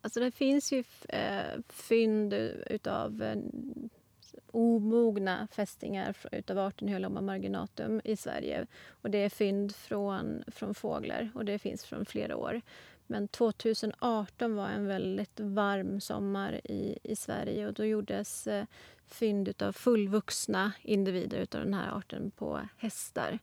Alltså 0.00 0.20
det 0.20 0.30
finns 0.30 0.72
ju 0.72 0.84
eh, 1.08 1.60
fynd 1.68 2.32
utav 2.66 3.22
eh, 3.22 3.36
omogna 4.46 5.48
fästingar 5.52 6.16
utav 6.32 6.58
arten 6.58 6.88
Hyoloma 6.88 7.20
marginatum 7.20 8.00
i 8.04 8.16
Sverige. 8.16 8.66
Och 8.88 9.10
det 9.10 9.18
är 9.18 9.28
fynd 9.28 9.76
från, 9.76 10.44
från 10.46 10.74
fåglar 10.74 11.30
och 11.34 11.44
det 11.44 11.58
finns 11.58 11.84
från 11.84 12.04
flera 12.04 12.36
år. 12.36 12.60
Men 13.10 13.28
2018 13.28 14.54
var 14.54 14.68
en 14.68 14.86
väldigt 14.86 15.40
varm 15.40 16.00
sommar 16.00 16.60
i, 16.64 16.98
i 17.02 17.16
Sverige 17.16 17.66
och 17.66 17.72
då 17.72 17.84
gjordes 17.84 18.46
eh, 18.46 18.64
fynd 19.06 19.62
av 19.62 19.72
fullvuxna 19.72 20.72
individer 20.82 21.40
av 21.40 21.46
den 21.64 21.74
här 21.74 21.98
arten 21.98 22.30
på 22.30 22.60
hästar. 22.76 23.38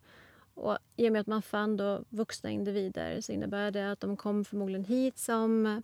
Och 0.53 0.78
I 0.95 1.09
och 1.09 1.11
med 1.11 1.22
att 1.22 1.28
man 1.28 1.41
fann 1.41 1.78
då 1.78 2.03
vuxna 2.09 2.49
individer 2.49 3.22
så 3.22 3.32
innebär 3.32 3.72
det 3.72 3.91
att 3.91 3.99
de 3.99 4.18
kom 4.18 4.45
förmodligen 4.45 4.86
hit 4.86 5.18
som 5.18 5.82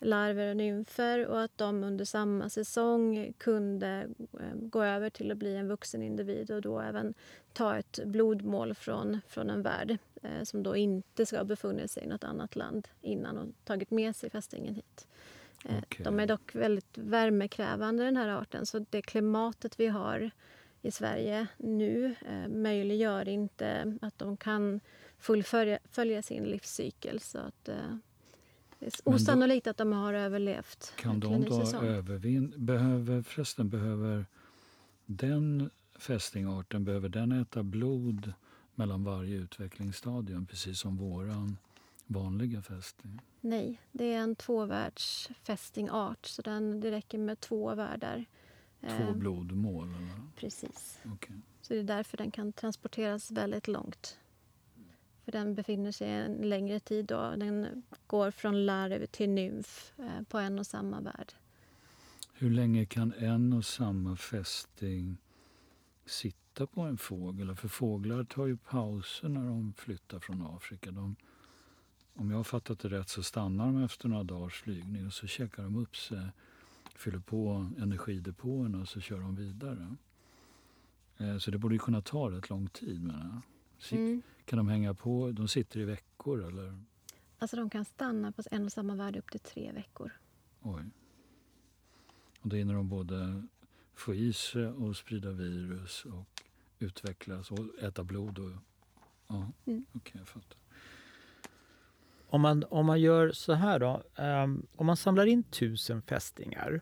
larver 0.00 0.50
och 0.50 0.56
nymfer 0.56 1.26
och 1.26 1.42
att 1.42 1.58
de 1.58 1.84
under 1.84 2.04
samma 2.04 2.48
säsong 2.48 3.32
kunde 3.38 4.08
eh, 4.18 4.54
gå 4.54 4.82
över 4.82 5.10
till 5.10 5.30
att 5.32 5.38
bli 5.38 5.56
en 5.56 5.68
vuxen 5.68 6.02
individ 6.02 6.50
och 6.50 6.62
då 6.62 6.80
även 6.80 7.14
ta 7.52 7.76
ett 7.76 8.00
blodmål 8.04 8.74
från, 8.74 9.20
från 9.28 9.50
en 9.50 9.62
värd 9.62 9.98
som 10.42 10.62
då 10.62 10.76
inte 10.76 11.26
ska 11.26 11.36
ha 11.36 11.44
befunnit 11.44 11.90
sig 11.90 12.04
i 12.04 12.06
något 12.06 12.24
annat 12.24 12.56
land 12.56 12.88
innan 13.00 13.38
och 13.38 13.48
tagit 13.64 13.90
med 13.90 14.16
sig 14.16 14.30
fästingen 14.30 14.74
hit. 14.74 15.06
Eh, 15.64 15.78
okay. 15.78 16.04
De 16.04 16.20
är 16.20 16.26
dock 16.26 16.54
väldigt 16.54 16.98
värmekrävande, 16.98 18.04
den 18.04 18.16
här 18.16 18.28
arten, 18.28 18.66
så 18.66 18.84
det 18.90 19.02
klimatet 19.02 19.80
vi 19.80 19.86
har 19.86 20.30
i 20.82 20.90
Sverige 20.90 21.46
nu 21.56 22.14
eh, 22.26 22.48
möjliggör 22.48 23.28
inte 23.28 23.98
att 24.00 24.18
de 24.18 24.36
kan 24.36 24.80
fullfölja 25.18 26.22
sin 26.22 26.44
livscykel. 26.44 27.20
Så 27.20 27.38
att, 27.38 27.68
eh, 27.68 27.96
det 28.78 28.86
är 28.86 28.92
osannolikt 29.04 29.64
då, 29.64 29.70
att 29.70 29.76
de 29.76 29.92
har 29.92 30.14
överlevt. 30.14 30.92
Kan 30.96 31.20
de 31.20 31.44
då 31.44 31.76
övervinna? 31.82 32.56
Behöver, 32.56 33.22
förresten, 33.22 33.68
behöver 33.68 34.26
den 35.06 35.70
fästingarten 35.98 36.84
behöver 36.84 37.08
den 37.08 37.32
äta 37.32 37.62
blod 37.62 38.32
mellan 38.78 39.04
varje 39.04 39.36
utvecklingsstadium 39.36 40.46
precis 40.46 40.78
som 40.78 40.96
våran 40.96 41.56
vanliga 42.06 42.62
fästing? 42.62 43.20
Nej, 43.40 43.80
det 43.92 44.04
är 44.04 44.18
en 44.18 44.36
tvåvärldsfästingart 44.36 46.26
så 46.26 46.42
den, 46.42 46.80
det 46.80 46.90
räcker 46.90 47.18
med 47.18 47.40
två 47.40 47.74
världar. 47.74 48.24
Två 48.80 48.88
eh, 48.88 49.14
blodmål? 49.14 49.88
Eller? 49.88 50.22
Precis. 50.36 50.98
Okay. 51.14 51.36
Så 51.62 51.74
det 51.74 51.80
är 51.80 51.84
därför 51.84 52.16
den 52.16 52.30
kan 52.30 52.52
transporteras 52.52 53.30
väldigt 53.30 53.68
långt. 53.68 54.18
För 55.24 55.32
den 55.32 55.54
befinner 55.54 55.92
sig 55.92 56.10
en 56.10 56.32
längre 56.32 56.80
tid. 56.80 57.06
Då. 57.06 57.34
Den 57.36 57.82
går 58.06 58.30
från 58.30 58.66
larv 58.66 59.06
till 59.06 59.30
nymf 59.30 59.92
eh, 59.98 60.22
på 60.28 60.38
en 60.38 60.58
och 60.58 60.66
samma 60.66 61.00
värld. 61.00 61.32
Hur 62.32 62.50
länge 62.50 62.86
kan 62.86 63.12
en 63.12 63.52
och 63.52 63.64
samma 63.64 64.16
fästing 64.16 65.16
sitta 66.06 66.47
på 66.66 66.80
en 66.80 66.98
fågel? 66.98 67.54
För 67.56 67.68
fåglar 67.68 68.24
tar 68.24 68.46
ju 68.46 68.56
pauser 68.56 69.28
när 69.28 69.44
de 69.46 69.72
flyttar 69.76 70.18
från 70.18 70.46
Afrika. 70.46 70.90
De, 70.90 71.16
om 72.14 72.30
jag 72.30 72.36
har 72.36 72.44
fattat 72.44 72.78
det 72.78 72.88
rätt 72.88 73.08
så 73.08 73.22
stannar 73.22 73.66
de 73.66 73.84
efter 73.84 74.08
några 74.08 74.24
dagars 74.24 74.60
flygning 74.60 75.06
och 75.06 75.12
så 75.12 75.26
checkar 75.26 75.62
de 75.62 75.76
upp 75.76 75.96
sig 75.96 76.30
fyller 76.98 77.18
på 77.18 77.70
energidepåerna 77.78 78.80
och 78.80 78.88
så 78.88 79.00
kör 79.00 79.20
de 79.20 79.36
vidare. 79.36 79.96
Eh, 81.16 81.38
så 81.38 81.50
det 81.50 81.58
borde 81.58 81.74
ju 81.74 81.78
kunna 81.78 82.02
ta 82.02 82.30
rätt 82.30 82.50
lång 82.50 82.68
tid. 82.68 83.02
Menar 83.02 83.42
mm. 83.90 84.22
Kan 84.44 84.56
de 84.56 84.68
hänga 84.68 84.94
på? 84.94 85.32
De 85.32 85.48
sitter 85.48 85.80
i 85.80 85.84
veckor 85.84 86.44
eller? 86.44 86.80
Alltså 87.38 87.56
de 87.56 87.70
kan 87.70 87.84
stanna 87.84 88.32
på 88.32 88.42
en 88.50 88.64
och 88.64 88.72
samma 88.72 88.94
värde 88.94 89.18
upp 89.18 89.30
till 89.30 89.40
tre 89.40 89.72
veckor. 89.72 90.12
Oj. 90.62 90.82
Och 92.40 92.48
då 92.48 92.56
hinner 92.56 92.74
de 92.74 92.88
både 92.88 93.42
få 93.94 94.14
i 94.14 94.32
sig 94.32 94.66
och 94.66 94.96
sprida 94.96 95.30
virus 95.30 96.04
och 96.04 96.42
utvecklas 96.78 97.50
och 97.50 97.82
äta 97.82 98.04
blod. 98.04 98.38
Och, 98.38 98.50
ja, 99.26 99.52
mm. 99.66 99.86
okay, 99.92 100.18
jag 100.18 100.28
fattar. 100.28 100.58
Om 102.30 102.40
man, 102.40 102.64
om 102.70 102.86
man 102.86 103.00
gör 103.00 103.32
så 103.32 103.52
här 103.52 103.78
då. 103.78 104.02
Um, 104.16 104.66
om 104.76 104.86
man 104.86 104.96
samlar 104.96 105.26
in 105.26 105.42
tusen 105.42 106.02
fästingar. 106.02 106.80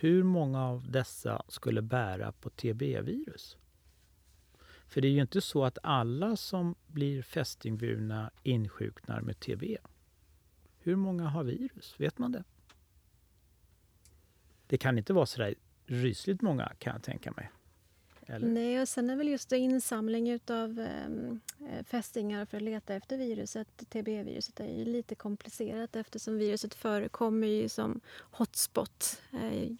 Hur 0.00 0.22
många 0.22 0.64
av 0.64 0.90
dessa 0.90 1.42
skulle 1.48 1.82
bära 1.82 2.32
på 2.32 2.50
TB-virus? 2.50 3.56
För 4.86 5.00
det 5.00 5.08
är 5.08 5.12
ju 5.12 5.20
inte 5.20 5.40
så 5.40 5.64
att 5.64 5.78
alla 5.82 6.36
som 6.36 6.74
blir 6.86 7.22
fästingburna 7.22 8.30
insjuknar 8.42 9.20
med 9.20 9.40
TB. 9.40 9.76
Hur 10.78 10.96
många 10.96 11.28
har 11.28 11.44
virus? 11.44 11.94
Vet 11.98 12.18
man 12.18 12.32
det? 12.32 12.44
Det 14.66 14.78
kan 14.78 14.98
inte 14.98 15.12
vara 15.12 15.26
så 15.26 15.40
där 15.40 15.54
rysligt 15.86 16.42
många 16.42 16.72
kan 16.78 16.92
jag 16.92 17.02
tänka 17.02 17.32
mig. 17.32 17.50
Eller? 18.32 18.48
Nej, 18.48 18.80
och 18.80 18.88
sen 18.88 19.10
är 19.10 19.16
väl 19.16 19.28
just 19.28 19.52
insamling 19.52 20.38
av 20.50 20.80
ehm, 20.80 21.40
eh, 21.60 21.84
fästingar 21.84 22.46
för 22.46 22.56
att 22.56 22.62
leta 22.62 22.94
efter 22.94 23.18
viruset, 23.18 23.68
TB-viruset, 23.90 24.60
är 24.60 24.78
ju 24.78 24.84
lite 24.84 25.14
komplicerat 25.14 25.96
eftersom 25.96 26.38
viruset 26.38 26.74
förekommer 26.74 27.46
ju 27.46 27.68
som 27.68 28.00
hotspot. 28.20 29.20
Eh, 29.32 29.70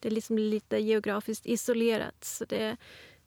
det 0.00 0.08
är 0.08 0.12
liksom 0.12 0.38
lite 0.38 0.78
geografiskt 0.78 1.46
isolerat. 1.46 2.24
Så 2.24 2.44
det, 2.44 2.76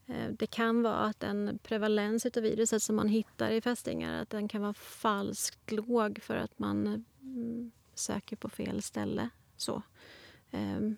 eh, 0.05 0.29
det 0.31 0.47
kan 0.47 0.83
vara 0.83 0.95
att 0.95 1.19
den 1.19 1.59
prevalens 1.63 2.25
av 2.25 2.43
viruset 2.43 2.83
som 2.83 2.95
man 2.95 3.07
hittar 3.07 3.51
i 3.51 3.61
fästingar 3.61 4.21
att 4.21 4.29
den 4.29 4.47
kan 4.47 4.61
vara 4.61 4.73
falskt 4.73 5.71
låg 5.71 6.19
för 6.21 6.35
att 6.35 6.59
man 6.59 7.05
mm, 7.21 7.71
söker 7.95 8.35
på 8.35 8.49
fel 8.49 8.81
ställe. 8.81 9.29
Så. 9.57 9.81
Ehm, 10.51 10.97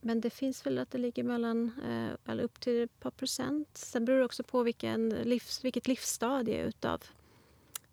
men 0.00 0.20
det 0.20 0.30
finns 0.30 0.66
väl 0.66 0.78
att 0.78 0.90
det 0.90 0.98
ligger 0.98 1.24
mellan, 1.24 1.70
eh, 1.84 2.32
eller 2.32 2.42
upp 2.42 2.60
till 2.60 2.82
ett 2.82 3.00
par 3.00 3.10
procent. 3.10 3.68
Sen 3.72 4.04
beror 4.04 4.18
det 4.18 4.24
också 4.24 4.42
på 4.42 4.62
vilken 4.62 5.08
livs, 5.08 5.64
vilket 5.64 5.88
livsstadie 5.88 6.66
utav 6.66 7.02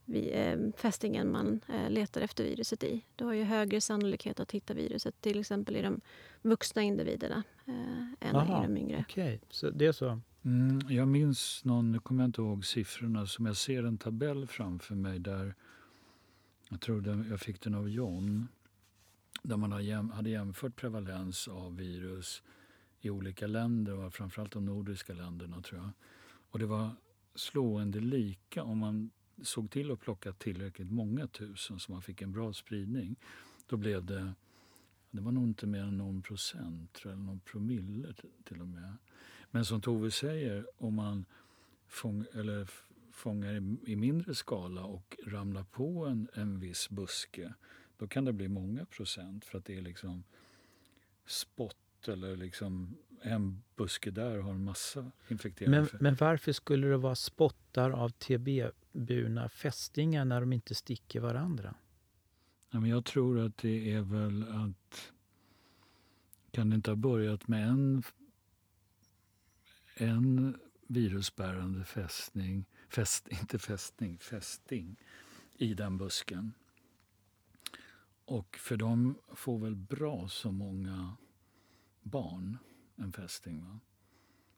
vi, 0.06 0.32
eh, 0.32 0.58
fästingen 0.78 1.32
man 1.32 1.60
eh, 1.68 1.90
letar 1.90 2.22
efter 2.22 2.44
viruset 2.44 2.84
i. 2.84 3.06
Du 3.16 3.26
har 3.26 3.34
ju 3.34 3.44
högre 3.44 3.82
sannolikhet 3.82 4.40
att 4.40 4.52
hitta 4.52 4.74
viruset 4.74 5.22
till 5.22 5.40
exempel 5.40 5.76
i 5.76 5.82
de 5.82 6.02
vuxna 6.42 6.82
individerna 6.82 7.44
än 8.20 8.36
Aha, 8.36 8.64
i 8.64 8.68
de 8.68 8.78
yngre. 8.78 9.06
Okay. 9.10 9.40
Så 9.50 9.70
det 9.70 9.86
är 9.86 9.92
så? 9.92 10.20
Mm, 10.46 10.80
jag 10.90 11.08
minns 11.08 11.66
någon, 11.66 11.92
nu 11.92 12.00
kommer 12.00 12.24
jag 12.24 12.28
inte 12.28 12.42
ihåg 12.42 12.66
siffrorna, 12.66 13.26
som 13.26 13.46
jag 13.46 13.58
ser 13.58 13.84
en 13.84 13.98
tabell 13.98 14.48
framför 14.48 14.96
mig 14.96 15.20
där 15.20 15.56
jag 16.70 16.82
tror 16.82 17.26
jag 17.30 17.40
fick 17.40 17.62
den 17.62 17.76
av 17.76 17.90
John 17.90 18.48
där 19.42 19.58
man 19.58 19.72
hade 20.12 20.30
jämfört 20.30 20.76
prevalens 20.76 21.48
av 21.48 21.78
virus 21.78 22.44
i 23.00 23.10
olika 23.10 23.48
länder, 23.48 24.10
framförallt 24.10 24.52
de 24.52 24.66
nordiska 24.66 25.14
länderna. 25.14 25.62
tror 25.62 25.82
jag. 25.82 25.92
Och 26.50 26.60
det 26.60 26.66
var 26.66 26.90
slående 27.36 28.00
lika 28.00 28.64
om 28.64 28.78
man 28.78 29.10
såg 29.42 29.72
till 29.72 29.92
att 29.92 30.00
plocka 30.00 30.34
tillräckligt 30.34 30.92
många 30.92 31.28
tusen 31.28 31.80
så 31.80 31.92
man 31.92 32.02
fick 32.02 32.22
en 32.22 32.32
bra 32.32 32.54
spridning. 32.54 33.16
Då 33.68 33.78
blev 33.78 34.06
det, 34.06 34.34
det 35.12 35.22
var 35.22 35.32
nog 35.32 35.44
inte 35.44 35.68
mer 35.68 35.84
än 35.84 35.98
någon 35.98 36.22
procent, 36.22 37.02
eller 37.06 37.16
någon 37.16 37.40
promille 37.40 38.14
till 38.44 38.62
och 38.62 38.68
med. 38.68 38.98
Men 39.52 39.66
som 39.66 39.82
Tove 39.82 40.12
säger, 40.12 40.68
om 40.78 40.94
man 40.94 41.26
fång, 41.88 42.26
eller 42.34 42.70
fångar 43.12 43.54
i, 43.54 43.92
i 43.92 43.96
mindre 43.96 44.36
skala 44.36 44.84
och 44.84 45.18
ramlar 45.26 45.64
på 45.64 46.06
en, 46.06 46.28
en 46.34 46.60
viss 46.60 46.90
buske 46.90 47.54
då 47.98 48.08
kan 48.08 48.26
det 48.26 48.34
bli 48.34 48.48
många 48.48 48.86
procent 48.86 49.46
för 49.46 49.58
att 49.58 49.66
det 49.66 49.78
är 49.78 49.82
liksom 49.82 50.24
spott 51.26 52.08
eller 52.08 52.36
liksom 52.36 52.98
en 53.22 53.64
buske 53.76 54.12
där 54.12 54.38
har 54.38 54.52
en 54.52 54.64
massa 54.64 55.12
infekterade. 55.28 55.82
Men, 55.82 55.90
men 56.00 56.16
varför 56.16 56.52
skulle 56.52 56.88
det 56.88 56.98
vara 56.98 57.16
spottar 57.16 57.92
av 57.92 58.10
TB-burna 58.10 59.50
fästingar 59.50 60.26
när 60.26 60.40
de 60.40 60.54
inte 60.54 60.76
sticker 60.76 61.20
varandra? 61.20 61.76
Ja, 62.72 62.80
men 62.80 62.90
jag 62.90 63.06
tror 63.06 63.40
att 63.40 63.58
det 63.58 63.94
är 63.94 64.02
väl 64.02 64.44
att... 64.44 65.12
Kan 66.52 66.70
det 66.70 66.76
inte 66.76 66.92
ha 66.92 66.96
börjat 66.96 67.48
med 67.48 67.68
en, 67.68 68.04
en 69.96 70.60
virusbärande 70.88 71.84
fästning, 71.86 72.66
fäst, 72.90 73.28
inte 73.32 73.60
fästning, 73.60 74.18
fästing 74.18 74.96
i 75.58 75.74
den 75.74 75.98
busken? 75.98 76.54
Och 78.28 78.58
för 78.58 78.78
de 78.78 79.16
får 79.36 79.60
väl 79.60 79.76
bra 79.76 80.28
så 80.28 80.52
många 80.52 81.18
barn, 82.02 82.58
en 82.96 83.12
fästing. 83.12 83.66
Va? 83.66 83.80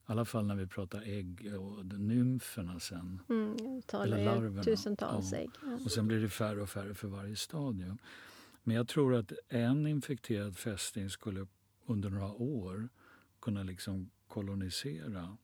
I 0.09 0.11
alla 0.11 0.25
fall 0.25 0.45
när 0.45 0.55
vi 0.55 0.67
pratar 0.67 1.01
ägg 1.01 1.53
och 1.59 1.85
nymferna 1.85 2.79
sen. 2.79 3.21
Mm, 3.29 3.81
eller 3.93 4.25
larverna. 4.25 4.63
Tusentals 4.63 5.31
ja. 5.31 5.37
ägg. 5.37 5.49
Ja. 5.61 5.79
Och 5.85 5.91
sen 5.91 6.07
blir 6.07 6.21
det 6.21 6.29
färre 6.29 6.61
och 6.61 6.69
färre 6.69 6.93
för 6.93 7.07
varje 7.07 7.35
stadium. 7.35 7.97
Men 8.63 8.75
jag 8.75 8.87
tror 8.87 9.15
att 9.15 9.31
en 9.49 9.87
infekterad 9.87 10.57
fästing 10.57 11.09
skulle 11.09 11.47
under 11.85 12.09
några 12.09 12.33
år 12.33 12.89
kunna 13.41 13.63
liksom 13.63 14.09
kolonisera 14.27 15.37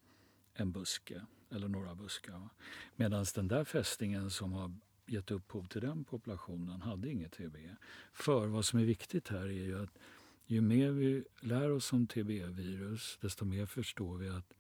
en 0.54 0.72
buske 0.72 1.22
eller 1.52 1.68
några 1.68 1.96
buskar. 1.96 2.50
Medan 2.96 3.26
den 3.36 3.48
där 3.48 3.64
fästingen 3.64 4.30
som 4.30 4.54
har 4.54 4.72
gett 5.06 5.32
upphov 5.32 5.68
till 5.68 5.82
den 5.82 6.04
populationen 6.04 6.82
hade 6.82 7.10
inget 7.10 7.32
TBE. 7.32 7.76
För 8.14 8.48
vad 8.48 8.66
som 8.66 8.80
är 8.80 8.86
viktigt 8.86 9.28
här 9.28 9.46
är 9.46 9.66
ju 9.66 9.84
att 9.84 9.98
ju 10.46 10.62
mer 10.62 10.92
vi 10.92 11.24
lär 11.40 11.72
oss 11.72 11.94
om 11.94 12.08
TBE-virus 12.08 13.18
desto 13.22 13.46
mer 13.46 13.66
förstår 13.66 14.18
vi 14.18 14.30
att 14.30 14.54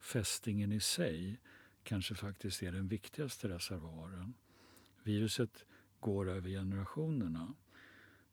fästingen 0.00 0.72
i 0.72 0.80
sig 0.80 1.40
kanske 1.82 2.14
faktiskt 2.14 2.62
är 2.62 2.72
den 2.72 2.88
viktigaste 2.88 3.48
reservoaren. 3.48 4.34
Viruset 5.02 5.64
går 6.00 6.30
över 6.30 6.48
generationerna. 6.48 7.54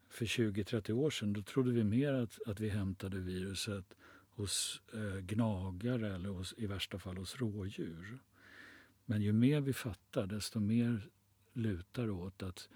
För 0.10 0.26
20-30 0.26 0.92
år 0.92 1.10
sedan 1.10 1.34
då 1.34 1.42
trodde 1.42 1.72
vi 1.72 1.84
mer 1.84 2.14
att, 2.14 2.40
att 2.46 2.60
vi 2.60 2.70
hämtade 2.70 3.20
viruset 3.20 3.96
hos 4.36 4.82
eh, 4.94 5.20
gnagare 5.20 6.16
eller 6.16 6.30
hos, 6.30 6.54
i 6.58 6.66
värsta 6.66 7.00
fall 7.00 7.18
hos 7.18 7.36
rådjur. 7.36 8.20
Men 9.06 9.22
ju 9.22 9.34
mer 9.34 9.62
vi 9.62 9.74
fattar, 9.74 10.28
desto 10.28 10.60
mer 10.60 11.10
lutar 11.54 12.10
åt 12.10 12.44
att 12.44 12.70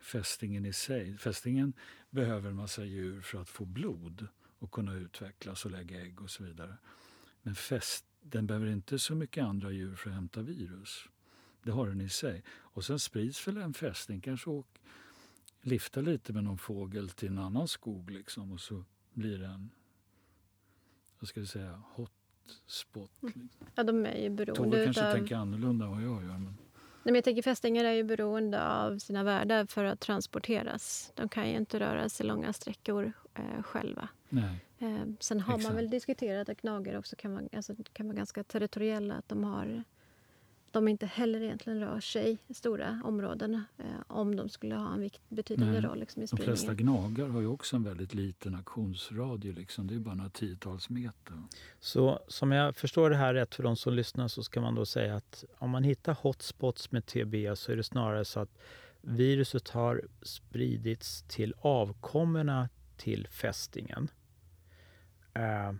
fästingen 0.00 0.66
i 0.66 0.72
sig... 0.72 1.16
Fästingen 1.18 1.72
behöver 2.10 2.50
en 2.50 2.56
massa 2.56 2.84
djur 2.84 3.20
för 3.20 3.40
att 3.40 3.48
få 3.48 3.64
blod 3.64 4.26
och 4.58 4.70
kunna 4.70 4.94
utvecklas 4.94 5.64
och 5.64 5.70
lägga 5.70 6.00
ägg 6.00 6.22
och 6.22 6.30
så 6.30 6.44
vidare. 6.44 6.76
Men 7.42 7.54
fäst, 7.54 8.04
den 8.20 8.46
behöver 8.46 8.66
inte 8.66 8.98
så 8.98 9.14
mycket 9.14 9.44
andra 9.44 9.70
djur 9.70 9.94
för 9.94 10.10
att 10.10 10.16
hämta 10.16 10.42
virus. 10.42 11.08
Det 11.62 11.70
har 11.70 11.88
den 11.88 12.00
i 12.00 12.08
sig. 12.08 12.42
Och 12.50 12.84
sen 12.84 12.98
sprids 12.98 13.48
väl 13.48 13.56
en 13.56 13.74
fästing, 13.74 14.20
kanske 14.20 14.50
åk, 14.50 14.80
lifta 15.62 16.00
lite 16.00 16.32
med 16.32 16.44
någon 16.44 16.58
fågel 16.58 17.10
till 17.10 17.28
en 17.28 17.38
annan 17.38 17.68
skog 17.68 18.10
liksom, 18.10 18.52
och 18.52 18.60
så 18.60 18.84
blir 19.12 19.38
det 19.38 19.46
en, 19.46 19.70
vad 21.18 21.28
ska 21.28 21.40
vi 21.40 21.46
säga, 21.46 21.82
hot 21.86 22.12
spot. 22.66 23.10
Liksom. 23.20 23.48
Ja, 23.74 23.82
de 23.82 24.06
är 24.06 24.22
ju 24.22 24.30
beroende 24.30 24.54
Tove 24.54 24.84
kanske 24.84 25.00
utav... 25.00 25.12
tänker 25.12 25.36
annorlunda 25.36 25.84
än 25.84 25.90
vad 25.90 26.02
jag 26.02 26.22
gör. 26.24 26.38
Men... 26.38 26.56
Nej, 27.02 27.12
men 27.12 27.14
jag 27.14 27.24
tänker 27.24 27.42
fästingar 27.42 27.84
är 27.84 27.92
ju 27.92 28.04
beroende 28.04 28.66
av 28.68 28.98
sina 28.98 29.24
värdar 29.24 29.66
för 29.66 29.84
att 29.84 30.00
transporteras. 30.00 31.12
De 31.14 31.28
kan 31.28 31.50
ju 31.50 31.56
inte 31.56 31.80
röra 31.80 32.08
sig 32.08 32.26
långa 32.26 32.52
sträckor 32.52 33.12
eh, 33.34 33.62
själva. 33.62 34.08
Nej. 34.28 34.64
Eh, 34.78 35.12
sen 35.20 35.40
har 35.40 35.54
Exakt. 35.54 35.68
man 35.68 35.76
väl 35.76 35.90
diskuterat 35.90 36.48
att 36.48 36.62
gnagare 36.62 36.98
också 36.98 37.16
kan 37.16 37.32
vara, 37.32 37.44
alltså, 37.52 37.74
kan 37.92 38.06
vara 38.06 38.16
ganska 38.16 38.44
territoriella. 38.44 39.14
Att 39.14 39.28
de, 39.28 39.44
har, 39.44 39.84
de 40.72 40.88
inte 40.88 41.06
heller 41.06 41.42
egentligen 41.42 41.80
rör 41.80 42.00
sig 42.00 42.38
i 42.48 42.54
stora 42.54 43.00
områden 43.04 43.54
eh, 43.78 43.84
om 44.06 44.36
de 44.36 44.48
skulle 44.48 44.74
ha 44.74 44.94
en 44.94 45.00
vikt, 45.00 45.20
betydande 45.28 45.72
Nej. 45.72 45.80
roll 45.90 45.98
liksom, 46.00 46.22
i 46.22 46.26
De 46.26 46.36
flesta 46.36 46.72
spridningen. 46.72 47.14
gnagar 47.14 47.28
har 47.28 47.40
ju 47.40 47.46
också 47.46 47.76
en 47.76 47.82
väldigt 47.84 48.14
liten 48.14 48.54
aktionsradie. 48.54 49.52
Liksom. 49.52 49.86
Det 49.86 49.94
är 49.94 49.98
bara 49.98 50.14
några 50.14 50.30
tiotals 50.30 50.90
meter. 50.90 51.42
Så 51.80 52.20
som 52.28 52.52
jag 52.52 52.76
förstår 52.76 53.10
det 53.10 53.16
här 53.16 53.34
rätt 53.34 53.54
för 53.54 53.62
de 53.62 53.76
som 53.76 53.94
lyssnar 53.94 54.28
så 54.28 54.42
ska 54.42 54.60
man 54.60 54.74
då 54.74 54.86
säga 54.86 55.16
att 55.16 55.44
om 55.58 55.70
man 55.70 55.84
hittar 55.84 56.14
hotspots 56.20 56.92
med 56.92 57.06
TB 57.06 57.34
så 57.56 57.72
är 57.72 57.76
det 57.76 57.82
snarare 57.84 58.24
så 58.24 58.40
att 58.40 58.58
viruset 59.00 59.68
har 59.68 60.02
spridits 60.22 61.22
till 61.22 61.54
avkommorna 61.60 62.68
till 62.96 63.28
fästingen. 63.30 64.08
Eh, 65.34 65.72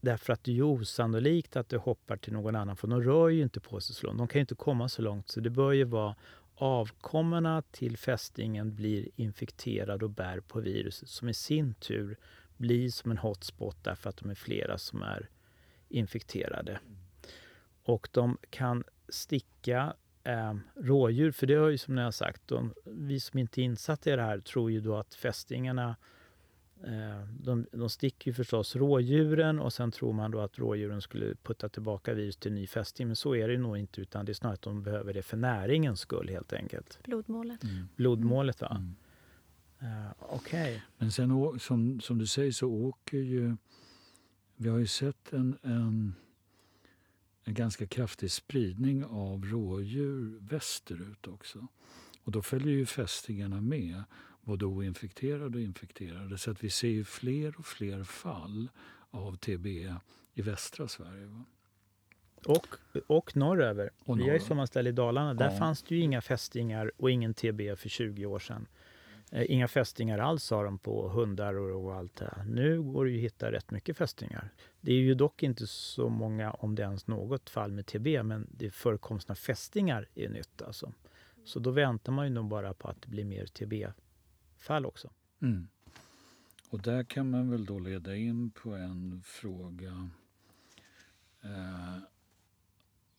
därför 0.00 0.32
att 0.32 0.44
det 0.44 0.50
är 0.50 0.54
ju 0.54 0.62
osannolikt 0.62 1.56
att 1.56 1.68
det 1.68 1.76
hoppar 1.76 2.16
till 2.16 2.32
någon 2.32 2.56
annan 2.56 2.76
för 2.76 2.88
de 2.88 3.02
rör 3.02 3.28
ju 3.28 3.42
inte 3.42 3.60
på 3.60 3.80
sig 3.80 3.96
så 3.96 4.06
långt. 4.06 4.18
De 4.18 4.28
kan 4.28 4.38
ju 4.38 4.40
inte 4.40 4.54
komma 4.54 4.88
så 4.88 5.02
långt 5.02 5.28
så 5.28 5.40
det 5.40 5.50
bör 5.50 5.72
ju 5.72 5.84
vara 5.84 6.16
avkommorna 6.54 7.62
till 7.62 7.96
fästingen 7.96 8.74
blir 8.74 9.08
infekterade 9.16 10.04
och 10.04 10.10
bär 10.10 10.40
på 10.40 10.60
viruset 10.60 11.08
som 11.08 11.28
i 11.28 11.34
sin 11.34 11.74
tur 11.74 12.18
blir 12.56 12.90
som 12.90 13.10
en 13.10 13.18
hotspot 13.18 13.76
därför 13.82 14.10
att 14.10 14.16
de 14.16 14.30
är 14.30 14.34
flera 14.34 14.78
som 14.78 15.02
är 15.02 15.28
infekterade. 15.88 16.80
Och 17.82 18.08
de 18.12 18.38
kan 18.50 18.84
sticka 19.08 19.94
eh, 20.24 20.54
rådjur, 20.76 21.30
för 21.30 21.46
det 21.46 21.54
har 21.54 21.68
ju 21.68 21.78
som 21.78 21.94
ni 21.94 22.02
har 22.02 22.10
sagt, 22.10 22.48
de, 22.48 22.74
vi 22.84 23.20
som 23.20 23.38
inte 23.38 23.60
är 23.60 23.62
insatta 23.62 24.12
i 24.12 24.16
det 24.16 24.22
här 24.22 24.40
tror 24.40 24.70
ju 24.70 24.80
då 24.80 24.96
att 24.96 25.14
fästingarna 25.14 25.96
de, 27.40 27.66
de 27.72 27.90
sticker 27.90 28.30
ju 28.30 28.34
förstås 28.34 28.76
rådjuren 28.76 29.58
och 29.58 29.72
sen 29.72 29.90
tror 29.90 30.12
man 30.12 30.30
då 30.30 30.40
att 30.40 30.58
rådjuren 30.58 31.00
skulle 31.00 31.34
putta 31.34 31.68
tillbaka 31.68 32.14
virus 32.14 32.36
till 32.36 32.52
ny 32.52 32.66
fästing. 32.66 33.06
Men 33.06 33.16
så 33.16 33.34
är 33.34 33.48
det 33.48 33.58
nog 33.58 33.78
inte 33.78 34.00
utan 34.00 34.24
det 34.24 34.32
är 34.32 34.34
snarare 34.34 34.54
att 34.54 34.62
de 34.62 34.82
behöver 34.82 35.14
det 35.14 35.22
för 35.22 35.36
näringens 35.36 36.00
skull 36.00 36.28
helt 36.28 36.52
enkelt. 36.52 36.98
Blodmålet. 37.04 37.60
Blodmålet 37.96 38.60
va? 38.60 38.76
Mm. 38.76 38.94
Eh, 39.78 40.12
Okej. 40.18 40.82
Men 40.98 41.12
sen 41.12 41.58
som, 41.60 42.00
som 42.00 42.18
du 42.18 42.26
säger 42.26 42.52
så 42.52 42.68
åker 42.68 43.18
ju... 43.18 43.56
Vi 44.56 44.68
har 44.68 44.78
ju 44.78 44.86
sett 44.86 45.32
en, 45.32 45.58
en, 45.62 46.14
en 47.44 47.54
ganska 47.54 47.86
kraftig 47.86 48.30
spridning 48.30 49.04
av 49.04 49.44
rådjur 49.44 50.38
västerut 50.40 51.26
också. 51.26 51.66
Och 52.22 52.32
då 52.32 52.42
följer 52.42 52.74
ju 52.74 52.86
fästingarna 52.86 53.60
med, 53.60 54.02
både 54.48 54.66
oinfekterade 54.66 55.56
och 55.58 55.60
infekterade. 55.64 56.38
Så 56.38 56.50
att 56.50 56.64
vi 56.64 56.70
ser 56.70 56.88
ju 56.88 57.04
fler 57.04 57.54
och 57.58 57.66
fler 57.66 58.04
fall 58.04 58.68
av 59.10 59.36
TB 59.36 59.66
i 60.34 60.42
västra 60.42 60.88
Sverige. 60.88 61.26
Va? 61.26 61.44
Och, 62.46 62.66
och 63.06 63.36
norröver. 63.36 63.90
Och 63.98 64.06
Vi 64.06 64.10
har 64.10 64.18
ju 64.18 64.24
norröver. 64.24 64.38
sommarställe 64.46 64.88
i 64.88 64.92
Dalarna. 64.92 65.34
Där 65.34 65.50
Ja. 65.50 65.58
fanns 65.58 65.82
det 65.82 65.94
ju 65.94 66.00
inga 66.00 66.20
fästingar 66.20 66.92
och 66.96 67.10
ingen 67.10 67.34
TB 67.34 67.76
för 67.76 67.88
20 67.88 68.26
år 68.26 68.38
sedan. 68.38 68.66
Eh, 69.32 69.44
inga 69.48 69.68
fästingar 69.68 70.18
alls 70.18 70.50
har 70.50 70.64
de 70.64 70.78
på 70.78 71.08
hundar 71.08 71.54
och, 71.54 71.94
allt 71.94 72.16
det 72.16 72.32
här. 72.36 72.44
Nu 72.44 72.82
går 72.82 73.04
det 73.04 73.10
ju 73.10 73.16
att 73.18 73.24
hitta 73.24 73.52
rätt 73.52 73.70
mycket 73.70 73.96
fästingar. 73.96 74.50
Det 74.80 74.92
är 74.92 74.96
ju 74.96 75.14
dock 75.14 75.42
inte 75.42 75.66
så 75.66 76.08
många, 76.08 76.50
om 76.50 76.74
det 76.74 76.82
ens 76.82 77.06
något 77.06 77.50
fall 77.50 77.72
med 77.72 77.86
TB, 77.86 78.22
men 78.22 78.46
det 78.50 78.70
förekomsten 78.70 79.32
av 79.32 79.36
fästingar 79.36 80.08
är 80.14 80.28
nytt 80.28 80.62
alltså. 80.62 80.92
Så 81.44 81.58
då 81.58 81.70
väntar 81.70 82.12
man 82.12 82.26
ju 82.26 82.32
nog 82.32 82.48
bara 82.48 82.74
på 82.74 82.88
att 82.88 83.02
det 83.02 83.08
blir 83.08 83.24
mer 83.24 83.46
TB-fall 84.58 84.86
också. 84.86 85.10
Mm. 85.42 85.68
Och 86.70 86.82
där 86.82 87.04
kan 87.04 87.30
man 87.30 87.50
väl 87.50 87.64
då 87.64 87.78
leda 87.78 88.16
in 88.16 88.50
på 88.50 88.74
en 88.74 89.22
fråga. 89.24 90.10
Eh, 91.42 91.98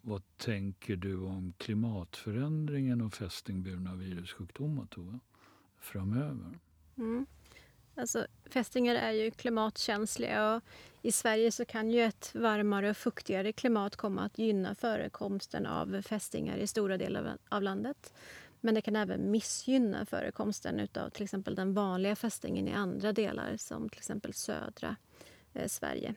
vad 0.01 0.21
tänker 0.37 0.95
du 0.95 1.17
om 1.17 1.53
klimatförändringen 1.57 3.01
och 3.01 3.13
fästingburna 3.13 3.95
virussjukdomar, 3.95 4.85
Tove? 4.85 5.19
Framöver? 5.79 6.59
Mm. 6.97 7.25
Alltså, 7.95 8.27
fästingar 8.45 8.95
är 8.95 9.11
ju 9.11 9.31
klimatkänsliga 9.31 10.55
och 10.55 10.63
i 11.01 11.11
Sverige 11.11 11.51
så 11.51 11.65
kan 11.65 11.91
ju 11.91 12.01
ett 12.01 12.35
varmare 12.35 12.89
och 12.89 12.97
fuktigare 12.97 13.53
klimat 13.53 13.95
komma 13.95 14.21
att 14.21 14.37
gynna 14.37 14.75
förekomsten 14.75 15.65
av 15.65 16.01
fästingar 16.01 16.57
i 16.57 16.67
stora 16.67 16.97
delar 16.97 17.37
av 17.49 17.63
landet. 17.63 18.13
Men 18.61 18.75
det 18.75 18.81
kan 18.81 18.95
även 18.95 19.31
missgynna 19.31 20.05
förekomsten 20.05 20.87
av 20.95 21.09
till 21.09 21.23
exempel 21.23 21.55
den 21.55 21.73
vanliga 21.73 22.15
fästingen 22.15 22.67
i 22.67 22.73
andra 22.73 23.13
delar 23.13 23.57
som 23.57 23.89
till 23.89 23.99
exempel 23.99 24.33
södra 24.33 24.95
eh, 25.53 25.67
Sverige. 25.67 26.15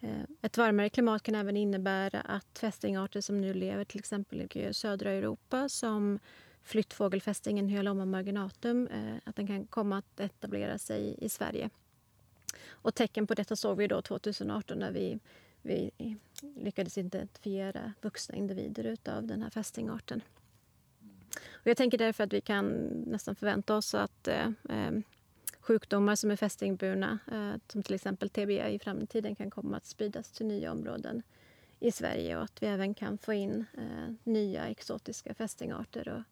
Eh, 0.00 0.22
Ett 0.42 0.58
varmare 0.58 0.88
klimat 0.88 1.22
kan 1.22 1.34
även 1.34 1.56
innebära 1.56 2.20
att 2.20 2.58
fästingarter 2.58 3.20
som 3.20 3.40
nu 3.40 3.54
lever 3.54 3.84
till 3.84 3.98
exempel 3.98 4.40
i 4.40 4.74
södra 4.74 5.10
Europa 5.10 5.68
som 5.68 6.18
flyttfågelfästingen 6.62 7.68
Hyalomma 7.68 8.04
marginatum, 8.04 8.86
eh, 8.86 9.16
att 9.24 9.36
den 9.36 9.46
kan 9.46 9.66
komma 9.66 9.98
att 9.98 10.20
etablera 10.20 10.78
sig 10.78 11.16
i 11.18 11.28
Sverige. 11.28 11.70
Och 12.68 12.94
tecken 12.94 13.26
på 13.26 13.34
detta 13.34 13.56
såg 13.56 13.76
vi 13.76 13.86
då 13.86 14.02
2018 14.02 14.78
när 14.78 14.92
vi, 14.92 15.18
vi 15.62 15.90
lyckades 16.56 16.98
identifiera 16.98 17.92
vuxna 18.00 18.34
individer 18.34 18.84
utav 18.84 19.26
den 19.26 19.42
här 19.42 19.50
fästingarten. 19.50 20.22
Och 21.62 21.66
jag 21.66 21.76
tänker 21.76 21.98
därför 21.98 22.24
att 22.24 22.32
vi 22.32 22.40
kan 22.40 22.68
nästan 23.06 23.34
förvänta 23.34 23.76
oss 23.76 23.94
att 23.94 24.28
eh, 24.28 24.48
eh, 24.68 24.92
sjukdomar 25.60 26.14
som 26.14 26.30
är 26.30 26.36
fästingburna, 26.36 27.18
eh, 27.32 27.54
som 27.68 27.82
till 27.82 27.94
exempel 27.94 28.30
TBE 28.30 28.68
i 28.68 28.78
framtiden 28.78 29.34
kan 29.34 29.50
komma 29.50 29.76
att 29.76 29.86
spridas 29.86 30.32
till 30.32 30.46
nya 30.46 30.72
områden 30.72 31.22
i 31.80 31.92
Sverige 31.92 32.36
och 32.36 32.42
att 32.44 32.62
vi 32.62 32.66
även 32.66 32.94
kan 32.94 33.18
få 33.18 33.32
in 33.32 33.64
eh, 33.74 34.12
nya 34.24 34.66
exotiska 34.66 35.34
fästingarter 35.34 36.08
och 36.08 36.22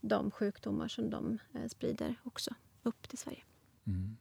de 0.00 0.30
sjukdomar 0.30 0.88
som 0.88 1.10
de 1.10 1.38
eh, 1.54 1.66
sprider 1.68 2.14
också 2.22 2.54
upp 2.82 3.08
till 3.08 3.18
Sverige. 3.18 3.42
Mm. 3.86 4.16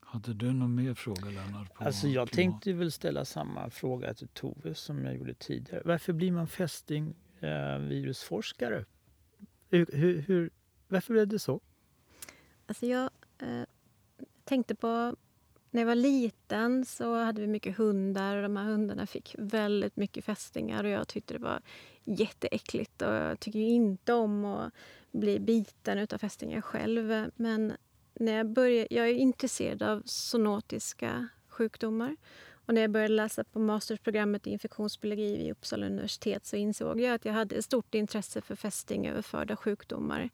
Hade 0.00 0.34
du 0.34 0.52
någon 0.52 0.74
mer 0.74 0.94
fråga, 0.94 1.24
Lennart? 1.24 1.74
På 1.74 1.84
Alltså 1.84 2.08
jag 2.08 2.28
klimat? 2.28 2.52
tänkte 2.52 2.72
väl 2.72 2.92
ställa 2.92 3.24
samma 3.24 3.70
fråga 3.70 4.14
till 4.14 4.28
Tove 4.28 4.74
som 4.74 5.04
jag 5.04 5.16
gjorde 5.16 5.34
tidigare. 5.34 5.82
Varför 5.84 6.12
blir 6.12 6.32
man 6.32 6.46
fästingvirusforskare? 6.48 8.84
Hur, 9.72 9.86
hur, 9.92 10.20
hur, 10.20 10.50
varför 10.88 11.12
blev 11.12 11.28
det 11.28 11.38
så? 11.38 11.60
Alltså 12.66 12.86
jag 12.86 13.10
eh, 13.38 13.64
tänkte 14.44 14.74
på... 14.74 15.16
När 15.70 15.80
jag 15.80 15.86
var 15.86 15.94
liten 15.94 16.84
så 16.84 17.14
hade 17.14 17.40
vi 17.40 17.46
mycket 17.46 17.76
hundar 17.76 18.36
och 18.36 18.42
de 18.42 18.56
här 18.56 18.64
hundarna 18.64 19.06
fick 19.06 19.34
väldigt 19.38 19.96
mycket 19.96 20.24
fästingar 20.24 20.84
och 20.84 20.90
jag 20.90 21.08
tyckte 21.08 21.34
det 21.34 21.40
var 21.40 21.60
jätteäckligt 22.04 23.02
och 23.02 23.12
jag 23.12 23.40
tycker 23.40 23.58
inte 23.58 24.12
om 24.12 24.44
att 24.44 24.72
bli 25.10 25.40
biten 25.40 26.06
av 26.12 26.18
fästingar 26.18 26.60
själv. 26.60 27.30
Men 27.36 27.72
när 28.14 28.36
jag 28.36 28.46
började, 28.46 28.94
jag 28.94 29.08
är 29.08 29.14
intresserad 29.14 29.82
av 29.82 30.02
zoonotiska 30.04 31.28
sjukdomar 31.48 32.16
och 32.66 32.74
när 32.74 32.80
jag 32.80 32.90
började 32.90 33.14
läsa 33.14 33.44
på 33.44 33.58
mastersprogrammet 33.58 34.46
i 34.46 34.50
infektionsbiologi 34.50 35.36
vid 35.36 35.50
Uppsala 35.50 35.86
universitet 35.86 36.46
så 36.46 36.56
insåg 36.56 37.00
jag 37.00 37.14
att 37.14 37.24
jag 37.24 37.32
hade 37.32 37.56
ett 37.56 37.64
stort 37.64 37.94
intresse 37.94 38.40
för 38.40 38.54
fästingöverförda 38.54 39.56
sjukdomar. 39.56 40.30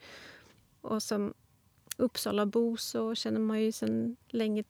Och 0.81 1.03
som 1.03 1.35
Uppsalabo 1.97 2.76
så 2.76 3.14
känner 3.14 3.41
man 3.41 3.62
ju 3.62 3.72
sedan 3.72 4.16
länge 4.29 4.64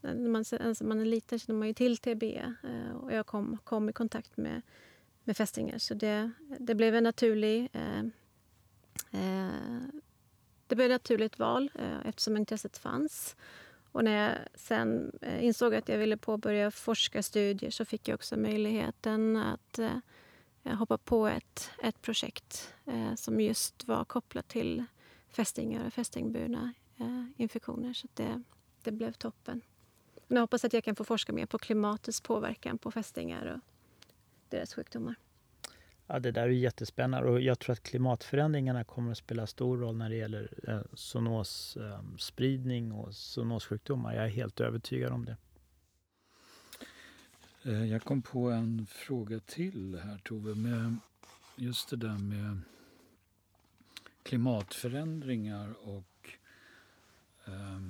när 0.00 0.28
man, 0.28 0.44
alltså 0.60 0.84
man 0.84 1.00
är 1.00 1.04
liten 1.04 1.38
känner 1.38 1.58
man 1.58 1.68
ju 1.68 1.74
till 1.74 1.96
TB 1.96 2.22
eh, 2.22 2.96
och 2.96 3.12
jag 3.12 3.26
kom, 3.26 3.58
kom 3.64 3.88
i 3.88 3.92
kontakt 3.92 4.36
med, 4.36 4.62
med 5.24 5.36
fästingar. 5.36 5.78
Så 5.78 5.94
det, 5.94 6.30
det 6.58 6.74
blev 6.74 6.94
en 6.94 7.04
naturlig 7.04 7.68
eh, 7.72 8.00
eh, 9.10 9.82
det 10.66 10.76
blev 10.76 10.90
ett 10.90 11.02
naturligt 11.02 11.38
val 11.38 11.70
eh, 11.74 12.08
eftersom 12.08 12.36
intresset 12.36 12.78
fanns. 12.78 13.36
Och 13.96 14.04
när 14.04 14.28
jag 14.28 14.38
sen 14.54 15.18
eh, 15.22 15.44
insåg 15.44 15.74
att 15.74 15.88
jag 15.88 15.98
ville 15.98 16.16
påbörja 16.16 16.70
forskarstudier 16.70 17.70
så 17.70 17.84
fick 17.84 18.08
jag 18.08 18.14
också 18.14 18.36
möjligheten 18.36 19.36
att 19.36 19.78
eh, 19.78 19.96
eh, 20.64 20.74
hoppa 20.74 20.98
på 20.98 21.26
ett, 21.26 21.70
ett 21.82 22.02
projekt 22.02 22.74
eh, 22.86 23.14
som 23.14 23.40
just 23.40 23.88
var 23.88 24.04
kopplat 24.04 24.48
till 24.48 24.84
fästingar 25.28 25.86
och 25.86 25.92
fästingburna 25.92 26.72
eh, 26.96 27.24
infektioner. 27.36 27.92
Så 27.92 28.08
det, 28.14 28.42
det 28.82 28.92
blev 28.92 29.12
toppen. 29.12 29.60
Jag 30.28 30.40
hoppas 30.40 30.64
att 30.64 30.72
jag 30.72 30.84
kan 30.84 30.96
få 30.96 31.04
forska 31.04 31.32
mer 31.32 31.46
på 31.46 31.58
klimatets 31.58 32.20
påverkan 32.20 32.78
på 32.78 32.90
fästingar 32.90 33.46
och 33.46 33.60
deras 34.48 34.74
sjukdomar. 34.74 35.14
Ja, 36.08 36.18
det 36.18 36.30
där 36.30 36.42
är 36.42 36.48
jättespännande 36.48 37.30
och 37.30 37.40
jag 37.40 37.58
tror 37.58 37.72
att 37.72 37.82
klimatförändringarna 37.82 38.84
kommer 38.84 39.10
att 39.10 39.18
spela 39.18 39.46
stor 39.46 39.78
roll 39.78 39.96
när 39.96 40.08
det 40.08 40.16
gäller 40.16 40.48
eh, 40.68 40.80
zoonosspridning 40.94 42.86
ehm, 42.86 42.92
och 42.92 43.14
zoonossjukdomar. 43.14 44.14
Jag 44.14 44.24
är 44.24 44.28
helt 44.28 44.60
övertygad 44.60 45.12
om 45.12 45.24
det. 45.24 45.36
Eh, 47.62 47.84
jag 47.84 48.02
kom 48.02 48.22
på 48.22 48.50
en 48.50 48.86
fråga 48.86 49.40
till 49.40 49.98
här 50.04 50.18
Tove, 50.18 50.54
med 50.54 50.96
just 51.56 51.90
det 51.90 51.96
där 51.96 52.18
med 52.18 52.60
klimatförändringar 54.22 55.74
och 55.88 56.30
eh, 57.44 57.80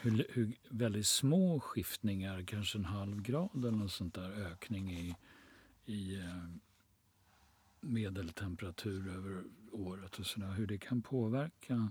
hur, 0.00 0.26
hur, 0.30 0.52
väldigt 0.68 1.06
små 1.06 1.60
skiftningar, 1.60 2.42
kanske 2.42 2.78
en 2.78 2.84
halv 2.84 3.22
grad 3.22 3.50
eller 3.54 3.70
något 3.70 3.92
sånt 3.92 4.14
där, 4.14 4.30
ökning 4.30 4.92
i, 4.92 5.16
i 5.86 6.20
ehm, 6.20 6.60
medeltemperatur 7.82 9.08
över 9.08 9.44
året 9.72 10.18
och 10.18 10.26
sådär, 10.26 10.52
hur 10.52 10.66
det 10.66 10.78
kan 10.78 11.02
påverka 11.02 11.90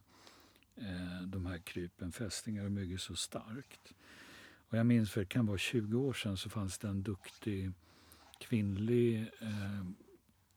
eh, 0.75 1.21
de 1.27 1.45
här 1.45 1.57
krypen, 1.57 2.11
fästingar 2.11 2.65
och 2.65 2.71
myggor 2.71 2.97
så 2.97 3.15
starkt. 3.15 3.93
Och 4.69 4.77
jag 4.77 4.85
minns 4.85 5.11
för 5.11 5.21
det 5.21 5.27
kan 5.27 5.45
vara 5.45 5.57
20 5.57 5.99
år 5.99 6.13
sedan 6.13 6.37
så 6.37 6.49
fanns 6.49 6.77
det 6.77 6.87
en 6.87 7.03
duktig 7.03 7.71
kvinnlig 8.39 9.31
eh, 9.39 9.85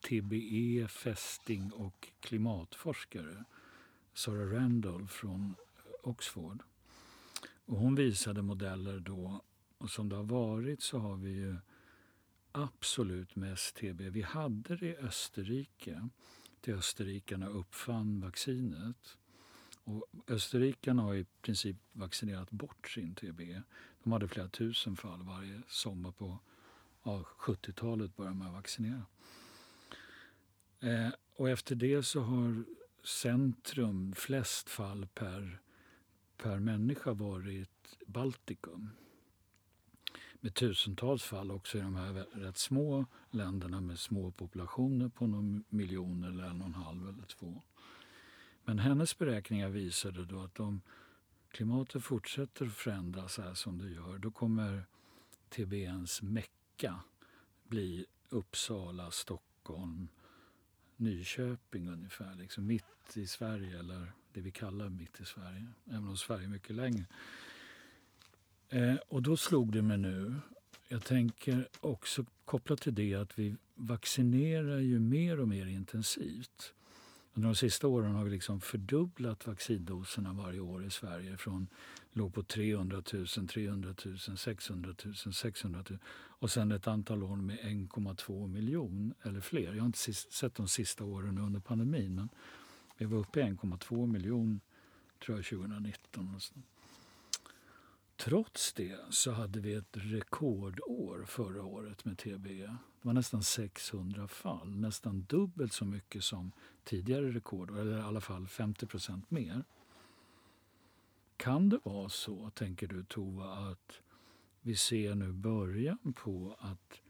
TBE, 0.09 0.89
fästing 0.89 1.73
och 1.73 2.09
klimatforskare, 2.21 3.45
Sarah 4.15 4.53
Randall 4.53 5.09
från 5.09 5.55
Oxford. 6.03 6.63
Och 7.67 7.77
hon 7.77 7.95
visade 7.95 8.43
modeller 8.43 8.99
då, 8.99 9.43
och 9.79 9.91
som 9.91 10.09
det 10.09 10.17
har 10.17 10.25
varit 10.25 10.83
så 10.83 10.99
har 10.99 11.17
vi 11.17 11.31
ju 11.31 11.57
absolut 12.55 13.37
mest 13.37 13.77
TB. 13.77 14.01
Vi 14.01 14.23
hade 14.23 14.77
det 14.77 14.87
i 14.87 14.97
Österrike, 14.97 16.09
till 16.61 16.75
österrikarna 16.75 17.49
uppfann 17.49 18.21
vaccinet. 18.21 19.17
Och 19.85 20.07
österrikarna 20.29 21.03
har 21.03 21.15
i 21.15 21.27
princip 21.43 21.77
vaccinerat 21.93 22.51
bort 22.51 22.89
sin 22.89 23.15
TB. 23.15 23.41
De 24.03 24.13
hade 24.13 24.29
flera 24.29 24.49
tusen 24.49 24.97
fall 24.97 25.23
varje 25.23 25.63
sommar 25.69 26.13
på 26.13 26.39
ja, 27.03 27.25
70-talet 27.39 28.17
började 28.17 28.37
man 28.37 28.53
vaccinera. 28.53 29.07
Eh, 30.81 31.11
och 31.37 31.51
efter 31.51 31.75
det 31.75 32.03
så 32.03 32.21
har 32.21 32.65
centrum 33.03 34.15
flest 34.17 34.69
fall 34.69 35.07
per, 35.07 35.61
per 36.37 36.59
människa 36.59 37.13
varit 37.13 37.97
Baltikum 38.07 38.91
med 40.45 40.55
tusentals 40.55 41.23
fall 41.23 41.51
också 41.51 41.79
i 41.79 41.81
de 41.81 41.97
här 41.97 42.13
rätt 42.33 42.57
små 42.57 43.07
länderna 43.31 43.81
med 43.81 43.99
små 43.99 44.31
populationer 44.31 45.09
på 45.09 45.27
någon 45.27 45.65
miljon 45.69 46.25
eller 46.25 46.45
en 46.45 46.61
och 46.61 46.67
en 46.67 46.75
halv 46.75 47.09
eller 47.09 47.23
två. 47.23 47.63
Men 48.65 48.79
hennes 48.79 49.19
beräkningar 49.19 49.69
visade 49.69 50.25
då 50.25 50.41
att 50.41 50.61
om 50.61 50.81
klimatet 51.51 52.05
fortsätter 52.05 52.67
att 52.67 52.73
förändras 52.73 53.39
här 53.39 53.55
som 53.55 53.79
det 53.79 53.91
gör 53.91 54.19
då 54.19 54.31
kommer 54.31 54.87
TBNs 55.49 56.23
mecka 56.23 57.01
bli 57.69 58.07
Uppsala, 58.29 59.11
Stockholm, 59.11 60.09
Nyköping 60.97 61.89
ungefär. 61.89 62.35
Liksom 62.35 62.67
mitt 62.67 63.17
i 63.17 63.27
Sverige, 63.27 63.79
eller 63.79 64.13
det 64.33 64.41
vi 64.41 64.51
kallar 64.51 64.89
mitt 64.89 65.21
i 65.21 65.25
Sverige. 65.25 65.67
Även 65.87 66.09
om 66.09 66.17
Sverige 66.17 66.45
är 66.45 66.49
mycket 66.49 66.77
längre. 66.77 67.05
Eh, 68.69 68.97
och 69.09 69.23
då 69.23 69.37
slog 69.37 69.73
det 69.73 69.83
mig 69.83 69.99
nu, 69.99 70.35
jag 70.89 71.05
tänker 71.05 71.69
också 71.81 72.25
kopplat 72.45 72.81
till 72.81 72.95
det 72.95 73.15
att 73.15 73.39
vi 73.39 73.57
vaccinerar 73.75 74.79
ju 74.79 74.99
mer 74.99 75.41
och 75.41 75.49
mer 75.49 75.67
intensivt. 75.67 76.75
Under 77.35 77.49
de 77.49 77.55
sista 77.55 77.87
åren 77.87 78.15
har 78.15 78.25
vi 78.25 78.31
liksom 78.31 78.61
fördubblat 78.61 79.47
vaccindoserna 79.47 80.33
varje 80.33 80.61
år 80.61 80.85
i 80.85 80.91
Sverige. 80.91 81.37
Från 81.37 81.69
låg 82.13 82.35
på 82.35 82.43
300 82.43 83.03
000, 83.13 83.27
300 83.27 83.95
000, 84.05 84.19
600 84.39 84.95
000, 85.05 85.15
600 85.15 85.85
000 85.91 85.99
och 86.17 86.51
sen 86.51 86.73
ett 86.73 86.87
antal 86.87 87.23
år 87.23 87.37
med 87.37 87.59
1,2 87.59 88.49
miljon 88.49 89.15
eller 89.23 89.41
fler. 89.41 89.73
Jag 89.73 89.81
har 89.81 89.87
inte 89.87 90.13
sett 90.15 90.55
de 90.55 90.69
sista 90.69 91.05
åren 91.05 91.39
under 91.39 91.61
pandemin 91.61 92.15
men 92.15 92.29
vi 92.97 93.05
var 93.05 93.19
uppe 93.19 93.41
i 93.41 93.43
1,2 93.43 94.07
miljon 94.07 94.61
tror 95.25 95.39
jag 95.39 95.45
2019. 95.45 96.35
Och 96.35 96.43
sånt. 96.43 96.67
Trots 98.17 98.73
det 98.73 98.99
så 99.11 99.31
hade 99.33 99.61
vi 99.61 99.75
ett 99.75 99.97
rekordår 99.97 101.25
förra 101.25 101.65
året 101.65 102.05
med 102.05 102.19
TBE. 102.19 102.67
Det 102.67 103.07
var 103.09 103.13
nästan 103.13 103.43
600 103.43 104.29
fall, 104.29 104.77
nästan 104.77 105.23
dubbelt 105.23 105.73
så 105.73 105.85
mycket 105.85 106.25
som 106.25 106.53
tidigare 106.85 107.33
rekordår, 107.33 107.79
eller 107.79 107.99
i 107.99 108.03
alla 108.03 108.21
fall 108.21 108.49
50 108.49 108.87
procent 108.87 109.31
mer. 109.31 109.65
Kan 111.37 111.69
det 111.69 111.79
vara 111.83 112.09
så, 112.09 112.51
tänker 112.51 112.87
du 112.87 113.05
Tova, 113.05 113.45
att 113.45 114.01
vi 114.61 114.77
ser 114.77 115.15
nu 115.15 115.33
början 115.33 116.13
på 116.17 116.57
att 116.61 117.01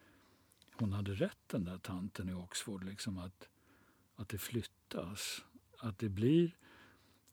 hon 0.73 0.93
hade 0.93 1.15
rätt 1.15 1.39
den 1.47 1.65
där 1.65 1.79
tanten 1.79 2.29
i 2.29 2.35
Oxford, 2.35 2.85
liksom 2.85 3.19
att, 3.19 3.49
att 4.17 4.29
det 4.29 4.39
flyttas? 4.39 5.45
Att 5.79 5.99
det 5.99 6.09
blir 6.09 6.57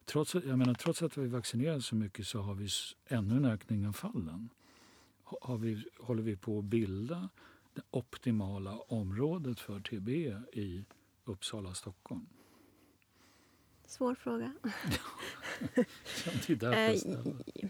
trots, 0.05 0.35
jag 0.35 0.57
menar, 0.57 0.73
trots 0.73 1.01
att 1.01 1.17
vi 1.17 1.27
vaccinerar 1.27 1.79
så 1.79 1.95
mycket 1.95 2.27
så 2.27 2.39
har 2.39 2.53
vi 2.53 2.67
ännu 3.07 3.35
en 3.35 3.45
ökning 3.45 3.87
av 3.87 3.93
fallen. 3.93 4.49
Har 5.23 5.57
vi, 5.57 5.83
håller 5.99 6.23
vi 6.23 6.35
på 6.35 6.59
att 6.59 6.65
bilda 6.65 7.29
det 7.73 7.81
optimala 7.91 8.77
området 8.77 9.59
för 9.59 9.79
TB 9.79 10.09
i 10.53 10.85
Uppsala, 11.25 11.73
Stockholm? 11.73 12.25
Svår 13.85 14.15
fråga. 14.15 14.53
det 16.47 16.49
är 16.49 16.55
därför 16.55 17.69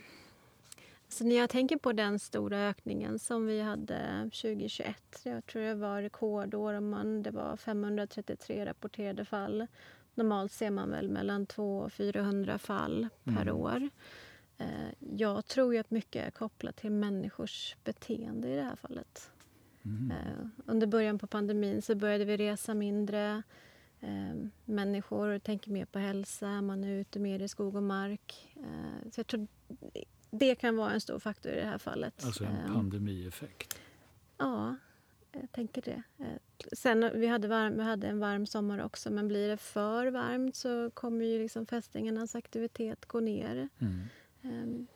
så 1.14 1.24
när 1.24 1.36
jag 1.36 1.50
tänker 1.50 1.78
på 1.78 1.94
den 1.94 2.20
stora 2.20 2.60
ökningen 2.60 3.20
som 3.20 3.46
vi 3.46 3.62
hade 3.62 4.30
2021, 4.34 5.22
jag 5.24 5.46
tror 5.46 5.62
det 5.62 5.76
var 5.76 6.02
rekordår, 6.02 6.80
man, 6.80 7.24
det 7.24 7.32
var 7.32 7.58
533 7.58 8.66
rapporterade 8.66 9.26
fall 9.26 9.68
Normalt 10.16 10.52
ser 10.52 10.72
man 10.72 10.90
väl 10.90 11.10
mellan 11.10 11.46
200 11.46 11.86
och 11.86 11.94
400 11.94 12.58
fall 12.58 13.08
per 13.24 13.42
mm. 13.42 13.56
år. 13.56 13.90
Eh, 14.58 14.94
jag 15.18 15.46
tror 15.46 15.74
ju 15.74 15.80
att 15.80 15.92
mycket 15.92 16.28
är 16.28 16.32
kopplat 16.32 16.76
till 16.76 16.92
människors 16.92 17.76
beteende 17.84 18.50
i 18.50 18.56
det 18.56 18.64
här 18.64 18.76
fallet. 18.76 19.32
Mm. 19.86 20.12
Eh, 20.12 20.46
under 20.66 20.88
början 20.88 21.20
på 21.20 21.28
pandemin 21.28 21.82
så 21.82 21.96
började 21.96 22.26
vi 22.26 22.38
resa 22.38 22.74
mindre. 22.74 23.44
Eh, 24.00 24.36
människor 24.66 25.40
tänker 25.40 25.72
mer 25.72 25.86
på 25.86 26.00
hälsa, 26.00 26.62
man 26.62 26.84
är 26.84 26.90
ute 26.90 27.20
mer 27.20 27.40
i 27.40 27.48
skog 27.48 27.76
och 27.76 27.84
mark. 27.84 28.56
Så 29.12 29.20
jag 29.20 29.28
tror 29.28 29.48
det 30.32 30.56
kan 30.56 30.78
vara 30.78 30.92
en 30.92 31.02
stor 31.02 31.20
faktor 31.20 31.52
i 31.52 31.56
det 31.56 31.66
här 31.66 31.78
fallet. 31.78 32.26
Alltså 32.26 32.44
en 32.44 32.74
pandemieffekt? 32.74 33.80
Ja, 34.38 34.76
jag 35.32 35.52
tänker 35.52 35.82
det. 35.82 36.04
Eh, 36.18 36.38
sen, 36.74 37.12
vi, 37.14 37.28
hade 37.28 37.48
varm, 37.48 37.78
vi 37.78 37.84
hade 37.84 38.08
en 38.08 38.20
varm 38.20 38.46
sommar 38.46 38.84
också, 38.84 39.12
men 39.12 39.28
blir 39.28 39.48
det 39.48 39.58
för 39.58 40.08
varmt 40.08 40.56
så 40.56 40.92
kommer 40.94 41.26
ju 41.26 41.40
liksom 41.40 41.66
fästingarnas 41.66 42.36
aktivitet 42.36 43.06
gå 43.06 43.20
ner. 43.20 43.70
Mm. 43.80 44.08
Um, 44.44 44.88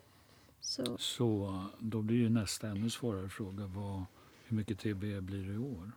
så. 0.59 0.97
så 0.97 1.63
då 1.79 2.01
blir 2.01 2.17
ju 2.17 2.29
nästa 2.29 2.67
ännu 2.67 2.89
svårare 2.89 3.29
fråga. 3.29 3.67
Vad, 3.67 4.05
hur 4.45 4.57
mycket 4.57 4.79
TB 4.79 5.21
blir 5.21 5.47
det 5.47 5.53
i 5.53 5.57
år? 5.57 5.91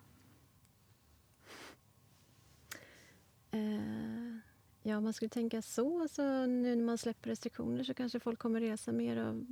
Uh, 3.54 4.38
ja, 4.82 4.96
om 4.96 5.04
man 5.04 5.12
skulle 5.12 5.28
tänka 5.28 5.62
så, 5.62 6.08
så 6.08 6.46
nu 6.46 6.76
när 6.76 6.84
man 6.84 6.98
släpper 6.98 7.30
restriktioner 7.30 7.84
så 7.84 7.94
kanske 7.94 8.20
folk 8.20 8.38
kommer 8.38 8.60
resa 8.60 8.92
mer 8.92 9.16
av 9.16 9.46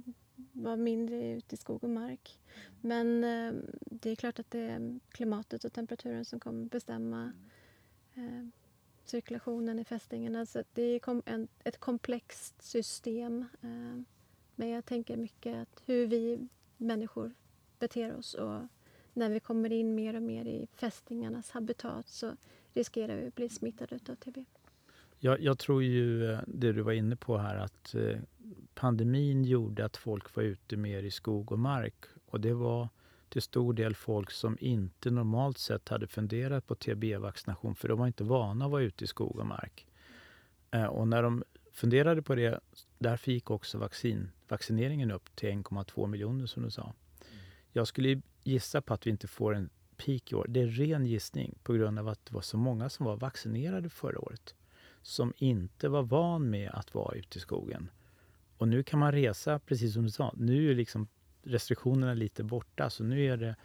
vara 0.53 0.77
mindre 0.77 1.33
ute 1.33 1.55
i 1.55 1.59
skog 1.59 1.85
och 1.85 1.91
mark. 1.91 2.41
Men 2.81 3.25
eh, 3.25 3.53
det 3.81 4.11
är 4.11 4.17
klart 4.17 4.39
att 4.39 4.51
det 4.51 4.61
är 4.61 5.01
klimatet 5.09 5.65
och 5.65 5.73
temperaturen 5.73 6.25
som 6.25 6.41
kommer 6.41 6.67
bestämma 6.67 7.33
eh, 8.15 8.47
cirkulationen 9.05 9.79
i 9.79 9.85
fästingarna. 9.85 10.47
Så 10.47 10.63
det 10.73 10.83
är 10.83 10.99
kom, 10.99 11.23
en, 11.27 11.49
ett 11.65 11.81
komplext 11.81 12.63
system. 12.63 13.45
Eh, 13.63 14.03
men 14.55 14.69
jag 14.69 14.85
tänker 14.85 15.17
mycket 15.17 15.57
att 15.57 15.83
hur 15.87 16.07
vi 16.07 16.49
människor 16.77 17.35
beter 17.79 18.17
oss 18.17 18.35
och 18.35 18.61
när 19.13 19.31
vi 19.31 19.41
kommer 19.41 19.73
in 19.73 19.95
mer 19.95 20.17
och 20.17 20.23
mer 20.23 20.45
i 20.45 20.67
fästingarnas 20.75 21.51
habitat 21.51 22.09
så 22.09 22.37
riskerar 22.73 23.17
vi 23.17 23.27
att 23.27 23.35
bli 23.35 23.49
smittade 23.49 23.99
av 24.09 24.15
TB. 24.15 24.45
Jag, 25.19 25.41
jag, 25.41 25.59
tror 25.59 25.83
ju 25.83 26.31
eh, 26.33 26.41
det 26.47 26.73
du 26.73 26.83
var 26.83 26.93
inne 26.93 27.17
på 27.17 27.39
här 27.39 27.57
att 27.57 27.95
eh, 27.95 28.19
pandemin 28.77 29.45
gjorde 29.45 29.85
att 29.85 29.97
folk 29.97 30.37
var 30.37 30.43
ute 30.43 30.77
mer 30.77 31.03
i 31.03 31.11
skog 31.11 31.53
och 31.53 31.59
mark. 31.59 31.95
Och 32.27 32.41
det 32.41 32.55
var 32.55 32.89
till 33.29 33.43
stor 33.43 33.73
del 33.73 33.95
folk 33.95 34.31
som 34.31 34.57
inte 34.61 35.11
normalt 35.11 35.59
sett 35.59 35.89
hade 35.89 36.07
funderat 36.07 36.67
på 36.67 36.75
TB-vaccination 36.75 37.75
för 37.75 37.89
de 37.89 37.99
var 37.99 38.07
inte 38.07 38.25
vana 38.25 38.65
att 38.65 38.71
vara 38.71 38.83
ute 38.83 39.05
i 39.05 39.07
skog 39.07 39.39
och 39.39 39.47
mark. 39.47 39.87
Eh, 40.71 40.85
och 40.85 41.09
när 41.09 41.23
de 41.23 41.45
funderade 41.73 42.23
på 42.23 42.35
det, 42.35 42.61
därför 42.99 43.33
gick 43.33 43.51
också 43.51 43.79
vaccin, 43.79 44.31
vaccineringen 44.49 45.11
upp 45.11 45.37
till 45.37 45.49
1,2 45.49 46.07
miljoner 46.07 46.47
som 46.47 46.63
du 46.63 46.71
sa. 46.71 46.95
Jag 47.73 47.89
skulle 47.89 48.23
gissa 48.45 48.83
på 48.83 48.95
att 48.95 49.07
vi 49.07 49.11
inte 49.11 49.29
får 49.29 49.55
en 49.55 49.71
peak 49.97 50.33
i 50.33 50.35
år. 50.35 50.47
Det 50.49 50.61
är 50.61 50.67
ren 50.67 51.07
gissning 51.07 51.59
på 51.63 51.73
grund 51.73 51.99
av 51.99 52.09
att 52.09 52.27
det 52.27 52.35
var 52.35 52.41
så 52.41 52.57
många 52.57 52.89
som 52.89 53.07
var 53.07 53.17
vaccinerade 53.17 53.89
förra 53.89 54.21
året 54.21 54.55
som 55.03 55.33
inte 55.37 55.89
var 55.89 56.03
van 56.03 56.51
med 56.51 56.71
att 56.71 56.95
vara 56.95 57.17
ute 57.17 57.39
i 57.39 57.41
skogen. 57.41 57.91
Och 58.59 58.69
nu 58.69 58.83
kan 58.83 58.99
man 58.99 59.13
resa, 59.13 59.59
precis 59.59 59.95
som 59.95 60.03
du 60.03 60.11
sa. 60.11 60.35
Nu 60.37 60.71
är 60.71 60.75
liksom 60.75 61.09
restriktionerna 61.43 62.15
lite 62.15 62.45
borta. 62.45 62.91
Så 62.91 63.05
nu 63.05 63.25
är, 63.25 63.37
det, 63.37 63.57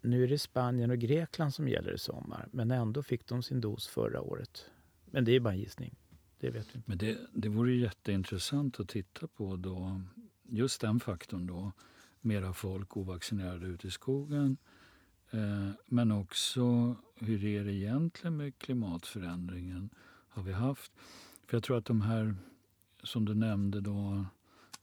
nu 0.00 0.24
är 0.24 0.28
det 0.28 0.38
Spanien 0.38 0.90
och 0.90 0.98
Grekland 0.98 1.54
som 1.54 1.68
gäller 1.68 1.94
i 1.94 1.98
sommar. 1.98 2.48
Men 2.52 2.70
ändå 2.70 3.02
fick 3.02 3.26
de 3.26 3.42
sin 3.42 3.60
dos 3.60 3.86
förra 3.86 4.20
året. 4.20 4.70
Men 5.04 5.24
det 5.24 5.32
är 5.32 5.40
bara 5.40 5.54
en 5.54 5.60
gissning. 5.60 5.94
Det 6.38 6.50
vet 6.50 6.66
vi 6.72 6.76
inte. 6.76 6.90
Men 6.90 6.98
det, 6.98 7.18
det 7.32 7.48
vore 7.48 7.74
jätteintressant 7.74 8.80
att 8.80 8.88
titta 8.88 9.26
på 9.26 9.56
då, 9.56 10.02
just 10.42 10.80
den 10.80 11.00
faktorn 11.00 11.46
då. 11.46 11.72
Mera 12.20 12.52
folk 12.52 12.96
ovaccinerade 12.96 13.66
ute 13.66 13.86
i 13.86 13.90
skogen. 13.90 14.56
Eh, 15.30 15.70
men 15.86 16.12
också 16.12 16.96
hur 17.16 17.44
är 17.44 17.64
det 17.64 17.72
egentligen 17.72 18.36
med 18.36 18.58
klimatförändringen? 18.58 19.90
har 20.34 20.42
vi 20.42 20.52
haft. 20.52 20.92
För 21.46 21.56
jag 21.56 21.62
tror 21.62 21.78
att 21.78 21.84
de 21.84 22.00
här, 22.00 22.36
som 23.04 23.24
du 23.24 23.34
nämnde, 23.34 23.80
då 23.80 24.24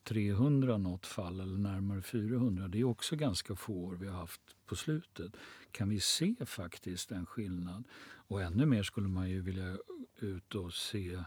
300 0.03 0.77
något 0.77 1.05
fall 1.05 1.39
eller 1.39 1.57
närmare 1.57 2.01
400, 2.01 2.67
det 2.67 2.79
är 2.79 2.83
också 2.83 3.15
ganska 3.15 3.55
få 3.55 3.73
år 3.73 3.95
vi 3.95 4.07
har 4.07 4.19
haft 4.19 4.41
på 4.65 4.75
slutet. 4.75 5.35
Kan 5.71 5.89
vi 5.89 5.99
se 5.99 6.35
faktiskt 6.45 7.11
en 7.11 7.25
skillnad? 7.25 7.83
Och 8.03 8.41
ännu 8.41 8.65
mer 8.65 8.83
skulle 8.83 9.07
man 9.07 9.29
ju 9.29 9.41
vilja 9.41 9.77
ut 10.19 10.55
och 10.55 10.73
se 10.73 11.23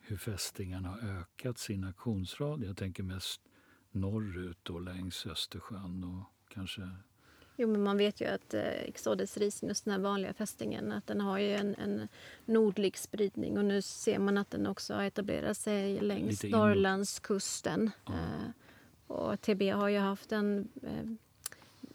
hur 0.00 0.16
fästingarna 0.16 0.88
har 0.88 0.98
ökat 0.98 1.58
sin 1.58 1.84
aktionsradie. 1.84 2.66
Jag 2.66 2.76
tänker 2.76 3.02
mest 3.02 3.40
norrut 3.90 4.70
och 4.70 4.82
längs 4.82 5.26
Östersjön 5.26 6.04
och 6.04 6.54
kanske 6.54 6.90
Jo, 7.62 7.68
men 7.68 7.82
man 7.82 7.96
vet 7.96 8.20
ju 8.20 8.26
att 8.26 8.54
eh, 8.54 8.62
Exodus 8.62 9.36
ricinus, 9.36 9.82
den 9.82 9.92
här 9.92 10.00
vanliga 10.00 10.32
fästingen, 10.32 10.92
att 10.92 11.06
den 11.06 11.20
har 11.20 11.38
ju 11.38 11.54
en, 11.54 11.74
en 11.74 12.08
nordlig 12.44 12.98
spridning 12.98 13.58
och 13.58 13.64
nu 13.64 13.82
ser 13.82 14.18
man 14.18 14.38
att 14.38 14.50
den 14.50 14.66
också 14.66 14.94
har 14.94 15.02
etablerat 15.02 15.56
sig 15.56 16.00
längs 16.00 16.44
Norrlandskusten. 16.44 17.90
Ja. 18.06 18.12
Eh, 18.12 18.50
och 19.06 19.40
TB 19.40 19.62
har 19.62 19.88
ju 19.88 19.98
haft 19.98 20.32
en 20.32 20.68
eh, 20.82 21.10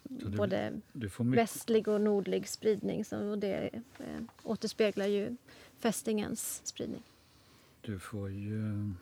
du, 0.03 0.29
både 0.29 0.81
västlig 1.17 1.87
och 1.87 2.01
nordlig 2.01 2.49
spridning 2.49 3.05
så, 3.05 3.17
och 3.17 3.37
det 3.37 3.69
eh, 3.99 4.21
återspeglar 4.43 5.05
ju 5.05 5.37
fästingens 5.79 6.61
spridning. 6.63 7.03
Du 7.81 7.99
får 7.99 8.31
ju 8.31 8.93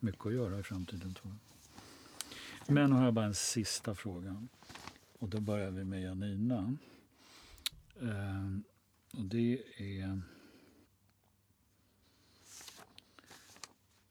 mycket 0.00 0.26
att 0.26 0.34
göra 0.34 0.58
i 0.58 0.62
framtiden, 0.62 1.14
tror 1.14 1.32
jag. 1.32 2.74
Men 2.74 2.92
har 2.92 3.04
jag 3.04 3.14
bara 3.14 3.26
en 3.26 3.34
sista 3.34 3.94
fråga. 3.94 4.46
Och 5.24 5.30
då 5.30 5.40
börjar 5.40 5.70
vi 5.70 5.84
med 5.84 6.02
Janina. 6.02 6.76
Eh, 8.00 8.56
och 9.18 9.24
det 9.24 9.62
är... 9.76 10.20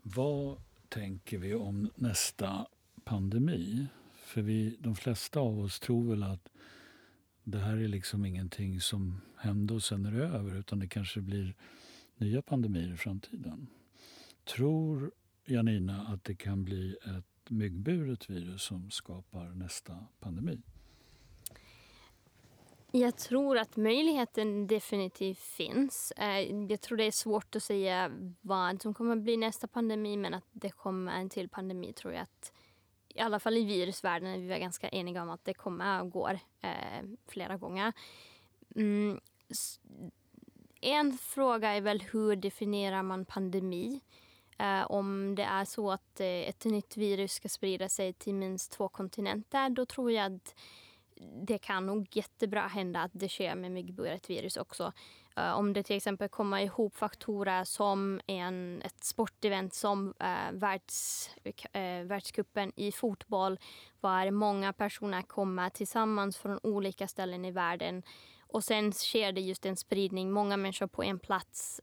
Vad 0.03 0.57
tänker 0.89 1.37
vi 1.37 1.53
om 1.53 1.89
nästa 1.95 2.67
pandemi? 3.03 3.87
För 4.15 4.41
vi, 4.41 4.77
de 4.79 4.95
flesta 4.95 5.39
av 5.39 5.59
oss 5.59 5.79
tror 5.79 6.09
väl 6.09 6.23
att 6.23 6.49
det 7.43 7.59
här 7.59 7.77
är 7.77 7.87
liksom 7.87 8.25
ingenting 8.25 8.81
som 8.81 9.21
händer 9.37 9.75
och 9.75 9.83
sen 9.83 10.05
är 10.05 10.11
det 10.11 10.25
över 10.25 10.55
utan 10.55 10.79
det 10.79 10.87
kanske 10.87 11.21
blir 11.21 11.55
nya 12.17 12.41
pandemier 12.41 12.93
i 12.93 12.97
framtiden. 12.97 13.67
Tror 14.43 15.11
Janina 15.45 16.07
att 16.07 16.23
det 16.23 16.35
kan 16.35 16.63
bli 16.63 16.95
ett 17.17 17.49
myggburet 17.49 18.29
virus 18.29 18.63
som 18.63 18.91
skapar 18.91 19.49
nästa 19.49 20.07
pandemi? 20.19 20.61
Jag 22.95 23.17
tror 23.17 23.57
att 23.57 23.75
möjligheten 23.75 24.67
definitivt 24.67 25.39
finns. 25.39 26.11
Eh, 26.11 26.39
jag 26.69 26.81
tror 26.81 26.97
det 26.97 27.03
är 27.03 27.11
svårt 27.11 27.55
att 27.55 27.63
säga 27.63 28.11
vad 28.41 28.81
som 28.81 28.93
kommer 28.93 29.11
att 29.11 29.23
bli 29.23 29.37
nästa 29.37 29.67
pandemi 29.67 30.17
men 30.17 30.33
att 30.33 30.47
det 30.51 30.69
kommer 30.69 31.11
en 31.11 31.29
till 31.29 31.49
pandemi 31.49 31.93
tror 31.93 32.13
jag 32.13 32.21
att 32.21 32.51
i 33.07 33.19
alla 33.19 33.39
fall 33.39 33.57
i 33.57 33.65
virusvärlden 33.65 34.29
är 34.29 34.37
vi 34.37 34.59
ganska 34.59 34.89
eniga 34.89 35.23
om 35.23 35.29
att 35.29 35.45
det 35.45 35.53
kommer 35.53 35.99
att 35.99 36.11
gå 36.11 36.29
eh, 36.61 37.03
flera 37.27 37.57
gånger. 37.57 37.93
Mm. 38.75 39.19
En 40.81 41.17
fråga 41.17 41.69
är 41.69 41.81
väl 41.81 42.01
hur 42.01 42.35
definierar 42.35 43.03
man 43.03 43.25
pandemi? 43.25 44.01
Eh, 44.57 44.91
om 44.91 45.35
det 45.35 45.43
är 45.43 45.65
så 45.65 45.91
att 45.91 46.19
eh, 46.19 46.27
ett 46.27 46.65
nytt 46.65 46.97
virus 46.97 47.33
ska 47.33 47.49
sprida 47.49 47.89
sig 47.89 48.13
till 48.13 48.33
minst 48.33 48.71
två 48.71 48.87
kontinenter 48.87 49.69
då 49.69 49.85
tror 49.85 50.11
jag 50.11 50.35
att 50.35 50.55
det 51.47 51.57
kan 51.57 51.85
nog 51.85 52.07
jättebra 52.11 52.67
hända 52.67 53.01
att 53.01 53.11
det 53.13 53.29
sker 53.29 53.55
med 53.55 53.71
myggburet 53.71 54.29
virus 54.29 54.57
också. 54.57 54.93
Uh, 55.39 55.53
om 55.53 55.73
det 55.73 55.83
till 55.83 55.95
exempel 55.95 56.29
kommer 56.29 56.59
ihop 56.59 56.95
faktorer 56.95 57.63
som 57.63 58.21
en, 58.27 58.81
ett 58.81 59.03
sportevent 59.03 59.73
som 59.73 60.07
uh, 60.07 60.51
världs, 60.59 61.29
uh, 61.45 62.07
världscupen 62.07 62.71
i 62.75 62.91
fotboll 62.91 63.59
var 63.99 64.31
många 64.31 64.73
personer 64.73 65.21
kommer 65.21 65.69
tillsammans 65.69 66.37
från 66.37 66.59
olika 66.63 67.07
ställen 67.07 67.45
i 67.45 67.51
världen 67.51 68.03
och 68.53 68.63
sen 68.63 68.91
sker 68.91 69.31
det 69.31 69.41
just 69.41 69.65
en 69.65 69.77
spridning, 69.77 70.31
många 70.31 70.57
människor 70.57 70.87
på 70.87 71.03
en 71.03 71.19
plats 71.19 71.81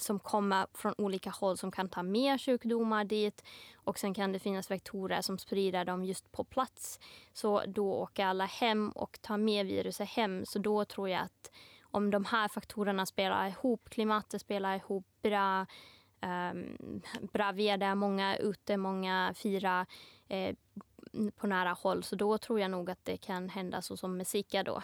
som 0.00 0.18
kommer 0.18 0.66
från 0.74 0.94
olika 0.98 1.30
håll 1.30 1.56
som 1.56 1.70
kan 1.70 1.88
ta 1.88 2.02
med 2.02 2.40
sjukdomar 2.40 3.04
dit. 3.04 3.44
Och 3.74 3.98
sen 3.98 4.14
kan 4.14 4.32
det 4.32 4.38
finnas 4.38 4.70
vektorer 4.70 5.20
som 5.20 5.38
sprider 5.38 5.84
dem 5.84 6.04
just 6.04 6.32
på 6.32 6.44
plats. 6.44 7.00
Så 7.32 7.62
då 7.66 7.94
åker 7.94 8.26
alla 8.26 8.44
hem 8.44 8.90
och 8.90 9.18
tar 9.22 9.36
med 9.36 9.66
viruset 9.66 10.08
hem. 10.08 10.46
Så 10.46 10.58
då 10.58 10.84
tror 10.84 11.08
jag 11.08 11.20
att 11.20 11.50
om 11.82 12.10
de 12.10 12.24
här 12.24 12.48
faktorerna 12.48 13.06
spelar 13.06 13.48
ihop, 13.48 13.88
klimatet 13.90 14.40
spelar 14.40 14.76
ihop, 14.76 15.06
bra, 15.22 15.66
um, 16.22 17.02
bra 17.32 17.52
väder, 17.52 17.94
många 17.94 18.36
är 18.36 18.42
ute, 18.42 18.76
många 18.76 19.34
firar 19.36 19.86
eh, 20.28 20.54
på 21.36 21.46
nära 21.46 21.72
håll. 21.72 22.02
Så 22.02 22.16
då 22.16 22.38
tror 22.38 22.60
jag 22.60 22.70
nog 22.70 22.90
att 22.90 23.04
det 23.04 23.16
kan 23.16 23.48
hända 23.48 23.82
så 23.82 23.96
som 23.96 24.16
med 24.16 24.26
Zika 24.26 24.62
då. 24.62 24.82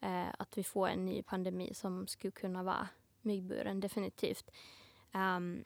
Eh, 0.00 0.28
att 0.38 0.58
vi 0.58 0.64
får 0.64 0.88
en 0.88 1.04
ny 1.04 1.22
pandemi 1.22 1.74
som 1.74 2.06
skulle 2.06 2.30
kunna 2.30 2.62
vara 2.62 2.88
myggburen, 3.26 3.80
definitivt. 3.80 4.50
Um, 5.14 5.64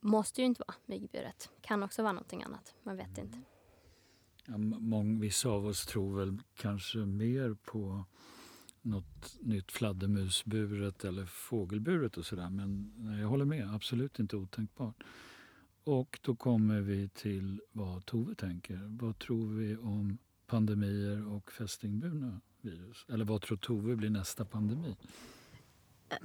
måste 0.00 0.40
ju 0.40 0.46
inte 0.46 0.62
vara 0.66 0.76
myggburet. 0.86 1.50
Kan 1.60 1.82
också 1.82 2.02
vara 2.02 2.12
någonting 2.12 2.42
annat. 2.42 2.74
Man 2.82 2.96
vet 2.96 3.18
inte. 3.18 3.36
Mm. 3.36 3.44
Ja, 4.46 4.78
många, 4.78 5.20
vissa 5.20 5.48
av 5.48 5.66
oss 5.66 5.86
tror 5.86 6.18
väl 6.18 6.38
kanske 6.54 6.98
mer 6.98 7.56
på 7.64 8.04
något 8.82 9.36
nytt 9.40 9.72
fladdermusburet 9.72 11.04
eller 11.04 11.26
fågelburet 11.26 12.16
och 12.16 12.26
sådär. 12.26 12.50
Men 12.50 12.92
jag 13.20 13.28
håller 13.28 13.44
med, 13.44 13.74
absolut 13.74 14.18
inte 14.18 14.36
otänkbart. 14.36 15.02
Och 15.84 16.18
då 16.22 16.36
kommer 16.36 16.80
vi 16.80 17.08
till 17.08 17.60
vad 17.72 18.06
Tove 18.06 18.34
tänker. 18.34 18.98
Vad 19.00 19.18
tror 19.18 19.48
vi 19.48 19.76
om 19.76 20.18
pandemier 20.46 21.26
och 21.26 21.52
fästingburna 21.52 22.40
virus? 22.60 23.06
Eller 23.08 23.24
vad 23.24 23.42
tror 23.42 23.56
Tove 23.56 23.96
blir 23.96 24.10
nästa 24.10 24.44
pandemi? 24.44 24.96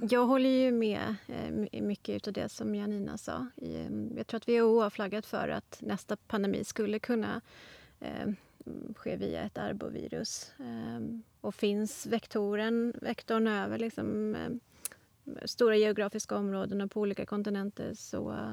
Jag 0.00 0.26
håller 0.26 0.50
ju 0.50 0.72
med 0.72 1.14
eh, 1.26 1.82
mycket 1.82 2.26
av 2.26 2.32
det 2.32 2.48
som 2.48 2.74
Janina 2.74 3.18
sa. 3.18 3.46
Mm, 3.62 4.12
jag 4.16 4.26
tror 4.26 4.38
att 4.38 4.48
WHO 4.48 4.80
har 4.80 4.90
flaggat 4.90 5.26
för 5.26 5.48
att 5.48 5.78
nästa 5.80 6.16
pandemi 6.16 6.64
skulle 6.64 6.98
kunna 6.98 7.40
eh, 8.00 8.30
ske 8.96 9.16
via 9.16 9.42
ett 9.42 9.58
arbovirus. 9.58 10.52
Ehm, 10.58 11.22
och 11.40 11.54
finns 11.54 12.06
vektoren, 12.06 12.94
vektorn 13.02 13.46
över 13.46 13.78
liksom, 13.78 14.34
eh, 14.34 14.50
stora 15.44 15.76
geografiska 15.76 16.36
områden 16.36 16.80
och 16.80 16.90
på 16.90 17.00
olika 17.00 17.26
kontinenter 17.26 17.94
så 17.94 18.52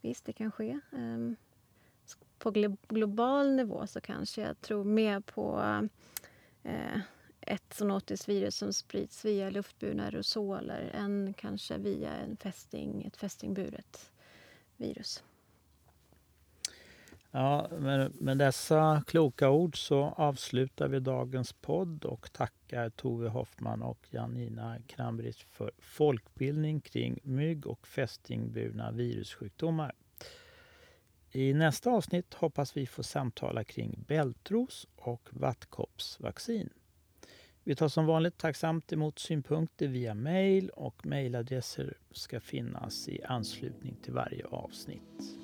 visst, 0.00 0.24
det 0.24 0.32
kan 0.32 0.52
ske. 0.52 0.80
Ehm, 0.92 1.36
på 2.38 2.50
global 2.88 3.52
nivå 3.52 3.86
så 3.86 4.00
kanske 4.00 4.40
jag 4.40 4.60
tror 4.60 4.84
mer 4.84 5.20
på 5.20 5.62
ett 7.52 7.74
zoonotiskt 7.74 8.28
virus 8.28 8.56
som 8.56 8.72
sprids 8.72 9.24
via 9.24 9.50
luftburna 9.50 10.04
aerosoler 10.04 10.90
än 10.94 11.34
kanske 11.34 11.78
via 11.78 12.10
en 12.10 12.36
fästing, 12.36 13.04
ett 13.04 13.16
fästingburet 13.16 14.10
virus. 14.76 15.22
Ja, 17.30 17.68
med, 17.78 18.20
med 18.20 18.38
dessa 18.38 19.02
kloka 19.06 19.50
ord 19.50 19.86
så 19.86 20.14
avslutar 20.16 20.88
vi 20.88 21.00
dagens 21.00 21.52
podd 21.52 22.04
och 22.04 22.32
tackar 22.32 22.90
Tove 22.90 23.28
Hoffman 23.28 23.82
och 23.82 24.06
Janina 24.10 24.78
Krambrich 24.86 25.46
för 25.46 25.72
folkbildning 25.78 26.80
kring 26.80 27.18
mygg 27.22 27.66
och 27.66 27.86
fästingburna 27.86 28.90
virussjukdomar. 28.90 29.92
I 31.30 31.54
nästa 31.54 31.90
avsnitt 31.90 32.34
hoppas 32.34 32.76
vi 32.76 32.86
få 32.86 33.02
samtala 33.02 33.64
kring 33.64 34.04
bältros 34.08 34.86
och 34.96 35.28
vattkoppsvaccin. 35.30 36.70
Vi 37.64 37.74
tar 37.74 37.88
som 37.88 38.06
vanligt 38.06 38.38
tacksamt 38.38 38.92
emot 38.92 39.18
synpunkter 39.18 39.88
via 39.88 40.14
mejl 40.14 40.70
och 40.70 41.06
mejladresser 41.06 41.94
ska 42.10 42.40
finnas 42.40 43.08
i 43.08 43.22
anslutning 43.24 43.96
till 44.02 44.12
varje 44.12 44.46
avsnitt. 44.46 45.41